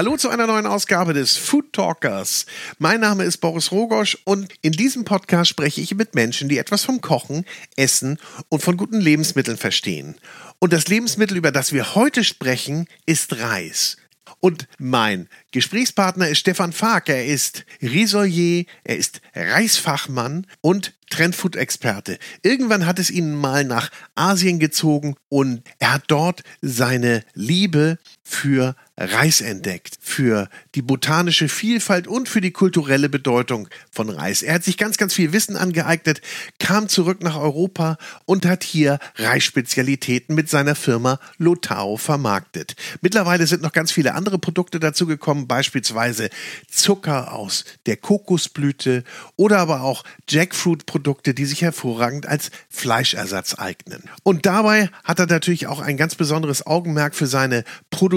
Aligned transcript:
Hallo 0.00 0.16
zu 0.16 0.30
einer 0.30 0.46
neuen 0.46 0.64
Ausgabe 0.64 1.12
des 1.12 1.36
Food 1.36 1.74
Talkers. 1.74 2.46
Mein 2.78 3.00
Name 3.00 3.24
ist 3.24 3.36
Boris 3.36 3.70
Rogosch 3.70 4.16
und 4.24 4.50
in 4.62 4.72
diesem 4.72 5.04
Podcast 5.04 5.50
spreche 5.50 5.82
ich 5.82 5.94
mit 5.94 6.14
Menschen, 6.14 6.48
die 6.48 6.56
etwas 6.56 6.84
vom 6.84 7.02
Kochen, 7.02 7.44
Essen 7.76 8.18
und 8.48 8.62
von 8.62 8.78
guten 8.78 8.98
Lebensmitteln 8.98 9.58
verstehen. 9.58 10.14
Und 10.58 10.72
das 10.72 10.88
Lebensmittel, 10.88 11.36
über 11.36 11.52
das 11.52 11.74
wir 11.74 11.94
heute 11.96 12.24
sprechen, 12.24 12.86
ist 13.04 13.40
Reis. 13.40 13.98
Und 14.40 14.68
mein 14.78 15.28
Gesprächspartner 15.52 16.28
ist 16.28 16.38
Stefan 16.38 16.72
Fark. 16.72 17.10
Er 17.10 17.26
ist 17.26 17.66
Risolier, 17.82 18.64
er 18.84 18.96
ist 18.96 19.20
Reisfachmann 19.34 20.46
und 20.62 20.94
Trendfood-Experte. 21.10 22.18
Irgendwann 22.42 22.86
hat 22.86 22.98
es 22.98 23.10
ihn 23.10 23.34
mal 23.34 23.64
nach 23.64 23.90
Asien 24.14 24.60
gezogen 24.60 25.16
und 25.28 25.62
er 25.78 25.94
hat 25.94 26.04
dort 26.06 26.42
seine 26.62 27.22
Liebe 27.34 27.98
für 28.30 28.76
Reis 28.96 29.40
entdeckt, 29.40 29.98
für 30.00 30.48
die 30.74 30.82
botanische 30.82 31.48
Vielfalt 31.48 32.06
und 32.06 32.28
für 32.28 32.40
die 32.40 32.52
kulturelle 32.52 33.08
Bedeutung 33.08 33.68
von 33.90 34.08
Reis. 34.08 34.42
Er 34.42 34.54
hat 34.54 34.64
sich 34.64 34.76
ganz, 34.76 34.98
ganz 34.98 35.14
viel 35.14 35.32
Wissen 35.32 35.56
angeeignet, 35.56 36.20
kam 36.58 36.88
zurück 36.88 37.22
nach 37.22 37.36
Europa 37.36 37.96
und 38.26 38.46
hat 38.46 38.62
hier 38.62 38.98
Reisspezialitäten 39.16 40.34
mit 40.34 40.48
seiner 40.48 40.74
Firma 40.74 41.18
Lotao 41.38 41.96
vermarktet. 41.96 42.76
Mittlerweile 43.00 43.46
sind 43.46 43.62
noch 43.62 43.72
ganz 43.72 43.90
viele 43.90 44.14
andere 44.14 44.38
Produkte 44.38 44.78
dazu 44.78 45.06
gekommen, 45.06 45.48
beispielsweise 45.48 46.30
Zucker 46.70 47.32
aus 47.32 47.64
der 47.86 47.96
Kokosblüte 47.96 49.02
oder 49.36 49.58
aber 49.58 49.80
auch 49.80 50.04
Jackfruit-Produkte, 50.28 51.34
die 51.34 51.46
sich 51.46 51.62
hervorragend 51.62 52.26
als 52.26 52.50
Fleischersatz 52.68 53.58
eignen. 53.58 54.04
Und 54.22 54.46
dabei 54.46 54.90
hat 55.02 55.18
er 55.18 55.26
natürlich 55.26 55.66
auch 55.66 55.80
ein 55.80 55.96
ganz 55.96 56.14
besonderes 56.14 56.66
Augenmerk 56.66 57.14
für 57.14 57.26
seine 57.26 57.64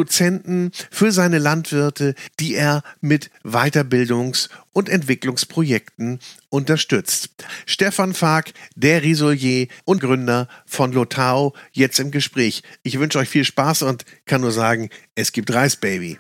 Produzenten, 0.03 0.71
für 0.91 1.13
seine 1.13 1.39
Landwirte, 1.39 2.13
die 2.41 2.55
er 2.55 2.83
mit 2.99 3.31
Weiterbildungs- 3.45 4.49
und 4.73 4.89
Entwicklungsprojekten 4.89 6.19
unterstützt. 6.49 7.29
Stefan 7.65 8.13
Fark, 8.13 8.51
der 8.75 9.01
Risolier 9.01 9.67
und 9.85 10.01
Gründer 10.01 10.49
von 10.65 10.91
Lotao, 10.91 11.53
jetzt 11.71 12.01
im 12.01 12.11
Gespräch. 12.11 12.63
Ich 12.83 12.99
wünsche 12.99 13.17
euch 13.17 13.29
viel 13.29 13.45
Spaß 13.45 13.83
und 13.83 14.03
kann 14.25 14.41
nur 14.41 14.51
sagen, 14.51 14.89
es 15.15 15.31
gibt 15.31 15.53
Reis, 15.53 15.77
Baby. 15.77 16.19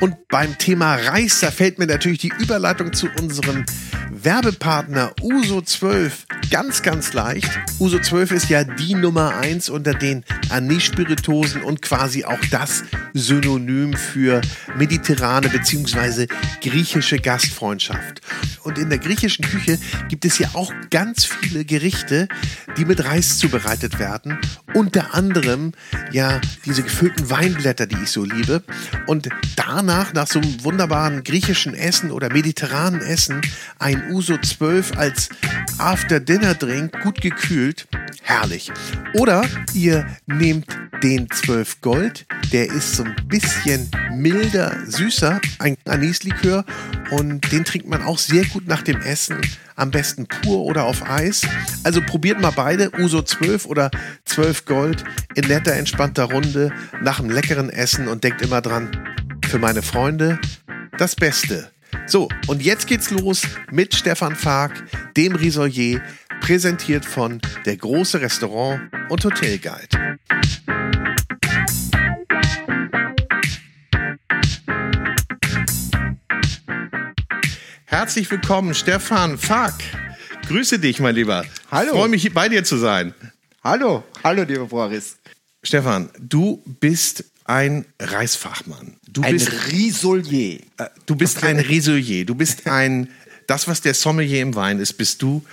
Und 0.00 0.28
beim 0.28 0.58
Thema 0.58 0.96
Reis, 0.96 1.40
da 1.40 1.50
fällt 1.50 1.78
mir 1.78 1.86
natürlich 1.86 2.18
die 2.18 2.32
Überleitung 2.40 2.92
zu 2.92 3.08
unserem 3.18 3.64
Werbepartner 4.10 5.14
Uso 5.22 5.62
12 5.62 6.26
ganz, 6.50 6.82
ganz 6.82 7.14
leicht. 7.14 7.50
Uso 7.78 7.98
12 7.98 8.32
ist 8.32 8.48
ja 8.50 8.64
die 8.64 8.94
Nummer 8.94 9.36
1 9.36 9.70
unter 9.70 9.94
den 9.94 10.24
Anis-Spiritosen 10.50 11.62
und 11.62 11.82
quasi 11.82 12.24
auch 12.24 12.40
das 12.50 12.84
Synonym 13.14 13.94
für 13.94 14.40
mediterrane 14.76 15.48
bzw. 15.48 16.26
griechische 16.60 17.18
Gastfreundschaft. 17.18 18.20
Und 18.62 18.78
in 18.78 18.90
der 18.90 18.98
griechischen 18.98 19.44
Küche 19.44 19.78
gibt 20.08 20.24
es 20.24 20.38
ja 20.38 20.50
auch 20.54 20.72
ganz 20.90 21.24
viele 21.24 21.64
Gerichte, 21.64 22.28
die 22.76 22.84
mit 22.84 23.04
Reis 23.04 23.38
zubereitet 23.38 23.98
werden. 23.98 24.38
Unter 24.74 25.14
anderem 25.14 25.72
ja 26.12 26.40
diese 26.64 26.82
gefüllten 26.82 27.30
Weinblätter, 27.30 27.86
die 27.86 27.96
ich 28.02 28.10
so 28.10 28.24
liebe. 28.24 28.62
Und 29.06 29.28
danach, 29.56 30.12
nach 30.12 30.26
so 30.26 30.40
einem 30.40 30.62
wunderbaren 30.62 31.24
griechischen 31.24 31.74
Essen 31.74 32.10
oder 32.10 32.32
mediterranen 32.32 33.00
Essen, 33.00 33.40
ein 33.78 34.10
Uso 34.10 34.36
12 34.36 34.96
als 34.96 35.30
After-Dinner-Drink, 35.78 37.00
gut 37.02 37.20
gekühlt. 37.20 37.88
Herrlich. 38.22 38.70
Oder 39.14 39.44
ihr 39.74 40.06
nehmt 40.40 40.66
den 41.02 41.30
12 41.30 41.82
Gold, 41.82 42.26
der 42.52 42.66
ist 42.66 42.96
so 42.96 43.04
ein 43.04 43.14
bisschen 43.28 43.90
milder, 44.12 44.74
süßer, 44.86 45.38
ein 45.58 45.76
Anislikör 45.86 46.64
und 47.10 47.52
den 47.52 47.64
trinkt 47.64 47.88
man 47.88 48.02
auch 48.02 48.18
sehr 48.18 48.44
gut 48.46 48.66
nach 48.66 48.82
dem 48.82 49.00
Essen, 49.02 49.36
am 49.76 49.90
besten 49.90 50.26
pur 50.26 50.64
oder 50.64 50.84
auf 50.84 51.08
Eis. 51.08 51.46
Also 51.84 52.00
probiert 52.00 52.40
mal 52.40 52.52
beide, 52.56 52.90
Uso 52.98 53.22
12 53.22 53.66
oder 53.66 53.90
12 54.24 54.64
Gold 54.64 55.04
in 55.34 55.46
netter, 55.46 55.74
entspannter 55.74 56.24
Runde 56.24 56.72
nach 57.02 57.20
einem 57.20 57.30
leckeren 57.30 57.68
Essen 57.68 58.08
und 58.08 58.24
denkt 58.24 58.40
immer 58.40 58.62
dran, 58.62 58.90
für 59.46 59.58
meine 59.58 59.82
Freunde 59.82 60.38
das 60.96 61.16
Beste. 61.16 61.70
So, 62.06 62.28
und 62.46 62.62
jetzt 62.62 62.86
geht's 62.86 63.10
los 63.10 63.42
mit 63.70 63.94
Stefan 63.94 64.36
Fark, 64.36 64.72
dem 65.16 65.34
Risolier, 65.34 66.00
präsentiert 66.40 67.04
von 67.04 67.40
der 67.66 67.76
große 67.76 68.20
Restaurant 68.20 68.80
und 69.10 69.24
Hotelguide. 69.24 70.09
Herzlich 77.84 78.30
willkommen, 78.30 78.74
Stefan 78.74 79.36
Fark. 79.36 79.82
Grüße 80.48 80.78
dich, 80.78 81.00
mein 81.00 81.14
Lieber. 81.14 81.44
Hallo. 81.70 81.90
Ich 81.92 81.98
freue 81.98 82.08
mich, 82.08 82.34
bei 82.34 82.48
dir 82.48 82.64
zu 82.64 82.76
sein. 82.76 83.14
Hallo, 83.62 84.04
hallo, 84.24 84.42
lieber 84.44 84.66
Boris. 84.66 85.16
Stefan, 85.62 86.08
du 86.18 86.62
bist 86.80 87.24
ein 87.44 87.84
Reisfachmann. 88.00 88.96
Du 89.08 89.22
ein 89.22 89.32
bist 89.34 89.52
Risolier. 89.70 90.60
Äh, 90.78 90.86
Du 91.06 91.14
bist 91.14 91.42
ein 91.44 91.58
Risolier. 91.58 92.24
Du 92.24 92.34
bist 92.34 92.66
ein, 92.66 93.10
das, 93.46 93.68
was 93.68 93.80
der 93.80 93.94
Sommelier 93.94 94.40
im 94.40 94.54
Wein 94.54 94.78
ist, 94.78 94.94
bist 94.94 95.20
du 95.20 95.44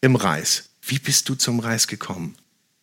im 0.00 0.16
Reis. 0.16 0.70
Wie 0.82 0.98
bist 0.98 1.28
du 1.28 1.34
zum 1.34 1.60
Reis 1.60 1.86
gekommen? 1.86 2.36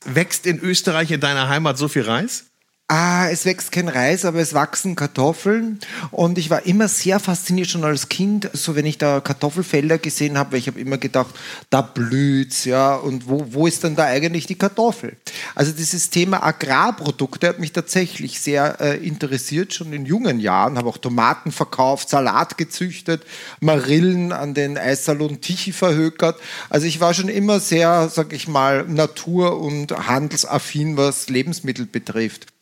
Wächst 0.06 0.46
in 0.46 0.60
Österreich, 0.60 1.12
in 1.12 1.20
deiner 1.20 1.50
Heimat, 1.50 1.78
so 1.78 1.88
viel 1.88 2.04
Reis? 2.04 2.53
Ah, 2.96 3.28
es 3.32 3.46
wächst 3.46 3.72
kein 3.72 3.88
Reis, 3.88 4.24
aber 4.24 4.38
es 4.38 4.54
wachsen 4.54 4.96
Kartoffeln. 4.96 5.80
Und 6.12 6.38
ich 6.38 6.52
war 6.52 6.68
immer 6.68 6.88
sehr 6.88 7.20
fasziniert 7.20 7.68
schon 7.68 7.84
als 7.84 8.08
Kind, 8.08 8.52
so 8.54 8.76
wenn 8.76 8.86
ich 8.86 9.00
da 9.00 9.20
Kartoffelfelder 9.20 9.98
gesehen 9.98 10.38
habe, 10.38 10.52
weil 10.52 10.60
ich 10.60 10.68
habe 10.68 10.80
immer 10.80 11.00
gedacht, 11.00 11.34
da 11.72 11.82
blüht's, 11.82 12.66
ja. 12.66 12.94
Und 12.94 13.28
wo, 13.28 13.48
wo 13.50 13.66
ist 13.66 13.84
denn 13.84 13.96
da 13.96 14.04
eigentlich 14.04 14.46
die 14.46 14.60
Kartoffel? 14.60 15.18
Also 15.56 15.72
dieses 15.72 16.12
Thema 16.12 16.44
Agrarprodukte 16.44 17.48
hat 17.48 17.58
mich 17.58 17.74
tatsächlich 17.74 18.40
sehr 18.40 18.80
äh, 18.80 18.98
interessiert, 19.04 19.74
schon 19.74 19.92
in 19.92 20.06
jungen 20.06 20.40
Jahren. 20.40 20.78
Habe 20.78 20.90
auch 20.90 21.00
Tomaten 21.00 21.52
verkauft, 21.52 22.10
Salat 22.10 22.60
gezüchtet, 22.60 23.24
Marillen 23.60 24.32
an 24.32 24.54
den 24.54 24.78
Eissalon 24.78 25.42
Tichy 25.42 25.72
verhökert. 25.72 26.40
Also 26.70 26.86
ich 26.86 27.00
war 27.00 27.16
schon 27.16 27.30
immer 27.30 27.60
sehr, 27.60 28.08
sag 28.10 28.34
ich 28.34 28.48
mal, 28.48 28.86
natur- 28.88 29.60
und 29.60 30.08
handelsaffin, 30.08 30.96
was 30.96 31.28
Lebensmittel 31.30 31.88
betrifft. 31.88 32.54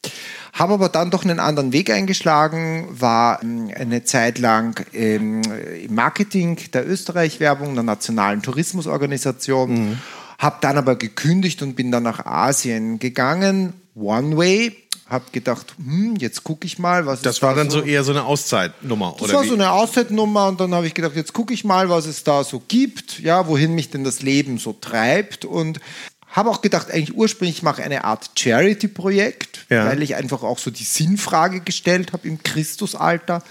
Habe 0.54 0.74
aber 0.74 0.90
dann 0.90 1.12
doch 1.12 1.24
einen 1.24 1.40
anderen 1.40 1.74
Weg 1.74 1.90
eingeschlagen, 1.90 2.88
war 2.92 3.42
ähm, 3.42 3.72
eine 3.76 4.04
Zeit 4.04 4.40
lang 4.40 4.86
im 4.92 5.42
Marketing 5.90 6.58
der 6.74 6.88
Österreich-Werbung, 6.88 7.74
der 7.74 7.84
Nationalen 7.84 8.42
Tourismusorganisation, 8.42 9.72
mhm. 9.74 9.98
habe 10.38 10.58
dann 10.62 10.78
aber 10.78 10.96
gekündigt 10.96 11.62
und 11.62 11.76
bin 11.76 11.92
dann 11.92 12.04
nach 12.04 12.26
Asien 12.26 13.00
gegangen, 13.00 13.74
One 13.96 14.38
Way, 14.38 14.76
habe 15.12 15.26
gedacht, 15.32 15.76
hm, 15.78 16.16
jetzt 16.16 16.44
gucke 16.44 16.66
ich 16.66 16.80
mal, 16.80 17.06
was 17.06 17.22
Das 17.22 17.42
war 17.42 17.54
da 17.54 17.64
dann 17.64 17.70
so 17.70 17.82
eher 17.82 18.04
so 18.04 18.12
eine 18.12 18.24
Auszeitnummer, 18.24 19.14
das 19.18 19.24
oder 19.24 19.34
war 19.34 19.44
wie? 19.44 19.50
so 19.50 19.54
eine 19.56 19.72
Auszeitnummer 19.72 20.48
und 20.48 20.60
dann 20.60 20.74
habe 20.74 20.88
ich 20.88 20.94
gedacht, 20.94 21.16
jetzt 21.16 21.34
gucke 21.34 21.54
ich 21.54 21.66
mal, 21.66 21.90
was 21.90 22.06
es 22.06 22.24
da 22.24 22.44
so 22.46 22.62
gibt, 22.68 23.20
ja, 23.20 23.48
wohin 23.48 23.76
mich 23.76 23.90
denn 23.90 24.06
das 24.06 24.22
Leben 24.22 24.58
so 24.58 24.72
treibt 24.74 25.44
und 25.44 25.82
habe 26.32 26.50
auch 26.50 26.62
gedacht, 26.62 26.90
eigentlich 26.92 27.16
ursprünglich 27.16 27.58
ich 27.58 27.64
mache 27.64 27.84
eine 27.84 28.04
Art 28.06 28.32
Charity-Projekt, 28.38 29.66
Ja. 29.70 29.86
weil 29.86 30.02
ich 30.02 30.16
einfach 30.16 30.44
auch 30.44 30.58
so 30.60 30.72
die 30.72 30.84
Sinnfrage 30.84 31.62
gestellt 31.62 32.14
habe 32.14 32.28
im 32.28 32.42
Christusalter. 32.42 33.44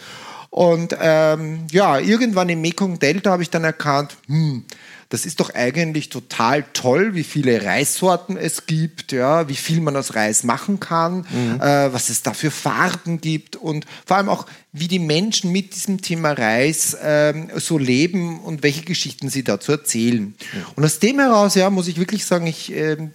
Und 0.51 0.97
ähm, 1.01 1.67
ja, 1.71 1.99
irgendwann 1.99 2.49
im 2.49 2.61
Mekong 2.61 2.99
Delta 2.99 3.31
habe 3.31 3.43
ich 3.43 3.51
dann 3.51 3.63
erkannt, 3.65 4.17
hm, 4.27 4.65
das 5.11 5.27
ist 5.27 5.41
doch 5.41 5.55
eigentlich 5.55 6.09
total 6.09 6.65
toll, 6.73 7.15
wie 7.15 7.25
viele 7.25 7.65
Reissorten 7.65 8.37
es 8.37 8.67
gibt, 8.67 9.13
ja, 9.13 9.49
wie 9.49 9.57
viel 9.57 9.81
man 9.81 9.97
aus 9.97 10.15
Reis 10.15 10.45
machen 10.45 10.81
kann, 10.81 11.27
äh, 11.61 11.93
was 11.93 12.09
es 12.09 12.23
da 12.23 12.33
für 12.33 12.53
Farben 12.53 13.21
gibt 13.21 13.57
und 13.57 13.87
vor 14.07 14.17
allem 14.17 14.29
auch, 14.29 14.47
wie 14.73 14.87
die 14.87 15.01
Menschen 15.01 15.51
mit 15.51 15.75
diesem 15.75 16.01
Thema 16.01 16.31
Reis 16.31 16.97
ähm, 17.03 17.51
so 17.57 17.77
leben 17.77 18.39
und 18.41 18.63
welche 18.63 18.83
Geschichten 18.83 19.29
sie 19.29 19.43
dazu 19.43 19.73
erzählen. 19.73 20.35
Und 20.77 20.85
aus 20.85 21.01
dem 21.01 21.19
heraus, 21.19 21.57
ja, 21.57 21.71
muss 21.71 21.89
ich 21.89 21.99
wirklich 21.99 22.25
sagen, 22.25 22.47
ich 22.47 22.73
ähm, 22.73 23.11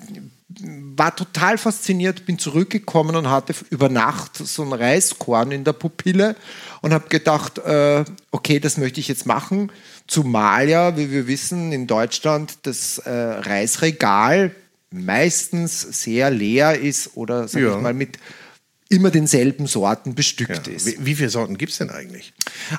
war 0.97 1.15
total 1.15 1.57
fasziniert, 1.57 2.25
bin 2.25 2.39
zurückgekommen 2.39 3.15
und 3.15 3.29
hatte 3.29 3.55
über 3.69 3.89
Nacht 3.89 4.37
so 4.37 4.63
ein 4.63 4.73
Reiskorn 4.73 5.51
in 5.51 5.63
der 5.63 5.73
Pupille 5.73 6.35
und 6.81 6.93
habe 6.93 7.07
gedacht, 7.09 7.57
äh, 7.59 8.05
okay, 8.31 8.59
das 8.59 8.77
möchte 8.77 8.99
ich 8.99 9.07
jetzt 9.07 9.25
machen. 9.25 9.71
Zumal 10.07 10.69
ja, 10.69 10.97
wie 10.97 11.11
wir 11.11 11.27
wissen, 11.27 11.71
in 11.71 11.87
Deutschland 11.87 12.59
das 12.63 12.99
äh, 12.99 13.09
Reisregal 13.11 14.51
meistens 14.91 15.81
sehr 16.03 16.29
leer 16.29 16.79
ist 16.79 17.11
oder, 17.15 17.47
sag 17.47 17.61
Ja. 17.61 17.75
ich 17.75 17.81
mal, 17.81 17.93
mit 17.93 18.17
immer 18.89 19.09
denselben 19.09 19.65
Sorten 19.67 20.13
bestückt 20.15 20.67
ist. 20.67 20.85
Wie, 20.85 20.97
wie 21.05 21.15
viele 21.15 21.29
Sorten 21.29 21.57
gibt 21.57 21.71
es 21.71 21.79
denn 21.79 21.89
eigentlich? 21.89 22.33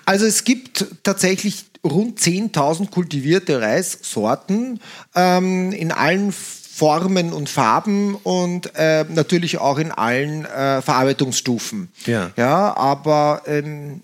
Also 0.05 0.25
es 0.25 0.45
gibt 0.45 0.87
tatsächlich 1.03 1.67
rund 1.85 2.21
10.000 2.21 2.91
kultivierte 2.91 3.61
Reissorten 3.61 4.81
ähm, 5.15 5.73
in 5.73 5.91
allen 5.93 6.33
Formen 6.33 7.33
und 7.33 7.49
Farben 7.49 8.15
und 8.15 8.71
äh, 8.77 9.05
natürlich 9.09 9.59
auch 9.59 9.79
in 9.79 9.91
allen 9.91 10.45
äh, 10.45 10.81
Verarbeitungsstufen. 10.83 11.89
Ja. 12.07 12.31
Ja, 12.37 12.77
aber 12.77 13.43
ähm, 13.47 14.03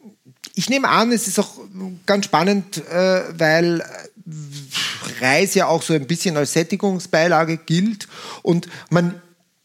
ich 0.55 0.69
nehme 0.69 0.89
an, 0.89 1.13
es 1.13 1.29
ist 1.29 1.39
auch 1.39 1.53
ganz 2.07 2.27
spannend, 2.27 2.79
äh, 2.89 3.23
weil 3.39 3.83
Reis 5.21 5.55
ja 5.55 5.67
auch 5.67 5.83
so 5.83 5.95
ein 5.95 6.07
bisschen 6.07 6.37
als 6.37 6.53
Sättigungsbeilage 6.53 7.57
gilt 7.59 8.09
und 8.43 8.69
man 8.91 9.21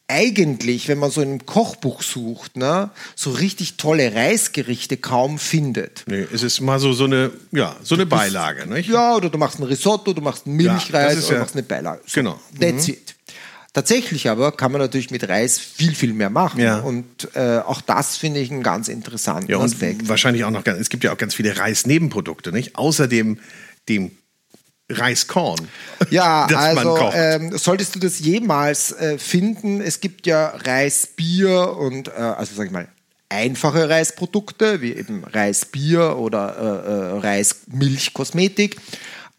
eigentlich, 0.10 0.88
wenn 0.88 1.00
man 1.00 1.12
so 1.12 1.22
in 1.22 1.30
einem 1.32 1.46
Kochbuch 1.46 2.02
sucht, 2.02 2.56
ne, 2.56 2.92
so 3.16 3.32
richtig 3.32 3.76
tolle 3.76 4.16
Reisgerichte 4.16 4.96
kaum 4.96 5.38
findet. 5.38 6.06
Nee, 6.08 6.26
es 6.34 6.44
ist 6.44 6.62
mal 6.62 6.80
so, 6.80 6.94
so 6.94 7.04
eine, 7.04 7.32
ja, 7.52 7.76
so 7.84 7.96
eine 7.96 8.06
Beilage, 8.06 8.68
nicht? 8.68 8.88
Ja, 8.90 9.16
oder 9.16 9.30
du 9.30 9.38
machst 9.38 9.60
ein 9.60 9.64
Risotto, 9.64 10.14
du 10.14 10.22
machst 10.22 10.48
einen 10.48 10.60
Ja, 10.62 10.72
Milchreis 10.72 11.18
ist 11.18 11.26
oder 11.26 11.34
ja- 11.36 11.40
machst 11.42 11.56
eine 11.56 11.64
Beilage. 11.64 12.02
So, 12.06 12.14
Genau. 12.22 12.40
That's 12.58 12.88
it. 12.88 13.16
Tatsächlich 13.78 14.28
aber 14.28 14.54
kann 14.54 14.72
man 14.72 14.82
natürlich 14.82 15.12
mit 15.12 15.30
Reis 15.30 15.60
viel, 15.60 15.94
viel 15.94 16.12
mehr 16.14 16.32
machen. 16.32 16.60
Ja. 16.60 16.80
Und 16.80 17.06
äh, 17.36 17.60
auch 17.60 17.80
das 17.80 18.18
finde 18.18 18.40
ich 18.40 18.50
einen 18.50 18.64
ganz 18.64 18.88
interessanten 18.88 19.52
Ja, 19.52 19.60
Aspekt. 19.60 20.10
wahrscheinlich 20.10 20.46
auch 20.46 20.50
noch, 20.50 20.64
ganz- 20.64 20.80
es 20.80 20.90
gibt 20.90 21.04
ja 21.04 21.14
auch 21.14 21.18
ganz 21.20 21.36
viele 21.36 21.56
Reisnebenprodukte, 21.60 22.52
nicht? 22.52 22.76
Außer 22.76 23.08
dem, 23.08 23.38
Reiskorn, 24.90 25.68
Ja, 26.10 26.48
das 26.48 26.74
man 26.76 26.88
also 26.88 27.12
ähm, 27.14 27.56
solltest 27.56 27.94
du 27.94 28.00
das 28.00 28.18
jemals 28.20 28.94
äh, 28.94 29.20
finden, 29.20 29.80
es 29.82 30.00
gibt 30.00 30.26
ja 30.26 30.48
Reisbier 30.56 31.76
und 31.78 32.08
äh, 32.08 32.12
also 32.14 32.56
sag 32.56 32.66
ich 32.66 32.72
mal 32.72 32.88
einfache 33.30 33.90
Reisprodukte 33.90 34.82
wie 34.82 34.94
eben 34.94 35.24
Reisbier 35.24 36.18
oder 36.18 36.56
äh, 36.58 37.18
äh, 37.18 37.20
Reismilchkosmetik. 37.20 38.78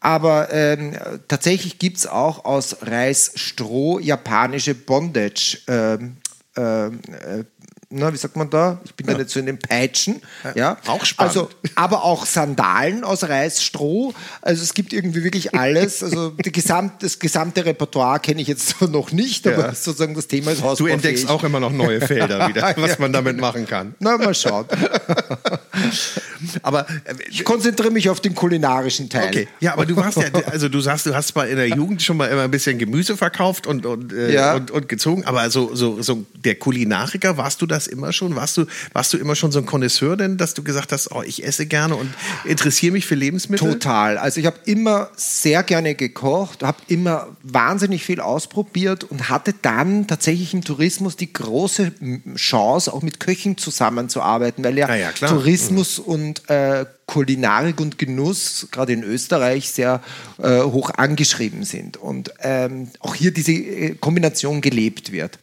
Aber 0.01 0.53
ähm, 0.53 0.93
tatsächlich 1.27 1.77
gibt 1.79 1.97
es 1.97 2.07
auch 2.07 2.45
aus 2.45 2.77
Reisstroh 2.81 3.99
japanische 3.99 4.73
Bondage. 4.73 5.59
Ähm, 5.67 6.17
ähm, 6.55 6.99
äh, 7.11 7.43
na, 7.91 8.13
wie 8.13 8.17
sagt 8.17 8.35
man 8.35 8.51
da? 8.51 8.79
Ich 8.85 8.93
bin 8.93 9.07
da 9.07 9.17
nicht 9.17 9.31
so 9.31 9.39
in 9.39 9.47
den 9.47 9.57
Peitschen. 9.57 10.21
Ja, 10.53 10.77
auch 10.85 11.03
spannend. 11.03 11.35
Also, 11.35 11.49
aber 11.73 12.03
auch 12.03 12.27
Sandalen 12.27 13.03
aus 13.03 13.23
Reisstroh. 13.23 14.13
Also 14.43 14.61
es 14.61 14.75
gibt 14.75 14.93
irgendwie 14.93 15.23
wirklich 15.23 15.55
alles. 15.55 16.03
Also 16.03 16.33
gesamt, 16.37 17.01
das 17.01 17.17
gesamte 17.17 17.65
Repertoire 17.65 18.19
kenne 18.19 18.43
ich 18.43 18.47
jetzt 18.47 18.79
noch 18.81 19.11
nicht, 19.11 19.47
aber 19.47 19.69
Ja. 19.69 19.73
sozusagen 19.73 20.13
das 20.13 20.27
Thema 20.27 20.51
ist 20.51 20.61
du 20.79 20.85
entdeckst 20.85 21.27
auch 21.29 21.43
immer 21.43 21.59
noch 21.59 21.71
neue 21.71 21.99
Felder 21.99 22.47
wieder, 22.47 22.61
was 22.77 22.91
Ja, 22.91 22.95
man 22.99 23.11
damit 23.11 23.37
machen 23.37 23.65
kann. 23.65 23.95
Na, 23.99 24.17
mal 24.19 24.35
schauen. 24.35 24.67
Aber 26.63 26.89
äh, 26.89 27.13
Ich 27.29 27.43
konzentriere 27.43 27.91
mich 27.91 28.09
auf 28.09 28.19
den 28.21 28.35
kulinarischen 28.35 29.09
Teil. 29.09 29.27
Okay, 29.27 29.47
ja, 29.59 29.73
aber 29.73 29.85
du 29.85 29.95
warst 29.95 30.17
ja, 30.17 30.25
also 30.51 30.69
du 30.69 30.79
sagst, 30.81 31.05
du 31.05 31.13
hast 31.15 31.29
zwar 31.29 31.47
in 31.47 31.57
der 31.57 31.67
Jugend 31.69 32.01
schon 32.01 32.17
mal 32.17 32.27
immer 32.27 32.43
ein 32.43 32.51
bisschen 32.51 32.77
Gemüse 32.77 33.17
verkauft 33.17 33.67
und, 33.67 33.85
und, 33.85 34.13
äh, 34.13 34.33
Ja. 34.33 34.55
und, 34.55 34.71
und 34.71 34.89
gezogen, 34.89 35.25
aber 35.25 35.49
so, 35.49 35.75
so, 35.75 36.01
so 36.01 36.25
der 36.35 36.55
Kulinariker, 36.55 37.37
warst 37.37 37.61
du 37.61 37.65
das 37.65 37.87
immer 37.87 38.11
schon? 38.13 38.35
Warst 38.35 38.57
du, 38.57 38.65
warst 38.93 39.13
du 39.13 39.17
immer 39.17 39.35
schon 39.35 39.51
so 39.51 39.59
ein 39.59 39.65
Connoisseur 39.65 40.17
denn, 40.17 40.37
dass 40.37 40.53
du 40.53 40.63
gesagt 40.63 40.91
hast, 40.91 41.11
oh, 41.11 41.21
ich 41.23 41.43
esse 41.45 41.65
gerne 41.65 41.95
und 41.95 42.09
interessiere 42.45 42.93
mich 42.93 43.05
für 43.05 43.15
Lebensmittel? 43.15 43.73
Total. 43.73 44.17
Also 44.17 44.39
ich 44.39 44.45
habe 44.45 44.57
immer 44.65 45.09
sehr 45.15 45.63
gerne 45.63 45.95
gekocht, 45.95 46.63
habe 46.63 46.77
immer 46.87 47.27
wahnsinnig 47.43 48.03
viel 48.03 48.19
ausprobiert 48.19 49.03
und 49.03 49.29
hatte 49.29 49.53
dann 49.61 50.07
tatsächlich 50.07 50.53
im 50.53 50.63
Tourismus 50.63 51.15
die 51.15 51.31
große 51.31 51.91
Chance, 52.35 52.93
auch 52.93 53.01
mit 53.01 53.19
Köchen 53.19 53.57
zusammenzuarbeiten, 53.57 54.63
weil 54.63 54.77
ja, 54.77 54.87
Ah 54.87 54.95
ja, 54.95 55.11
klar. 55.11 55.31
Tourismus 55.31 55.99
und 55.99 56.48
äh, 56.49 56.85
Kulinarik 57.05 57.79
und 57.79 57.97
Genuss 57.97 58.67
gerade 58.71 58.93
in 58.93 59.03
Österreich 59.03 59.69
sehr 59.69 60.01
äh, 60.37 60.61
hoch 60.61 60.91
angeschrieben 60.91 61.63
sind 61.63 61.97
und 61.97 62.33
ähm, 62.41 62.89
auch 62.99 63.15
hier 63.15 63.31
diese 63.31 63.51
äh, 63.51 63.95
Kombination 63.95 64.61
gelebt 64.61 65.11
wird. 65.11 65.39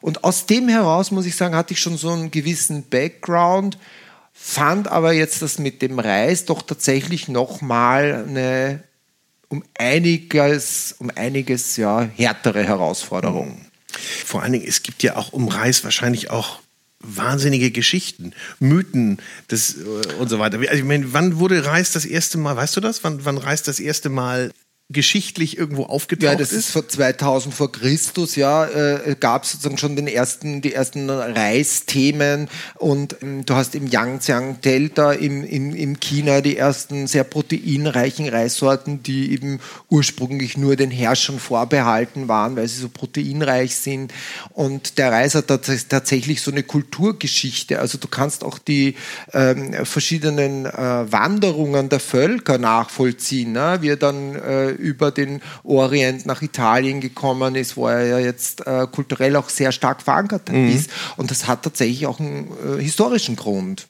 Und 0.00 0.24
aus 0.24 0.46
dem 0.46 0.68
heraus, 0.68 1.10
muss 1.10 1.26
ich 1.26 1.36
sagen, 1.36 1.54
hatte 1.54 1.74
ich 1.74 1.80
schon 1.80 1.96
so 1.96 2.10
einen 2.10 2.30
gewissen 2.30 2.84
Background, 2.88 3.78
fand 4.32 4.88
aber 4.88 5.12
jetzt 5.12 5.42
das 5.42 5.58
mit 5.58 5.82
dem 5.82 5.98
Reis 5.98 6.44
doch 6.44 6.62
tatsächlich 6.62 7.28
nochmal 7.28 8.24
eine 8.28 8.82
um 9.48 9.62
einiges, 9.78 10.94
um 10.98 11.10
einiges 11.14 11.76
ja, 11.76 12.08
härtere 12.16 12.64
Herausforderung. 12.64 13.60
Vor 14.24 14.42
allen 14.42 14.52
Dingen, 14.52 14.66
es 14.66 14.82
gibt 14.82 15.02
ja 15.02 15.16
auch 15.16 15.34
um 15.34 15.48
Reis 15.48 15.84
wahrscheinlich 15.84 16.30
auch 16.30 16.61
wahnsinnige 17.02 17.70
Geschichten, 17.70 18.32
Mythen 18.60 19.18
das, 19.48 19.76
äh, 19.76 20.14
und 20.18 20.28
so 20.28 20.38
weiter. 20.38 20.58
Also 20.58 20.74
ich 20.74 20.84
meine, 20.84 21.12
wann 21.12 21.38
wurde 21.38 21.64
Reis 21.64 21.92
das 21.92 22.04
erste 22.04 22.38
Mal, 22.38 22.56
weißt 22.56 22.76
du 22.76 22.80
das? 22.80 23.04
Wann, 23.04 23.24
wann 23.24 23.38
Reis 23.38 23.62
das 23.62 23.80
erste 23.80 24.08
Mal 24.08 24.52
geschichtlich 24.92 25.56
irgendwo 25.58 25.84
aufgetaucht 25.84 26.22
Ja, 26.24 26.34
das 26.36 26.52
ist 26.52 26.66
ist? 26.66 26.70
vor 26.70 26.88
2000 26.88 27.54
vor 27.54 27.72
Christus, 27.72 28.36
ja, 28.36 28.66
äh, 28.66 29.16
gab 29.18 29.44
es 29.44 29.52
sozusagen 29.52 29.78
schon 29.78 29.96
den 29.96 30.06
ersten, 30.06 30.60
die 30.62 30.72
ersten 30.72 31.08
Reisthemen 31.10 32.48
und 32.76 33.16
ähm, 33.22 33.44
du 33.44 33.54
hast 33.54 33.74
im 33.74 33.86
Yangtze-Delta 33.86 35.12
im, 35.12 35.44
im, 35.44 35.74
im 35.74 36.00
China 36.00 36.40
die 36.40 36.56
ersten 36.56 37.06
sehr 37.06 37.24
proteinreichen 37.24 38.28
Reissorten, 38.28 39.02
die 39.02 39.32
eben 39.32 39.60
ursprünglich 39.88 40.56
nur 40.56 40.76
den 40.76 40.90
Herrschern 40.90 41.38
vorbehalten 41.38 42.28
waren, 42.28 42.56
weil 42.56 42.68
sie 42.68 42.80
so 42.80 42.88
proteinreich 42.88 43.76
sind. 43.76 44.12
Und 44.50 44.98
der 44.98 45.12
Reis 45.12 45.34
hat 45.34 45.48
tats- 45.50 45.88
tatsächlich 45.88 46.40
so 46.42 46.50
eine 46.50 46.62
Kulturgeschichte. 46.62 47.78
Also 47.78 47.98
du 47.98 48.08
kannst 48.08 48.44
auch 48.44 48.58
die 48.58 48.94
ähm, 49.32 49.72
verschiedenen 49.84 50.66
äh, 50.66 51.12
Wanderungen 51.12 51.88
der 51.88 52.00
Völker 52.00 52.58
nachvollziehen, 52.58 53.52
ne? 53.52 53.78
wie 53.80 53.88
er 53.90 53.96
dann 53.96 54.34
äh, 54.36 54.70
über 54.82 55.10
den 55.10 55.40
Orient 55.64 56.26
nach 56.26 56.42
Italien 56.42 57.00
gekommen 57.00 57.54
ist, 57.54 57.76
wo 57.76 57.88
er 57.88 58.06
ja 58.06 58.18
jetzt 58.18 58.66
äh, 58.66 58.86
kulturell 58.90 59.36
auch 59.36 59.48
sehr 59.48 59.72
stark 59.72 60.02
verankert 60.02 60.50
ist. 60.50 60.90
Und 61.16 61.30
das 61.30 61.46
hat 61.46 61.62
tatsächlich 61.62 62.06
auch 62.06 62.20
einen 62.20 62.50
äh, 62.78 62.82
historischen 62.82 63.36
Grund. 63.36 63.88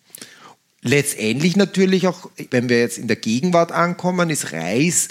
Letztendlich 0.83 1.57
natürlich 1.57 2.07
auch, 2.09 2.29
wenn 2.51 2.69
wir 2.69 2.81
jetzt 2.81 2.99
in 2.99 3.07
der 3.07 3.17
Gegenwart 3.17 3.73
ankommen, 3.73 4.31
ist 4.31 4.53
Reis 4.53 5.09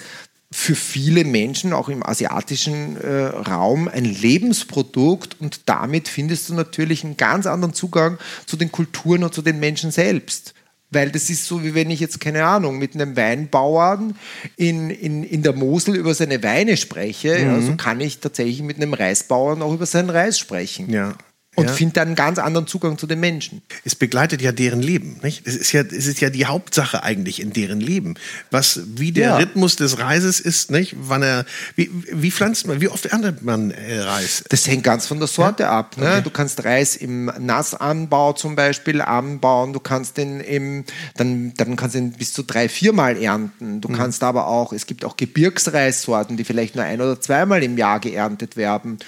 für 0.52 0.74
viele 0.74 1.24
Menschen, 1.24 1.72
auch 1.72 1.88
im 1.88 2.04
asiatischen 2.06 2.98
äh, 2.98 3.24
Raum, 3.24 3.88
ein 3.88 4.04
Lebensprodukt 4.04 5.40
und 5.40 5.62
damit 5.66 6.08
findest 6.08 6.50
du 6.50 6.54
natürlich 6.54 7.04
einen 7.04 7.16
ganz 7.16 7.46
anderen 7.46 7.72
Zugang 7.72 8.18
zu 8.44 8.58
den 8.58 8.70
Kulturen 8.70 9.24
und 9.24 9.32
zu 9.32 9.40
den 9.40 9.58
Menschen 9.60 9.90
selbst. 9.90 10.52
Weil 10.92 11.10
das 11.10 11.30
ist 11.30 11.46
so, 11.46 11.64
wie 11.64 11.74
wenn 11.74 11.90
ich 11.90 12.00
jetzt, 12.00 12.20
keine 12.20 12.44
Ahnung, 12.44 12.78
mit 12.78 12.94
einem 12.94 13.16
Weinbauern 13.16 14.14
in, 14.56 14.90
in, 14.90 15.24
in 15.24 15.42
der 15.42 15.54
Mosel 15.54 15.96
über 15.96 16.14
seine 16.14 16.42
Weine 16.42 16.76
spreche. 16.76 17.38
Ja, 17.38 17.60
so 17.60 17.76
kann 17.76 18.00
ich 18.00 18.18
tatsächlich 18.18 18.62
mit 18.62 18.76
einem 18.76 18.94
Reisbauern 18.94 19.62
auch 19.62 19.72
über 19.72 19.86
seinen 19.86 20.10
Reis 20.10 20.38
sprechen. 20.38 20.90
Ja. 20.90 21.14
Und 21.54 21.66
Ja. 21.66 21.72
finde 21.74 21.92
dann 21.94 22.08
einen 22.08 22.14
ganz 22.16 22.38
anderen 22.38 22.66
Zugang 22.66 22.96
zu 22.96 23.06
den 23.06 23.20
Menschen. 23.20 23.60
es 23.84 23.94
begleitet 23.94 24.40
ja 24.40 24.52
deren 24.52 24.80
Leben. 24.80 25.20
Nicht? 25.22 25.46
Es, 25.46 25.54
ist 25.54 25.72
ja, 25.72 25.82
es 25.82 26.06
ist 26.06 26.20
ja 26.22 26.30
die 26.30 26.46
Hauptsache 26.46 27.02
eigentlich 27.02 27.40
in 27.42 27.52
deren 27.52 27.78
Leben. 27.78 28.14
Was, 28.50 28.80
wie 28.96 29.12
der 29.12 29.28
Ja. 29.28 29.36
Rhythmus 29.36 29.76
des 29.76 29.98
Reises 29.98 30.40
ist, 30.40 30.70
nicht? 30.70 30.94
Wann 30.98 31.22
er, 31.22 31.44
wie, 31.76 31.90
wie 32.10 32.30
pflanzt 32.30 32.66
man, 32.66 32.80
wie 32.80 32.88
oft 32.88 33.04
erntet 33.04 33.42
man 33.42 33.70
äh, 33.70 33.98
Reis? 34.00 34.44
Das 34.48 34.66
hängt 34.66 34.82
ganz 34.84 35.06
von 35.06 35.18
der 35.18 35.28
Sorte 35.28 35.68
ab. 35.68 35.98
Ne? 35.98 36.22
Du 36.22 36.30
kannst 36.30 36.64
Reis 36.64 36.96
im 36.96 37.26
Nassanbau 37.38 38.32
zum 38.32 38.56
Beispiel 38.56 39.02
anbauen, 39.02 39.74
du 39.74 39.80
kannst 39.80 40.16
den 40.16 40.40
im, 40.40 40.84
dann, 41.18 41.52
dann 41.58 41.76
kannst 41.76 41.94
du 41.96 41.98
ihn 41.98 42.12
bis 42.12 42.32
zu 42.32 42.44
drei, 42.44 42.70
viermal 42.70 43.22
ernten. 43.22 43.82
Du 43.82 43.88
kannst 43.88 44.22
aber 44.22 44.46
auch, 44.46 44.72
es 44.72 44.86
gibt 44.86 45.04
auch 45.04 45.18
Gebirgsreissorten, 45.18 46.38
die 46.38 46.44
vielleicht 46.44 46.76
nur 46.76 46.84
ein 46.84 47.00
oder 47.02 47.20
zweimal 47.20 47.62
im 47.62 47.76
Jahr 47.76 48.00
geerntet 48.00 48.56
werden. 48.56 48.98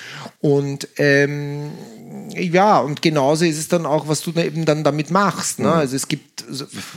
Und 0.41 0.89
ähm, 0.99 1.71
ja, 2.37 2.79
und 2.79 3.03
genauso 3.03 3.45
ist 3.45 3.59
es 3.59 3.69
dann 3.69 3.87
auch, 3.87 4.09
was 4.09 4.21
du 4.23 4.33
da 4.33 4.43
eben 4.43 4.65
dann 4.65 4.85
damit 4.85 5.11
machst. 5.11 5.59
Ne? 5.59 5.73
Also 5.73 5.97
es 5.97 6.09
gibt 6.09 6.45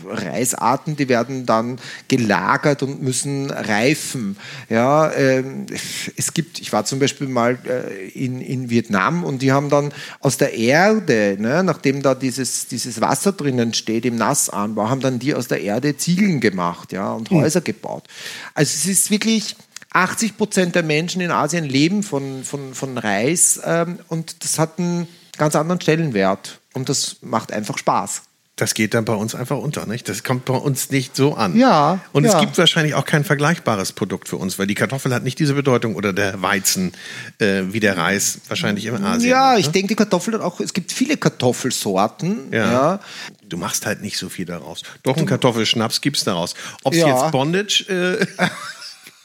Reisarten, 0.07 0.95
die 0.95 1.09
werden 1.09 1.45
dann 1.45 1.79
gelagert 2.07 2.83
und 2.83 3.01
müssen 3.01 3.49
reifen. 3.51 4.37
Ja, 4.69 5.11
ähm, 5.13 5.65
es 6.15 6.33
gibt, 6.33 6.59
ich 6.59 6.73
war 6.73 6.85
zum 6.85 6.99
Beispiel 6.99 7.27
mal 7.27 7.57
äh, 7.65 8.07
in, 8.09 8.41
in 8.41 8.69
Vietnam 8.69 9.23
und 9.23 9.41
die 9.41 9.51
haben 9.51 9.69
dann 9.69 9.91
aus 10.19 10.37
der 10.37 10.53
Erde, 10.53 11.37
ne, 11.39 11.63
nachdem 11.63 12.01
da 12.01 12.15
dieses, 12.15 12.67
dieses 12.67 12.99
Wasser 13.01 13.31
drinnen 13.31 13.73
steht 13.73 14.05
im 14.05 14.15
Nassanbau, 14.15 14.89
haben 14.89 15.01
dann 15.01 15.19
die 15.19 15.35
aus 15.35 15.47
der 15.47 15.61
Erde 15.61 15.97
Ziegeln 15.97 16.39
gemacht 16.39 16.91
ja, 16.91 17.13
und 17.13 17.29
Häuser 17.29 17.61
gebaut. 17.61 18.03
Also 18.53 18.73
es 18.75 18.85
ist 18.85 19.11
wirklich 19.11 19.55
80 19.97 20.37
Prozent 20.37 20.75
der 20.75 20.83
Menschen 20.83 21.21
in 21.21 21.31
Asien 21.31 21.65
leben 21.65 22.03
von, 22.03 22.43
von, 22.43 22.75
von 22.75 22.97
Reis 22.99 23.59
ähm, 23.65 23.97
und 24.09 24.43
das 24.43 24.59
hat 24.59 24.77
einen 24.77 25.07
ganz 25.37 25.55
anderen 25.55 25.81
Stellenwert 25.81 26.59
und 26.73 26.87
das 26.87 27.17
macht 27.21 27.51
einfach 27.51 27.79
Spaß. 27.79 28.21
Das 28.57 28.73
geht 28.73 28.95
dann 28.95 29.05
bei 29.05 29.13
uns 29.13 29.35
einfach 29.35 29.57
unter, 29.57 29.85
nicht? 29.85 30.09
Das 30.09 30.23
kommt 30.23 30.45
bei 30.45 30.55
uns 30.55 30.89
nicht 30.89 31.15
so 31.15 31.35
an. 31.35 31.55
Ja, 31.55 31.99
Und 32.11 32.25
es 32.25 32.33
ja. 32.33 32.39
gibt 32.39 32.57
wahrscheinlich 32.57 32.95
auch 32.95 33.05
kein 33.05 33.23
vergleichbares 33.23 33.91
Produkt 33.91 34.29
für 34.29 34.37
uns, 34.37 34.57
weil 34.57 34.65
die 34.65 34.73
Kartoffel 34.73 35.13
hat 35.13 35.23
nicht 35.23 35.37
diese 35.37 35.53
Bedeutung 35.53 35.95
oder 35.95 36.11
der 36.11 36.41
Weizen 36.41 36.93
äh, 37.37 37.63
wie 37.69 37.79
der 37.79 37.97
Reis 37.97 38.39
wahrscheinlich 38.47 38.85
im 38.85 39.03
Asien. 39.03 39.29
Ja, 39.29 39.51
hat, 39.51 39.59
ich 39.59 39.67
ne? 39.67 39.71
denke, 39.73 39.89
die 39.89 39.95
Kartoffel 39.95 40.33
hat 40.33 40.41
auch, 40.41 40.59
es 40.59 40.73
gibt 40.73 40.91
viele 40.91 41.17
Kartoffelsorten. 41.17 42.51
Ja. 42.51 42.71
Ja. 42.71 42.99
Du 43.47 43.57
machst 43.57 43.85
halt 43.85 44.01
nicht 44.01 44.17
so 44.17 44.27
viel 44.29 44.45
daraus. 44.45 44.81
Doch 45.03 45.17
einen 45.17 45.27
Kartoffelschnaps 45.27 46.01
gibt's 46.01 46.23
daraus. 46.23 46.55
Ob 46.83 46.93
es 46.93 46.99
Ja. 46.99 47.07
jetzt 47.09 47.31
Bondage 47.31 47.85
äh, 47.89 48.25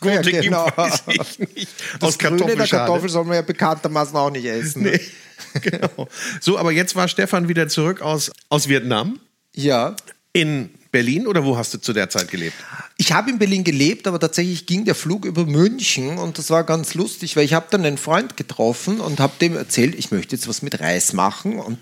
Gurte 0.03 0.31
Ja, 0.31 0.41
genau. 0.43 0.65
gibt, 0.67 0.77
weiß 0.79 1.03
ich 1.07 1.39
nicht. 1.55 1.69
Das 2.01 2.09
Aus 2.11 2.19
Grüne 2.19 2.55
der. 2.57 2.67
Kartoffel 2.67 3.09
soll 3.09 3.25
man 3.25 3.37
ja 3.37 3.43
bekanntermaßen 3.43 4.15
auch 4.17 4.31
nicht 4.31 4.45
essen. 4.45 4.83
Ne? 4.83 5.01
genau. 5.63 6.09
So, 6.41 6.59
aber 6.59 6.73
jetzt 6.73 6.95
war 6.95 7.09
Stefan 7.09 7.49
wieder 7.49 7.69
zurück 7.69 8.03
aus, 8.03 8.31
aus 8.51 8.69
Vietnam 8.69 9.19
Ja. 9.55 9.97
in 10.33 10.71
Berlin 10.91 11.27
oder 11.27 11.43
wo 11.45 11.57
hast 11.57 11.73
du 11.73 11.79
zu 11.79 11.95
der 11.95 12.11
Zeit 12.11 12.31
gelebt? 12.31 12.55
Ich 12.99 13.13
habe 13.13 13.31
in 13.31 13.39
Berlin 13.39 13.65
gelebt, 13.65 14.07
aber 14.07 14.21
tatsächlich 14.21 14.67
ging 14.67 14.85
der 14.85 14.95
Flug 14.95 15.25
über 15.25 15.47
München 15.47 16.19
und 16.19 16.37
das 16.37 16.51
war 16.51 16.65
ganz 16.65 16.93
lustig, 16.93 17.35
weil 17.35 17.45
ich 17.45 17.55
habe 17.55 17.67
dann 17.71 17.85
einen 17.87 17.97
Freund 17.97 18.37
getroffen 18.37 19.01
und 19.01 19.19
habe 19.19 19.33
dem 19.41 19.57
erzählt, 19.57 19.95
ich 19.95 20.11
möchte 20.11 20.37
jetzt 20.37 20.49
was 20.49 20.61
mit 20.61 20.79
Reis 20.81 21.15
machen 21.15 21.59
und 21.59 21.79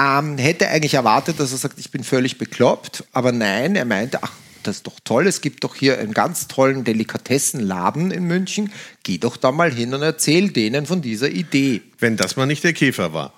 ähm, 0.00 0.38
hätte 0.38 0.68
eigentlich 0.68 0.94
erwartet, 0.94 1.38
dass 1.38 1.52
er 1.52 1.58
sagt, 1.58 1.78
ich 1.78 1.90
bin 1.90 2.02
völlig 2.02 2.38
bekloppt, 2.38 3.04
aber 3.12 3.30
nein, 3.32 3.76
er 3.76 3.84
meinte, 3.84 4.20
ach, 4.22 4.32
das 4.66 4.76
ist 4.76 4.86
doch 4.86 5.00
toll, 5.04 5.26
es 5.26 5.40
gibt 5.40 5.64
doch 5.64 5.74
hier 5.74 5.98
einen 5.98 6.14
ganz 6.14 6.48
tollen 6.48 6.84
Delikatessenladen 6.84 8.10
in 8.10 8.24
München, 8.24 8.72
geh 9.02 9.18
doch 9.18 9.36
da 9.36 9.52
mal 9.52 9.72
hin 9.72 9.94
und 9.94 10.02
erzähl 10.02 10.50
denen 10.50 10.86
von 10.86 11.02
dieser 11.02 11.28
Idee. 11.28 11.82
Wenn 11.98 12.16
das 12.16 12.36
mal 12.36 12.46
nicht 12.46 12.64
der 12.64 12.72
Käfer 12.72 13.12
war. 13.12 13.32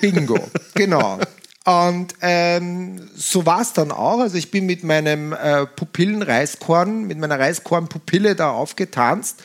Bingo, 0.00 0.38
genau. 0.74 1.18
Und 1.64 2.14
ähm, 2.22 3.08
so 3.14 3.44
war 3.44 3.60
es 3.60 3.72
dann 3.72 3.92
auch. 3.92 4.20
Also 4.20 4.36
ich 4.36 4.50
bin 4.50 4.66
mit 4.66 4.82
meinem 4.82 5.32
äh, 5.32 5.66
Pupillenreiskorn, 5.66 7.06
mit 7.06 7.18
meiner 7.18 7.38
Reiskornpupille 7.38 8.34
da 8.34 8.50
aufgetanzt. 8.50 9.42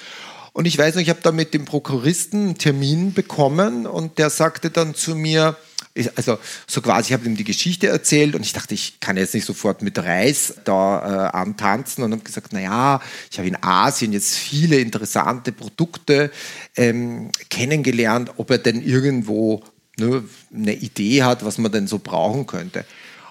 Und 0.54 0.65
ich 0.65 0.77
weiß 0.77 0.96
noch, 0.96 1.01
ich 1.01 1.10
habe 1.10 1.20
da 1.22 1.34
mit 1.34 1.54
dem 1.54 1.65
Prokuristen 1.65 2.46
einen 2.46 2.58
Termin 2.58 3.13
bekommen 3.13 3.86
und 3.86 4.18
der 4.18 4.30
sagte 4.30 4.70
dann 4.70 4.96
zu 4.96 5.13
mir, 5.13 5.58
ich- 5.96 6.16
also 6.18 6.38
so 6.68 6.82
quasi, 6.82 7.08
ich 7.08 7.14
habe 7.14 7.25
ihm 7.25 7.36
die 7.36 7.44
Geschichte 7.44 7.88
erzählt 7.88 8.36
und 8.36 8.46
ich 8.46 8.54
dachte, 8.54 8.74
ich 8.75 9.00
kann 9.00 9.18
jetzt 9.18 9.34
nicht 9.34 9.46
sofort 9.46 9.82
mit 9.82 9.98
Reis 9.98 10.54
da 10.66 11.30
äh, 11.30 11.36
antanzen 11.38 12.04
und 12.04 12.12
habe 12.12 12.22
gesagt, 12.24 12.54
naja, 12.54 13.02
ich 13.32 13.38
habe 13.40 13.48
in 13.48 13.58
Asien 13.64 14.14
jetzt 14.14 14.36
viele 14.36 14.78
interessante 14.78 15.52
Produkte 15.52 16.32
ähm, 16.75 17.32
kennengelernt, 17.50 18.32
ob 18.38 18.52
er 18.52 18.58
denn 18.60 18.84
irgendwo 18.84 19.64
ne, 19.98 20.24
eine 20.54 20.74
Idee 20.75 21.24
hat, 21.24 21.44
was 21.44 21.58
man 21.58 21.72
denn 21.72 21.88
so 21.88 21.98
brauchen 22.00 22.46
könnte. 22.46 22.86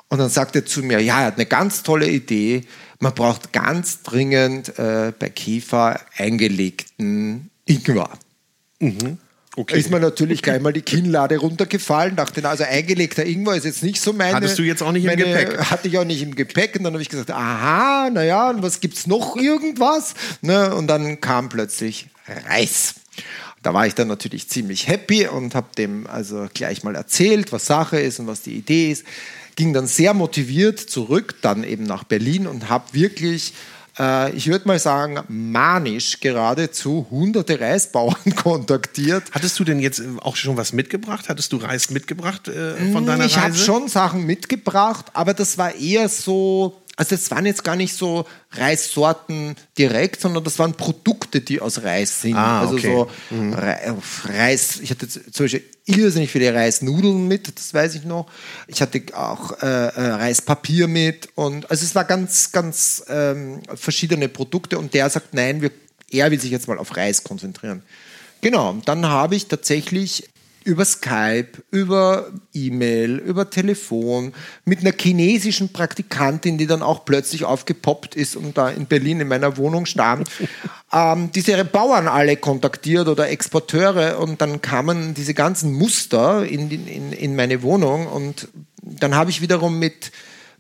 Und 0.08 0.18
dann 0.18 0.30
sagt 0.30 0.56
er 0.56 0.64
zu 0.64 0.82
mir, 0.82 1.00
ja, 1.00 1.20
er 1.20 1.26
hat 1.26 1.34
eine 1.36 1.46
ganz 1.46 1.82
tolle 1.82 2.08
Idee. 2.08 2.64
Man 3.00 3.14
braucht 3.14 3.52
ganz 3.52 4.02
dringend 4.02 4.78
äh, 4.78 5.12
bei 5.18 5.28
Käfer 5.28 6.00
eingelegten 6.16 7.50
Ingwer. 7.66 8.10
Okay. 9.56 9.78
Ist 9.78 9.90
mir 9.90 10.00
natürlich 10.00 10.42
gleich 10.42 10.60
mal 10.60 10.72
die 10.72 10.82
Kinnlade 10.82 11.36
runtergefallen, 11.36 12.16
dachte, 12.16 12.40
na, 12.42 12.50
also 12.50 12.64
eingelegter 12.64 13.24
Ingwer 13.24 13.54
ist 13.54 13.64
jetzt 13.64 13.84
nicht 13.84 14.00
so 14.00 14.12
meine. 14.12 14.34
Hattest 14.34 14.58
du 14.58 14.62
jetzt 14.62 14.82
auch 14.82 14.90
nicht 14.90 15.04
im 15.04 15.10
meine, 15.10 15.24
Gepäck? 15.24 15.70
Hatte 15.70 15.86
ich 15.86 15.96
auch 15.96 16.04
nicht 16.04 16.22
im 16.22 16.34
Gepäck. 16.34 16.74
Und 16.76 16.84
dann 16.84 16.92
habe 16.92 17.02
ich 17.02 17.08
gesagt, 17.08 17.30
aha, 17.30 18.10
naja, 18.10 18.50
und 18.50 18.62
was 18.62 18.80
gibt's 18.80 19.06
noch 19.06 19.36
irgendwas? 19.36 20.14
Ne? 20.42 20.74
Und 20.74 20.88
dann 20.88 21.20
kam 21.20 21.48
plötzlich 21.48 22.08
Reis. 22.48 22.94
Da 23.62 23.72
war 23.72 23.86
ich 23.86 23.94
dann 23.94 24.08
natürlich 24.08 24.48
ziemlich 24.48 24.88
happy 24.88 25.28
und 25.28 25.54
habe 25.54 25.68
dem 25.78 26.06
also 26.06 26.48
gleich 26.52 26.82
mal 26.82 26.96
erzählt, 26.96 27.52
was 27.52 27.66
Sache 27.66 27.98
ist 28.00 28.18
und 28.18 28.26
was 28.26 28.42
die 28.42 28.56
Idee 28.56 28.90
ist. 28.90 29.04
Ging 29.56 29.72
dann 29.72 29.86
sehr 29.86 30.14
motiviert 30.14 30.80
zurück, 30.80 31.36
dann 31.42 31.62
eben 31.62 31.84
nach 31.84 32.02
Berlin 32.02 32.48
und 32.48 32.68
habe 32.68 32.92
wirklich 32.92 33.54
ich 34.34 34.48
würde 34.48 34.66
mal 34.66 34.78
sagen, 34.78 35.20
manisch 35.28 36.18
geradezu 36.18 37.06
hunderte 37.10 37.60
Reisbauern 37.60 38.34
kontaktiert. 38.36 39.24
Hattest 39.30 39.58
du 39.60 39.64
denn 39.64 39.78
jetzt 39.78 40.00
äh, 40.00 40.08
auch 40.20 40.36
schon 40.36 40.56
was 40.56 40.72
mitgebracht? 40.72 41.28
Hattest 41.28 41.52
du 41.52 41.58
Reis 41.58 41.90
mitgebracht 41.90 42.48
äh, 42.48 42.92
von 42.92 43.06
deiner 43.06 43.24
ich 43.24 43.36
habe 43.36 43.52
Reise? 43.52 43.64
schon 43.64 43.88
Sachen 43.88 44.26
mitgebracht, 44.26 45.06
aber 45.14 45.32
das 45.32 45.58
war 45.58 45.74
eher 45.74 46.08
so, 46.08 46.80
also 46.96 47.14
es 47.14 47.30
waren 47.30 47.46
jetzt 47.46 47.64
gar 47.64 47.76
nicht 47.76 47.94
so 47.94 48.24
Reissorten 48.52 49.56
direkt, 49.76 50.20
sondern 50.20 50.44
das 50.44 50.58
waren 50.58 50.74
Produkte, 50.74 51.40
die 51.40 51.60
aus 51.60 51.82
Reis 51.82 52.22
sind. 52.22 52.34
Ah, 52.36 52.60
also 52.60 52.74
okay. 52.74 53.06
so 53.30 53.36
Re- 53.36 53.96
Reis, 54.24 54.80
ich 54.80 54.90
hatte 54.90 55.08
zum 55.08 55.44
Beispiel 55.44 55.64
irrsinnig 55.86 56.30
viele 56.30 56.54
Reisnudeln 56.54 57.28
mit, 57.28 57.56
das 57.56 57.74
weiß 57.74 57.94
ich 57.96 58.04
noch. 58.04 58.26
Ich 58.68 58.80
hatte 58.80 59.02
auch 59.14 59.60
äh, 59.62 59.66
äh, 59.66 60.10
Reispapier 60.12 60.88
mit 60.88 61.28
und 61.34 61.70
also 61.70 61.84
es 61.84 61.94
war 61.94 62.04
ganz, 62.04 62.52
ganz 62.52 63.04
ähm, 63.08 63.60
verschiedene 63.74 64.28
Produkte 64.28 64.78
und 64.78 64.94
der 64.94 65.10
sagt, 65.10 65.34
nein, 65.34 65.60
wir, 65.62 65.70
er 66.10 66.30
will 66.30 66.40
sich 66.40 66.50
jetzt 66.50 66.68
mal 66.68 66.78
auf 66.78 66.96
Reis 66.96 67.24
konzentrieren. 67.24 67.82
Genau, 68.40 68.70
und 68.70 68.88
dann 68.88 69.06
habe 69.06 69.36
ich 69.36 69.46
tatsächlich 69.46 70.28
über 70.64 70.84
Skype, 70.84 71.62
über 71.70 72.30
E-Mail, 72.52 73.18
über 73.18 73.50
Telefon 73.50 74.32
mit 74.64 74.80
einer 74.80 74.92
chinesischen 74.98 75.72
Praktikantin, 75.72 76.58
die 76.58 76.66
dann 76.66 76.82
auch 76.82 77.04
plötzlich 77.04 77.44
aufgepoppt 77.44 78.14
ist 78.14 78.34
und 78.36 78.56
da 78.56 78.70
in 78.70 78.86
Berlin 78.86 79.20
in 79.20 79.28
meiner 79.28 79.56
Wohnung 79.56 79.86
stand, 79.86 80.28
ähm, 80.92 81.30
diese 81.34 81.64
Bauern 81.64 82.08
alle 82.08 82.36
kontaktiert 82.36 83.08
oder 83.08 83.28
Exporteure 83.28 84.18
und 84.18 84.40
dann 84.40 84.62
kamen 84.62 85.14
diese 85.14 85.34
ganzen 85.34 85.72
Muster 85.72 86.46
in, 86.46 86.70
in, 86.70 87.12
in 87.12 87.36
meine 87.36 87.62
Wohnung 87.62 88.06
und 88.06 88.48
dann 88.82 89.14
habe 89.14 89.30
ich 89.30 89.40
wiederum 89.40 89.78
mit 89.78 90.12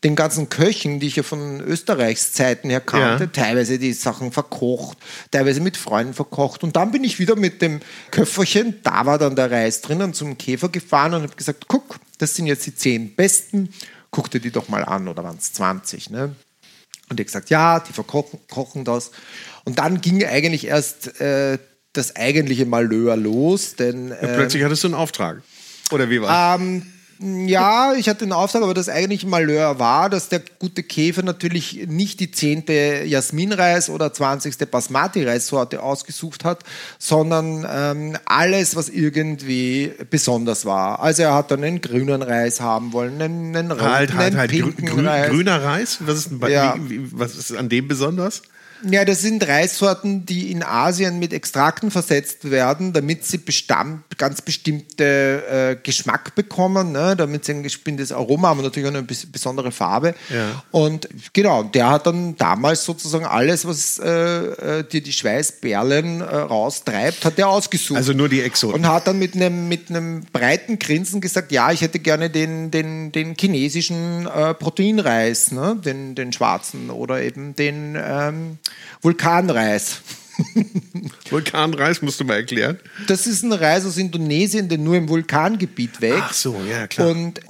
den 0.04 0.14
ganzen 0.16 0.50
Köchen, 0.50 1.00
die 1.00 1.06
ich 1.06 1.16
ja 1.16 1.22
von 1.22 1.60
Österreichs 1.60 2.34
Zeiten 2.34 2.68
her 2.68 2.80
kannte, 2.80 3.24
Ja. 3.24 3.30
teilweise 3.30 3.78
die 3.78 3.94
Sachen 3.94 4.32
verkocht, 4.32 4.98
teilweise 5.30 5.60
mit 5.60 5.76
Freunden 5.78 6.12
verkocht. 6.14 6.62
Und 6.62 6.76
dann 6.76 6.92
bin 6.92 7.02
ich 7.04 7.18
wieder 7.18 7.36
mit 7.36 7.62
dem 7.62 7.80
Köfferchen, 8.10 8.80
da 8.82 9.06
war 9.06 9.18
dann 9.18 9.34
der 9.34 9.50
Reis 9.50 9.80
drinnen, 9.80 10.12
zum 10.12 10.36
Käfer 10.36 10.68
gefahren 10.68 11.14
und 11.14 11.22
habe 11.22 11.34
gesagt, 11.34 11.64
guck, 11.68 11.98
das 12.18 12.34
sind 12.34 12.46
jetzt 12.46 12.66
die 12.66 12.74
zehn 12.74 13.14
besten, 13.14 13.70
guck 14.10 14.30
dir 14.30 14.40
die 14.40 14.50
doch 14.50 14.68
mal 14.68 14.84
an, 14.84 15.08
oder 15.08 15.24
waren 15.24 15.38
es 15.38 15.52
20, 15.54 16.10
ne? 16.10 16.36
Und 17.08 17.18
er 17.18 17.22
hat 17.22 17.26
gesagt, 17.26 17.50
ja, 17.50 17.80
die 17.80 17.92
verkochen 17.92 18.38
kochen 18.50 18.84
das. 18.84 19.10
Und 19.64 19.78
dann 19.78 20.00
ging 20.00 20.24
eigentlich 20.24 20.66
erst 20.66 21.20
äh, 21.20 21.58
das 21.92 22.16
eigentliche 22.16 22.66
Malheur 22.66 23.16
los, 23.16 23.76
denn 23.76 24.10
äh, 24.10 24.34
Plötzlich 24.36 24.62
hattest 24.64 24.84
du 24.84 24.88
einen 24.88 24.94
Auftrag. 24.94 25.42
Oder 25.90 26.08
wie 26.10 26.20
war 26.20 26.58
ähm, 26.58 26.82
ja, 27.20 27.94
ich 27.94 28.08
hatte 28.08 28.24
den 28.24 28.32
Auftrag, 28.32 28.62
aber 28.62 28.74
das 28.74 28.88
eigentliche 28.88 29.26
Malheur 29.26 29.78
war, 29.78 30.10
dass 30.10 30.28
der 30.28 30.42
gute 30.58 30.82
Käfer 30.82 31.22
natürlich 31.22 31.86
nicht 31.86 32.20
die 32.20 32.30
zehnte 32.30 33.04
Jasminreis 33.04 33.88
oder 33.90 34.12
zwanzigste 34.12 34.66
Basmati-Reissorte 34.66 35.82
ausgesucht 35.82 36.44
hat, 36.44 36.64
sondern 36.98 37.66
ähm, 37.70 38.16
alles, 38.24 38.76
was 38.76 38.88
irgendwie 38.88 39.92
besonders 40.10 40.64
war. 40.64 41.00
Also 41.00 41.22
er 41.22 41.34
hat 41.34 41.50
dann 41.50 41.62
einen 41.64 41.80
grünen 41.80 42.22
Reis 42.22 42.60
haben 42.60 42.92
wollen, 42.92 43.20
einen, 43.20 43.56
einen 43.56 43.70
roten, 43.70 43.84
Halt, 43.84 44.14
halt, 44.14 44.26
einen 44.32 44.38
halt. 44.38 44.50
Pinken 44.50 44.86
grü 44.86 45.06
Reis. 45.06 45.30
grüner 45.30 45.62
Reis? 45.62 45.98
Was 46.00 46.18
ist, 46.18 46.40
bei, 46.40 46.50
Ja. 46.50 46.76
wie, 46.78 47.08
was 47.12 47.36
ist 47.36 47.52
an 47.56 47.68
dem 47.68 47.88
besonders? 47.88 48.42
Ja, 48.90 49.04
das 49.04 49.22
sind 49.22 49.46
Reissorten, 49.46 50.26
die 50.26 50.50
in 50.50 50.62
Asien 50.62 51.18
mit 51.18 51.32
Extrakten 51.32 51.90
versetzt 51.90 52.50
werden, 52.50 52.92
damit 52.92 53.24
sie 53.24 53.38
bestand, 53.38 54.02
ganz 54.18 54.42
bestimmte 54.42 55.44
äh, 55.48 55.76
Geschmack 55.82 56.34
bekommen, 56.34 56.92
ne? 56.92 57.16
damit 57.16 57.44
sie 57.44 57.52
ein 57.52 57.62
bestimmtes 57.62 58.12
Aroma 58.12 58.48
haben 58.48 58.58
und 58.58 58.64
natürlich 58.64 58.88
auch 58.88 58.94
eine 58.94 59.06
bes- 59.06 59.30
besondere 59.30 59.72
Farbe. 59.72 60.14
Ja. 60.28 60.62
Und 60.70 61.08
genau, 61.32 61.62
der 61.62 61.90
hat 61.90 62.06
dann 62.06 62.36
damals 62.36 62.84
sozusagen 62.84 63.24
alles, 63.24 63.66
was 63.66 63.98
äh, 63.98 64.08
äh, 64.10 64.84
dir 64.84 65.02
die 65.02 65.12
Schweißperlen 65.12 66.20
äh, 66.20 66.24
raustreibt, 66.24 67.24
hat 67.24 67.38
er 67.38 67.48
ausgesucht. 67.48 67.96
Also 67.96 68.12
nur 68.12 68.28
die 68.28 68.42
Exoten. 68.42 68.80
Und 68.80 68.88
hat 68.88 69.06
dann 69.06 69.18
mit 69.18 69.34
einem, 69.34 69.68
mit 69.68 69.90
einem 69.90 70.24
breiten 70.32 70.78
Grinsen 70.78 71.20
gesagt, 71.20 71.52
ja, 71.52 71.72
ich 71.72 71.80
hätte 71.80 71.98
gerne 71.98 72.30
den, 72.30 72.70
den, 72.70 73.12
den 73.12 73.34
chinesischen 73.38 74.26
äh, 74.26 74.54
Proteinreis, 74.54 75.52
ne? 75.52 75.76
den, 75.84 76.14
den 76.14 76.32
schwarzen 76.32 76.90
oder 76.90 77.22
eben 77.22 77.54
den 77.56 77.96
ähm, 77.96 78.58
Vulkanreis. 79.02 80.00
Vulkanreis 81.30 82.02
musst 82.02 82.20
du 82.20 82.24
mal 82.24 82.36
erklären. 82.36 82.78
Das 83.06 83.26
ist 83.26 83.42
ein 83.42 83.52
Reis 83.52 83.86
aus 83.86 83.96
Indonesien, 83.96 84.68
der 84.68 84.78
nur 84.78 84.96
im 84.96 85.08
Vulkangebiet 85.08 86.00
wächst. 86.00 86.22
Ach 86.22 86.32
so, 86.32 86.56
ja, 86.68 86.86
klar. 86.86 87.10
Und 87.10 87.40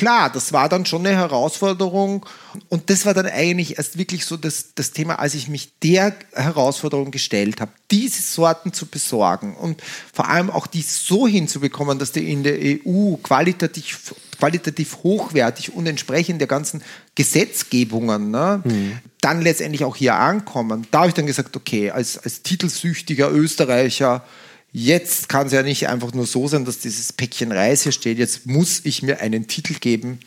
klar, 0.00 0.30
das 0.30 0.54
war 0.54 0.70
dann 0.70 0.86
schon 0.86 1.06
eine 1.06 1.14
Herausforderung. 1.14 2.24
Und 2.68 2.88
das 2.88 3.04
war 3.04 3.12
dann 3.12 3.26
eigentlich 3.26 3.76
erst 3.76 3.98
wirklich 3.98 4.24
so 4.24 4.36
das, 4.36 4.74
das 4.74 4.92
Thema, 4.92 5.18
als 5.18 5.34
ich 5.34 5.48
mich 5.48 5.78
der 5.82 6.14
Herausforderung 6.32 7.10
gestellt 7.10 7.60
habe, 7.60 7.72
diese 7.90 8.22
Sorten 8.22 8.72
zu 8.72 8.86
besorgen 8.86 9.56
und 9.56 9.82
vor 10.12 10.28
allem 10.28 10.50
auch 10.50 10.66
die 10.66 10.82
so 10.82 11.28
hinzubekommen, 11.28 11.98
dass 11.98 12.12
die 12.12 12.32
in 12.32 12.44
der 12.44 12.56
EU 12.58 13.16
qualitativ, 13.16 14.14
qualitativ 14.38 14.98
hochwertig 15.02 15.74
und 15.74 15.86
entsprechend 15.86 16.40
der 16.40 16.48
ganzen 16.48 16.82
Gesetzgebungen 17.14 18.30
ne, 18.30 18.62
dann 19.20 19.42
letztendlich 19.42 19.84
auch 19.84 19.96
hier 19.96 20.14
ankommen. 20.14 20.86
Da 20.90 21.00
habe 21.00 21.08
ich 21.08 21.14
dann 21.14 21.26
gesagt, 21.26 21.56
okay, 21.56 21.90
als, 21.90 22.18
als 22.18 22.42
titelsüchtiger 22.42 23.30
Österreicher, 23.30 24.24
Jetzt 24.72 25.28
kann 25.28 25.48
es 25.48 25.52
ja 25.52 25.62
nicht 25.62 25.88
einfach 25.88 26.12
nur 26.12 26.26
so 26.26 26.46
sein, 26.46 26.64
dass 26.64 26.78
dieses 26.78 27.12
Päckchen 27.12 27.50
Reis 27.50 27.82
hier 27.82 27.92
steht. 27.92 28.18
Jetzt 28.18 28.46
muss 28.46 28.82
ich 28.84 29.02
mir 29.02 29.20
einen 29.20 29.48
Titel 29.48 29.74
geben. 29.74 30.20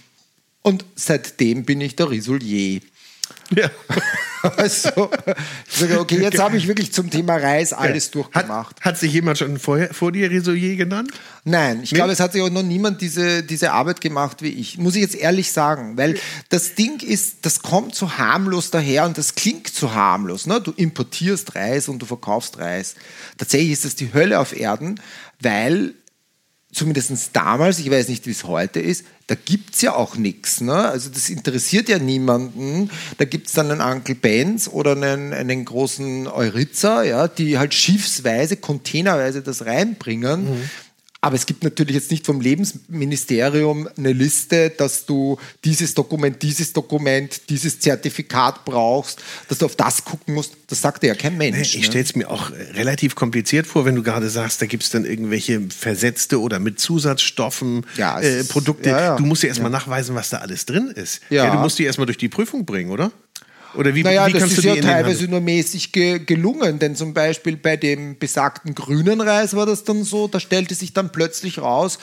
Und 0.62 0.86
seitdem 0.96 1.64
bin 1.64 1.80
ich 1.80 1.96
der 1.96 2.10
Risolier. 2.10 2.82
Ja. 3.56 3.70
Also, 4.58 5.10
ich 5.72 5.78
sage, 5.78 6.02
okay, 6.02 6.20
jetzt 6.22 6.38
habe 6.38 6.58
ich 6.58 6.68
wirklich 6.68 6.92
zum 6.92 7.10
Thema 7.10 7.38
Reis 7.38 7.72
alles 7.72 8.08
Hat, 8.08 8.16
durchgemacht. 8.16 8.82
hat 8.82 8.98
sich 8.98 9.14
jemand 9.14 9.38
schon 9.38 9.58
vorher, 9.58 9.94
vor 9.94 10.12
dir 10.12 10.30
Risolier 10.30 10.76
genannt? 10.76 11.12
Nein, 11.46 11.80
ich 11.82 11.94
Nee? 11.94 11.96
glaube, 11.96 12.12
es 12.12 12.20
hat 12.20 12.34
sich 12.34 12.42
auch 12.42 12.50
noch 12.50 12.62
niemand 12.62 13.00
diese, 13.00 13.42
diese 13.42 13.72
Arbeit 13.72 14.02
gemacht 14.02 14.42
wie 14.42 14.50
ich. 14.50 14.78
Muss 14.78 14.96
ich 14.96 15.02
jetzt 15.02 15.16
ehrlich 15.16 15.50
sagen, 15.54 15.96
weil 15.96 16.20
das 16.50 16.76
Ding 16.76 17.00
ist, 17.02 17.46
das 17.46 17.62
kommt 17.62 17.96
so 17.96 18.18
harmlos 18.18 18.70
daher 18.70 19.06
und 19.06 19.18
das 19.18 19.36
klingt 19.36 19.70
so 19.70 19.94
harmlos. 19.94 20.46
Ne? 20.46 20.60
Du 20.60 20.72
importierst 20.76 21.56
Reis 21.56 21.88
und 21.88 22.00
du 22.00 22.06
verkaufst 22.06 22.58
Reis. 22.58 22.96
Tatsächlich 23.38 23.72
ist 23.72 23.86
das 23.86 23.96
die 23.96 24.14
Hölle 24.14 24.42
auf 24.42 24.54
Erden, 24.60 25.00
weil 25.40 25.94
zumindest 26.74 27.30
damals, 27.34 27.80
ich 27.80 27.90
weiß 27.90 28.10
nicht, 28.10 28.26
wie 28.26 28.32
es 28.32 28.44
heute 28.44 28.80
ist, 28.80 29.06
da 29.28 29.36
gibt 29.36 29.76
es 29.76 29.82
ja 29.82 29.96
auch 29.96 30.16
nichts. 30.16 30.60
Ne? 30.60 30.74
Also 30.74 31.10
das 31.10 31.30
interessiert 31.30 31.88
ja 31.88 32.00
niemanden. 32.00 32.90
Da 33.18 33.26
gibt 33.26 33.48
es 33.48 33.54
dann 33.54 33.72
einen 33.72 33.80
Uncle 33.80 34.16
Benz 34.16 34.68
oder 34.68 34.92
einen, 34.92 35.34
einen 35.34 35.64
großen 35.64 36.28
Euritzer, 36.28 37.04
ja, 37.04 37.28
die 37.28 37.58
halt 37.58 37.74
schiffsweise, 37.74 38.58
containerweise 38.58 39.42
das 39.42 39.66
reinbringen. 39.66 40.70
Aber 41.24 41.38
es 41.38 41.46
gibt 41.46 41.64
natürlich 41.64 41.96
jetzt 41.96 42.12
nicht 42.12 42.26
vom 42.26 42.42
Lebensministerium 42.42 43.88
eine 43.98 44.12
Liste, 44.12 44.72
dass 44.72 45.06
du 45.06 45.38
dieses 45.64 45.94
Dokument, 45.94 46.42
dieses 46.42 46.74
Dokument, 46.74 47.50
dieses 47.50 47.80
Zertifikat 47.80 48.66
brauchst, 48.66 49.22
dass 49.48 49.60
du 49.60 49.66
auf 49.66 49.78
das 49.78 50.04
gucken 50.04 50.34
musst. 50.34 50.56
Das 50.68 50.82
sagt 50.82 51.02
dir 51.02 51.08
ja 51.08 51.16
kein 51.16 51.38
Mensch. 51.38 51.76
Ich 51.76 51.78
ne? 51.78 51.84
stelle 51.86 52.04
es 52.04 52.14
mir 52.18 52.30
auch 52.30 52.52
relativ 52.74 53.16
kompliziert 53.16 53.68
vor, 53.68 53.86
wenn 53.86 53.96
du 53.96 54.04
gerade 54.04 54.30
sagst, 54.30 54.62
da 54.62 54.66
gibt 54.66 54.84
es 54.84 54.90
dann 54.90 55.06
irgendwelche 55.06 55.62
versetzte 55.70 56.42
oder 56.42 56.60
mit 56.60 56.82
Zusatzstoffen 56.82 57.86
Ja, 57.96 58.20
äh, 58.20 58.42
ist- 58.42 58.50
Produkte. 58.50 58.90
ja, 58.90 59.02
ja. 59.02 59.16
Du 59.16 59.24
musst 59.26 59.44
ja 59.44 59.48
erstmal 59.48 59.72
nachweisen, 59.72 60.16
was 60.16 60.30
da 60.30 60.40
alles 60.40 60.66
drin 60.66 60.92
ist. 60.94 61.22
Ja. 61.30 61.50
du 61.56 61.60
musst 61.60 61.80
die 61.80 61.86
erstmal 61.86 62.06
durch 62.06 62.18
die 62.18 62.28
Prüfung 62.28 62.66
bringen, 62.66 62.92
oder? 62.92 63.14
Oder 63.76 63.96
wie, 63.96 64.04
Naja, 64.04 64.28
wie 64.28 64.34
das 64.34 64.52
ist 64.52 64.64
ja 64.64 64.76
teilweise 64.76 65.26
nur 65.26 65.42
mäßig 65.42 65.92
ge 65.92 66.20
gelungen, 66.20 66.80
denn 66.80 66.96
zum 66.96 67.14
Beispiel 67.14 67.58
bei 67.58 67.78
dem 67.78 68.18
besagten 68.18 68.76
grünen 68.76 69.22
Reis 69.22 69.56
war 69.56 69.66
das 69.66 69.84
dann 69.84 70.04
so, 70.04 70.28
da 70.28 70.40
stellte 70.40 70.76
sich 70.76 70.94
dann 70.94 71.12
plötzlich 71.12 71.60
raus, 71.60 72.00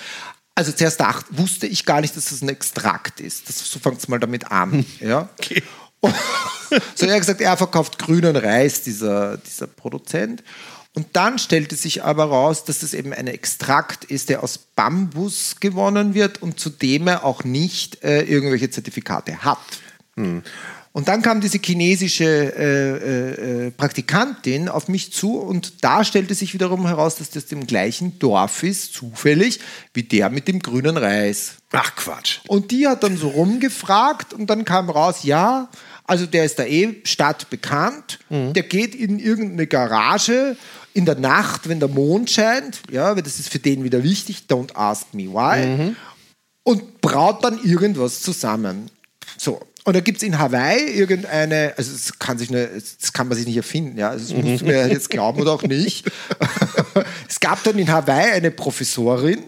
also 0.55 0.73
zuerst 0.73 1.01
dachte, 1.01 1.27
wusste 1.31 1.67
ich 1.67 1.87
gar 1.87 2.01
nicht, 2.01 2.17
dass 2.17 2.27
das 2.27 2.43
ein 2.43 2.49
Extrakt 2.49 3.21
ist. 3.21 3.49
Das, 3.49 3.59
so 3.71 3.79
fängt 3.79 3.99
es 3.99 4.09
mal 4.09 4.19
damit 4.19 4.51
an. 4.51 4.85
Ja? 5.01 5.29
Okay. 5.39 5.63
so 6.95 7.07
er 7.07 7.15
hat 7.15 7.21
gesagt, 7.21 7.41
er 7.41 7.57
verkauft 7.57 7.99
grünen 7.99 8.37
Reis, 8.37 8.83
dieser, 8.83 9.39
dieser 9.39 9.67
Produzent. 9.67 10.43
Und 10.95 11.07
dann 11.13 11.39
stellte 11.39 11.77
sich 11.77 12.03
aber 12.03 12.25
raus, 12.25 12.65
dass 12.65 12.83
es 12.83 12.95
eben 12.95 13.13
ein 13.13 13.29
Extrakt 13.29 14.05
ist, 14.05 14.29
der 14.29 14.43
aus 14.43 14.59
Bambus 14.59 15.57
gewonnen 15.61 16.15
wird 16.15 16.43
und 16.43 16.59
zudem 16.59 17.07
er 17.07 17.25
auch 17.25 17.45
nicht 17.45 18.03
äh, 18.03 18.23
irgendwelche 18.23 18.71
Zertifikate 18.71 19.45
hat. 19.45 19.59
Und 20.93 21.07
dann 21.07 21.23
kam 21.23 21.41
diese 21.41 21.59
chinesische 21.59 22.25
äh, 22.25 22.91
äh, 22.97 23.67
äh, 23.67 23.71
Praktikantin 23.71 24.69
auf 24.69 24.89
mich 24.89 25.13
zu 25.13 25.39
und 25.39 25.85
da 25.85 26.03
stellte 26.03 26.35
sich 26.35 26.53
wiederum 26.53 26.85
heraus, 26.87 27.15
dass 27.15 27.31
das 27.31 27.45
im 27.53 27.65
gleichen 27.67 28.19
Dorf 28.19 28.65
ist, 28.65 28.93
zufällig, 28.93 29.61
wie 29.95 30.03
der 30.03 30.31
mit 30.31 30.49
dem 30.49 30.59
grünen 30.59 30.97
Reis. 30.97 31.55
Ach 31.71 31.95
Quatsch. 31.95 32.41
Und 32.49 32.73
die 32.73 32.89
hat 32.89 33.05
dann 33.05 33.17
so 33.17 33.29
rumgefragt 33.29 34.35
und 34.35 34.51
dann 34.51 34.65
kam 34.65 34.91
raus, 34.91 35.23
ja, 35.23 35.69
also 36.05 36.27
der 36.27 36.45
ist 36.45 36.59
da 36.59 36.65
eh 36.65 36.97
stadtbekannt, 37.05 38.19
der 38.29 38.65
geht 38.65 38.97
in 38.97 39.21
irgendeine 39.21 39.69
Garage 39.69 40.57
in 40.93 41.05
der 41.05 41.15
Nacht, 41.15 41.69
wenn 41.69 41.79
der 41.79 41.89
Mond 41.89 42.31
scheint, 42.31 42.83
ja, 42.91 43.15
weil 43.15 43.23
das 43.23 43.39
ist 43.39 43.49
für 43.49 43.61
den 43.61 43.85
wieder 43.85 44.03
wichtig, 44.03 44.47
don't 44.49 44.75
ask 44.75 45.15
me 45.15 45.33
why, 45.33 45.95
und 46.65 47.01
braut 47.01 47.45
dann 47.45 47.63
irgendwas 47.63 48.23
zusammen. 48.23 48.91
So. 49.39 49.61
Und 49.85 49.97
da 49.97 50.01
gibt 50.01 50.19
es 50.19 50.23
in 50.23 50.39
Hawaii 50.39 50.91
irgendeine, 50.91 51.73
also 51.77 51.93
das 51.93 52.19
kann, 52.19 52.37
sich 52.39 52.51
nur, 52.51 52.67
das 52.67 53.13
kann 53.13 53.29
man 53.29 53.37
sich 53.37 53.47
nicht 53.47 53.57
erfinden, 53.57 53.99
ja, 53.99 54.11
also 54.11 54.35
das 54.35 54.45
musst 54.45 54.61
du 54.61 54.67
mir 54.67 54.89
jetzt 54.89 55.09
glauben 55.09 55.41
oder 55.41 55.53
auch 55.53 55.63
nicht. 55.63 56.11
es 57.29 57.41
gab 57.41 57.63
dann 57.65 57.79
in 57.79 57.91
Hawaii 57.91 58.33
eine 58.33 58.51
Professorin, 58.51 59.45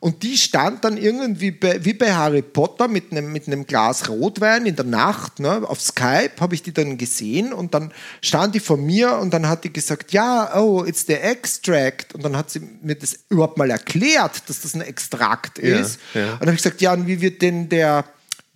und 0.00 0.22
die 0.22 0.36
stand 0.36 0.84
dann 0.84 0.98
irgendwie 0.98 1.50
bei, 1.50 1.84
wie 1.84 1.94
bei 1.94 2.14
Harry 2.14 2.42
Potter 2.42 2.86
mit 2.86 3.10
einem, 3.10 3.32
mit 3.32 3.46
einem 3.46 3.66
Glas 3.66 4.08
Rotwein 4.08 4.66
in 4.66 4.76
der 4.76 4.84
Nacht. 4.84 5.40
Ne? 5.40 5.62
Auf 5.66 5.80
Skype 5.80 6.32
habe 6.38 6.54
ich 6.54 6.62
die 6.62 6.72
dann 6.72 6.98
gesehen 6.98 7.52
und 7.52 7.74
dann 7.74 7.92
stand 8.22 8.54
die 8.54 8.60
vor 8.60 8.76
mir 8.76 9.16
und 9.16 9.32
dann 9.32 9.48
hat 9.48 9.64
die 9.64 9.72
gesagt, 9.72 10.12
ja, 10.12 10.54
oh, 10.56 10.84
it's 10.84 11.06
the 11.06 11.14
extract. 11.14 12.14
Und 12.14 12.24
dann 12.24 12.36
hat 12.36 12.50
sie 12.50 12.60
mir 12.60 12.94
das 12.94 13.18
überhaupt 13.30 13.56
mal 13.56 13.70
erklärt, 13.70 14.48
dass 14.48 14.60
das 14.60 14.74
ein 14.74 14.82
Extrakt 14.82 15.58
Ja, 15.58 15.78
ist. 15.78 15.98
ja. 16.14 16.34
Und 16.34 16.40
dann 16.40 16.48
habe 16.48 16.56
ich 16.56 16.62
gesagt, 16.62 16.80
ja, 16.80 16.92
und 16.92 17.06
wie 17.06 17.20
wird 17.20 17.40
denn 17.40 17.68
der, 17.68 18.04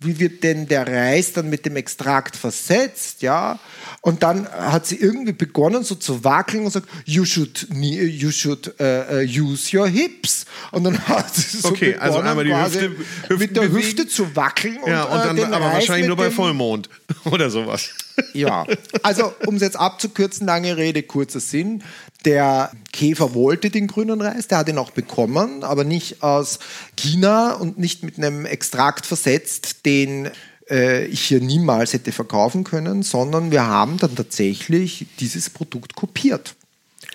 wie 0.03 0.19
wird 0.19 0.43
denn 0.43 0.67
der 0.67 0.87
Reis 0.87 1.33
dann 1.33 1.49
mit 1.49 1.65
dem 1.65 1.75
Extrakt 1.75 2.35
versetzt, 2.35 3.21
ja? 3.21 3.59
Und 4.01 4.23
dann 4.23 4.47
hat 4.49 4.87
sie 4.87 4.95
irgendwie 4.95 5.31
begonnen 5.33 5.83
so 5.83 5.93
zu 5.95 6.23
wackeln 6.23 6.65
und 6.65 6.71
sagt, 6.71 6.87
you 7.05 7.23
should, 7.23 7.67
ne- 7.71 8.01
you 8.03 8.31
should 8.31 8.73
äh, 8.79 9.23
äh, 9.23 9.39
use 9.39 9.77
your 9.77 9.87
hips. 9.87 10.45
Und 10.71 10.85
dann 10.85 10.99
hat 11.07 11.33
sie 11.35 11.57
so 11.59 11.67
Okay, 11.69 11.95
also 11.95 12.17
einmal 12.19 12.43
die 12.45 12.53
Hüfte- 12.53 12.89
Hüften 12.89 13.37
mit 13.37 13.55
der 13.55 13.61
bewegen. 13.61 13.77
Hüfte 13.77 14.07
zu 14.07 14.35
wackeln. 14.35 14.79
Ja, 14.87 15.03
und 15.03 15.19
äh, 15.19 15.23
dann 15.23 15.35
den 15.35 15.53
aber 15.53 15.65
Reis 15.65 15.73
wahrscheinlich 15.75 16.07
nur 16.07 16.17
bei 16.17 16.31
Vollmond 16.31 16.89
oder 17.25 17.51
sowas. 17.51 17.89
ja, 18.33 18.65
also 19.03 19.33
um 19.45 19.55
es 19.55 19.61
jetzt 19.61 19.77
abzukürzen, 19.77 20.47
lange 20.47 20.77
Rede, 20.77 21.03
kurzer 21.03 21.39
Sinn. 21.39 21.83
Der 22.25 22.71
Käfer 22.91 23.33
wollte 23.33 23.69
den 23.71 23.87
grünen 23.87 24.21
Reis, 24.21 24.47
der 24.47 24.59
hat 24.59 24.69
ihn 24.69 24.77
auch 24.77 24.91
bekommen, 24.91 25.63
aber 25.63 25.83
nicht 25.83 26.21
aus 26.21 26.59
China 26.95 27.53
und 27.53 27.79
nicht 27.79 28.03
mit 28.03 28.17
einem 28.17 28.45
Extrakt 28.45 29.05
versetzt, 29.05 29.85
den 29.85 30.29
äh, 30.69 31.05
ich 31.05 31.21
hier 31.21 31.41
niemals 31.41 31.93
hätte 31.93 32.11
verkaufen 32.11 32.63
können, 32.63 33.01
sondern 33.01 33.51
wir 33.51 33.65
haben 33.65 33.97
dann 33.97 34.15
tatsächlich 34.15 35.07
dieses 35.19 35.49
Produkt 35.49 35.95
kopiert. 35.95 36.55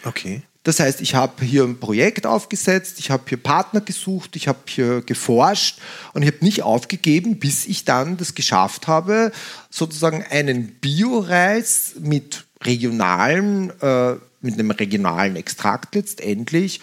Okay. 0.05 0.43
Das 0.67 0.81
heißt, 0.81 1.01
ich 1.01 1.15
habe 1.15 1.45
hier 1.45 1.63
ein 1.63 1.79
Projekt 1.79 2.27
aufgesetzt, 2.27 2.99
ich 2.99 3.13
habe 3.13 3.23
hier 3.29 3.39
Partner 3.39 3.81
gesucht, 3.81 4.35
ich 4.35 4.49
habe 4.49 4.59
hier 4.67 5.01
geforscht 5.01 5.79
und 6.13 6.23
ich 6.23 6.29
habe 6.29 6.45
nicht 6.45 6.65
aufgegeben, 6.65 7.39
bis 7.39 7.67
ich 7.67 7.85
dann 7.85 8.17
das 8.17 8.35
geschafft 8.35 8.89
habe, 8.89 9.31
sozusagen 9.71 10.25
einen 10.29 10.67
Bioreis 10.81 11.95
mit 12.01 12.47
regionalem, 12.65 13.71
äh, 13.81 14.15
mit 14.41 14.55
einem 14.55 14.71
regionalen 14.71 15.37
Extrakt 15.37 15.95
letztendlich 15.95 16.81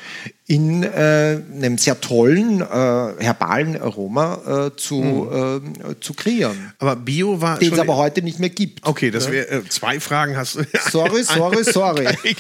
in 0.48 0.84
äh, 0.84 1.40
einem 1.54 1.78
sehr 1.78 2.00
tollen 2.02 2.62
äh, 2.62 2.66
herbalen 2.66 3.80
Aroma 3.80 4.68
äh, 4.68 4.76
zu, 4.76 5.30
äh, 5.32 6.00
zu 6.02 6.14
kreieren, 6.14 6.74
Aber 6.80 6.96
Bio 6.96 7.40
war 7.40 7.60
den 7.60 7.74
es 7.74 7.80
aber 7.80 7.96
heute 7.96 8.22
nicht 8.22 8.40
mehr 8.40 8.50
gibt. 8.50 8.86
okay, 8.86 9.10
das 9.10 9.32
wäre... 9.32 9.50
Äh, 9.50 9.70
zwei 9.70 10.00
Fragen 10.00 10.36
hast 10.36 10.56
du... 10.56 10.64
Sorry, 10.92 11.24
sorry, 11.24 11.64
sorry. 11.64 12.08